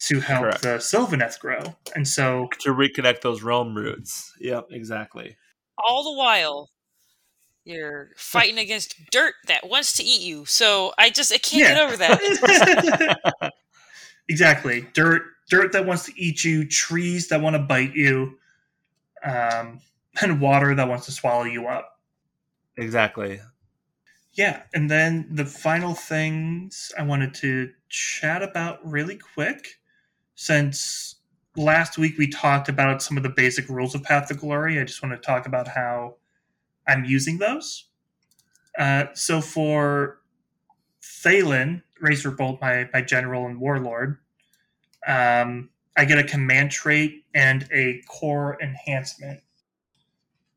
[0.00, 0.62] to help Correct.
[0.62, 1.60] the Sylvaneth grow,
[1.94, 4.32] and so To reconnect those realm roots.
[4.40, 5.36] Yep, exactly.
[5.78, 6.70] All the while,
[7.64, 10.44] you're fighting against dirt that wants to eat you.
[10.46, 11.74] So I just I can't Yeah.
[11.74, 13.52] get over that.
[14.28, 18.38] exactly dirt dirt that wants to eat you trees that want to bite you
[19.24, 19.80] um,
[20.22, 21.96] and water that wants to swallow you up
[22.76, 23.40] Exactly.
[24.32, 29.66] Yeah and then the final things i wanted to chat about really quick
[30.34, 31.16] since
[31.56, 34.84] last week we talked about some of the basic rules of path to glory i
[34.84, 36.14] just want to talk about how
[36.88, 37.86] i'm using those
[38.78, 40.20] uh, so for
[41.02, 44.18] Thalen, Razor Bolt, my, my general and warlord,
[45.06, 49.40] um, I get a command trait and a core enhancement.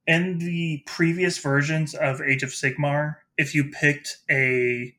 [0.06, 4.96] In the previous versions of Age of Sigmar, if you picked a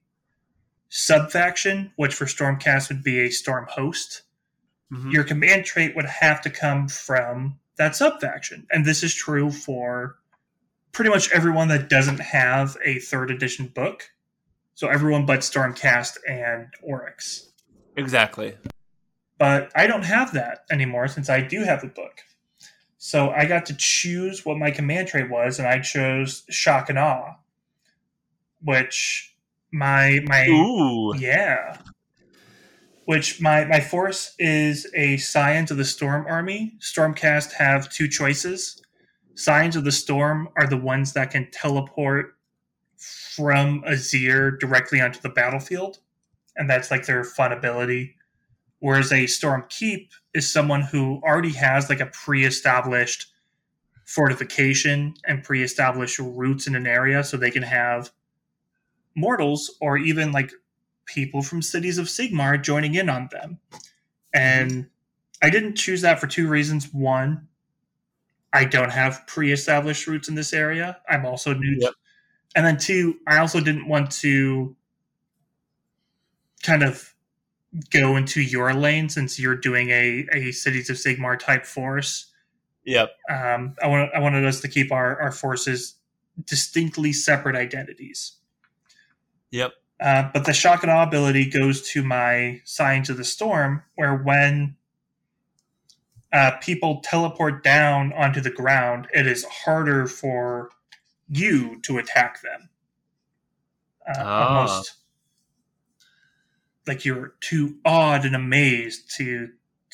[0.88, 4.22] sub faction, which for Stormcast would be a Storm Host,
[4.92, 5.12] Mhm.
[5.12, 8.66] your command trait would have to come from that sub faction.
[8.70, 10.16] And this is true for
[10.92, 14.10] pretty much everyone that doesn't have a third edition book.
[14.74, 17.48] So everyone but Stormcast and Orruks.
[17.96, 18.56] Exactly.
[19.38, 22.20] But I don't have that anymore since I do have the book.
[22.98, 26.98] So I got to choose what my command trait was, and I chose Shock and
[26.98, 27.34] Awe,
[28.64, 29.34] which
[29.72, 31.14] my my Ooh.
[31.16, 31.78] yeah.
[33.04, 36.74] Which my my force is a Scions of the Storm army.
[36.80, 38.80] Stormcast have two choices.
[39.34, 42.34] Scions of the Storm are the ones that can teleport
[42.96, 45.98] from Azyr directly onto the battlefield,
[46.56, 48.16] and that's like their fun ability.
[48.78, 53.26] Whereas a Storm Keep is someone who already has like a pre-established
[54.06, 58.10] fortification and pre-established roots in an area, so they can have
[59.14, 60.52] mortals or even like
[61.06, 63.58] people from cities of Sigmar joining in on them.
[64.32, 64.88] And
[65.42, 66.92] I didn't choose that for two reasons.
[66.92, 67.48] One,
[68.52, 70.98] I don't have pre-established roots in this area.
[71.08, 71.76] I'm also new.
[71.80, 71.92] Yep.
[72.56, 74.76] And then two, I also didn't want to
[76.62, 77.14] kind of
[77.90, 82.32] go into your lane since you're doing a, a cities of Sigmar type force.
[82.84, 83.10] Yep.
[83.28, 85.96] Um, I want I wanted us to keep our, our forces
[86.44, 88.38] distinctly separate identities.
[89.54, 89.72] Yep.
[90.00, 94.16] Uh, but the shock and awe ability goes to my Scions of the Storm, where
[94.16, 94.74] when
[96.32, 100.70] uh, people teleport down onto the ground, it is harder for
[101.28, 102.68] you to attack them.
[104.08, 104.48] Uh, Ah.
[104.48, 104.94] Almost
[106.88, 109.50] like you're too awed and amazed to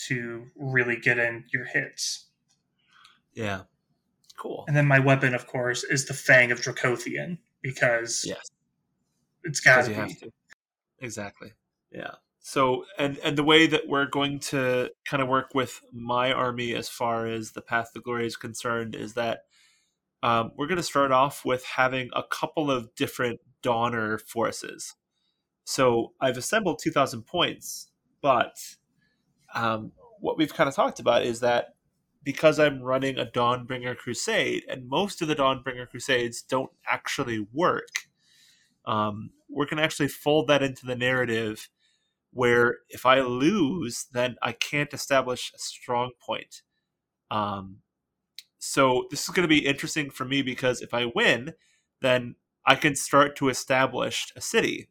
[0.09, 2.29] to really get in your hits.
[3.35, 3.65] Yeah.
[4.39, 4.65] Cool.
[4.67, 8.51] And then my weapon, of course, is the Fang of Dracothion because Yes.
[9.45, 10.31] It's got to be.
[11.01, 11.53] Exactly.
[11.91, 12.15] Yeah.
[12.41, 16.75] So and and the way that we're going to kind of work with my army
[16.75, 19.45] as far as the path to glory is concerned is that
[20.23, 24.95] um, we're going to start off with having a couple of different Donner forces.
[25.65, 27.91] So I've assembled 2,000 points,
[28.21, 28.57] but
[29.55, 31.75] um, what we've kind of talked about is that
[32.23, 38.10] because I'm running a Dawnbringer Crusade, and most of the Dawnbringer Crusades don't actually work,
[38.87, 41.69] um, we're going to actually fold that into the narrative
[42.33, 46.63] where if I lose, then I can't establish a strong point.
[47.31, 47.79] Um,
[48.59, 51.55] so this is going to be interesting for me because if I win,
[52.01, 52.37] then
[52.67, 54.89] I can start to establish a city.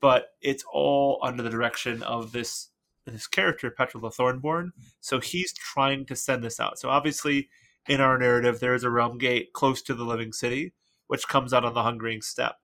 [0.00, 2.68] But it's all under the direction of this
[3.06, 4.72] this character, Petrol the Thornborn.
[5.00, 6.76] So he's trying to send this out.
[6.78, 7.48] So obviously,
[7.88, 10.72] in our narrative, there is a realm gate close to the living city,
[11.06, 12.56] which comes out on the Hungering Steppe.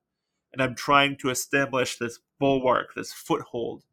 [0.53, 3.83] And I'm trying to establish this bulwark, this foothold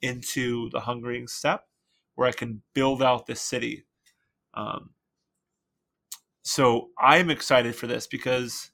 [0.00, 1.66] into the Hungering Steppe,
[2.14, 3.84] where I can build out this city.
[4.54, 4.90] Um,
[6.42, 8.70] so I'm excited for this because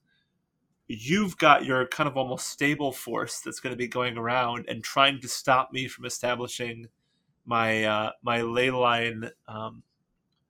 [0.88, 4.82] you've got your kind of almost stable force that's going to be going around and
[4.82, 6.86] trying to stop me from establishing
[7.44, 9.82] my uh, my ley line um,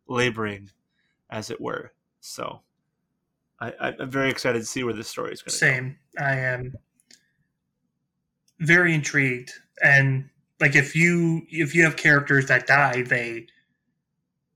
[0.08, 0.70] laboring
[1.30, 1.92] as it were.
[2.20, 2.62] So
[3.60, 5.98] I, I'm very excited to see where this story is going Same.
[6.18, 6.74] I am
[8.60, 9.52] very intrigued,
[9.82, 10.30] and
[10.60, 13.46] like if you if you have characters that die, they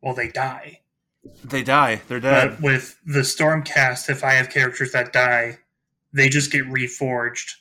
[0.01, 0.81] well they die.
[1.45, 2.03] They die.
[2.09, 2.51] They're dead.
[2.51, 5.59] But with the Stormcast, if I have characters that die,
[6.13, 7.53] they just get reforged,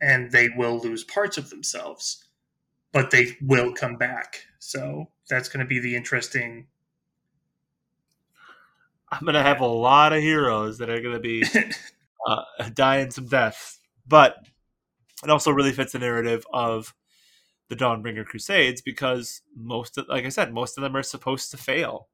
[0.00, 2.24] and they will lose parts of themselves,
[2.92, 4.44] but they will come back.
[4.58, 6.66] So that's going to be the interesting.
[9.12, 11.44] I'm going to have a lot of heroes that are going to be
[12.26, 14.36] uh, dying some deaths, but
[15.22, 16.94] it also really fits the narrative of
[17.68, 21.58] the Dawnbringer Crusades because most of, like I said, most of them are supposed to
[21.58, 22.08] fail.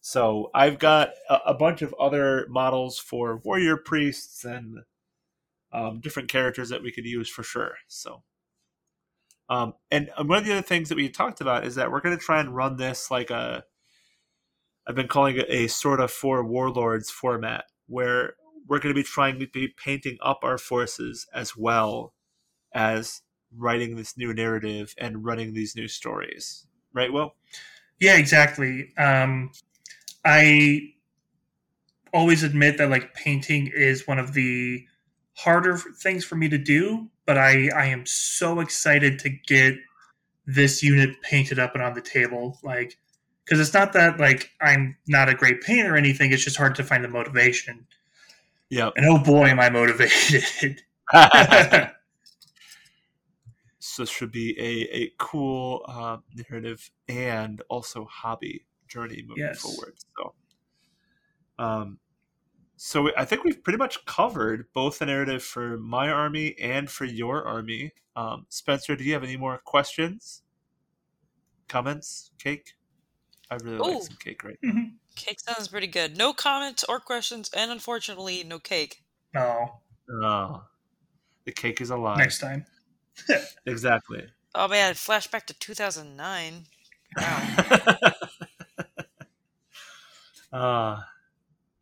[0.00, 4.80] So I've got a, a bunch of other models for warrior priests and
[5.72, 7.74] um, different characters that we could use for sure.
[7.88, 8.22] So,
[9.48, 12.16] um, and one of the other things that we talked about is that we're going
[12.16, 13.64] to try and run this like a,
[14.86, 18.34] I've been calling it a sort of four warlords format where
[18.66, 22.14] we're going to be trying to be painting up our forces as well
[22.72, 23.22] as
[23.56, 26.66] writing this new narrative and running these new stories.
[26.92, 27.34] Right, Will?
[28.00, 28.92] Yeah, exactly.
[28.98, 29.52] Um,
[30.24, 30.94] I
[32.12, 34.86] always admit that like painting is one of the
[35.34, 39.74] harder things for me to do, but I I am so excited to get
[40.46, 42.98] this unit painted up and on the table like
[43.44, 46.74] because it's not that like I'm not a great painter or anything, it's just hard
[46.76, 47.86] to find the motivation.
[48.70, 48.90] Yeah.
[48.96, 50.82] And oh boy am I motivated.
[53.78, 59.60] so this should be a, a cool uh, narrative and also hobby journey moving Yes.
[59.60, 59.94] forward.
[60.16, 60.34] So,
[61.58, 61.98] um,
[62.76, 67.04] so I think we've pretty much covered both the narrative for my army and for
[67.04, 67.92] your army.
[68.16, 70.42] Um, Spencer, do you have any more questions,
[71.68, 72.74] comments, cake?
[73.50, 74.58] I really like some cake right
[75.16, 76.16] Cake sounds pretty good.
[76.16, 79.02] No comments or questions, and unfortunately, no cake.
[79.32, 80.26] No, now.
[80.26, 80.62] Oh,
[81.44, 82.18] the cake is alive.
[82.18, 82.66] next time.
[83.66, 84.26] Exactly.
[84.56, 86.64] Oh man, flashback to 2009.
[87.16, 87.56] Wow.
[90.52, 91.00] uh,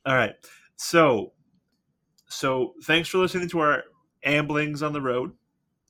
[0.04, 0.34] all right.
[0.76, 1.32] So,
[2.28, 3.84] so thanks for listening to our
[4.26, 5.32] amblings on the road,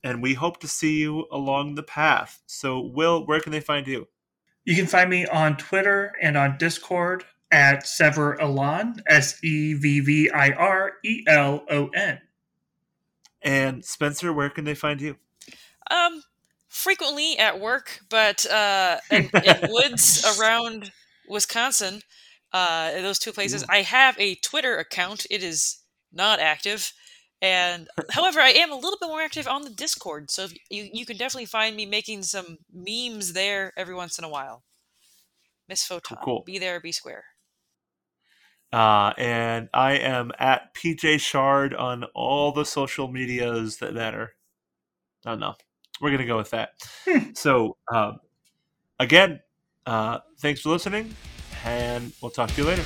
[0.03, 2.41] and we hope to see you along the path.
[2.45, 4.07] So, Will, where can they find you?
[4.65, 10.29] You can find me on Twitter and on Discord at Sevvirelon, S E V V
[10.31, 12.19] I R E L O N.
[13.41, 15.17] And Spencer, where can they find you?
[15.91, 16.23] Um,
[16.69, 20.91] frequently at work, but uh, in, in woods around
[21.27, 22.01] Wisconsin,
[22.51, 23.63] uh, those two places.
[23.63, 23.67] Ooh.
[23.69, 25.27] I have a Twitter account.
[25.29, 25.79] It is
[26.11, 26.93] not active,
[27.43, 30.31] and however, I am a little bit more active on the Discord.
[30.31, 34.23] So if you you can definitely find me making some memes there every once in
[34.23, 34.63] a while.
[35.67, 36.43] Miss Photon, cool.
[36.45, 37.25] be there, be square.
[38.71, 44.31] Uh, and I am at PJ Shard on all the social medias that matter.
[45.25, 45.55] I don't know.
[46.01, 46.71] We're gonna go with that.
[47.37, 48.19] so, um,
[48.99, 49.41] again,
[49.85, 51.13] uh, thanks for listening,
[51.65, 52.83] and we'll talk to you later.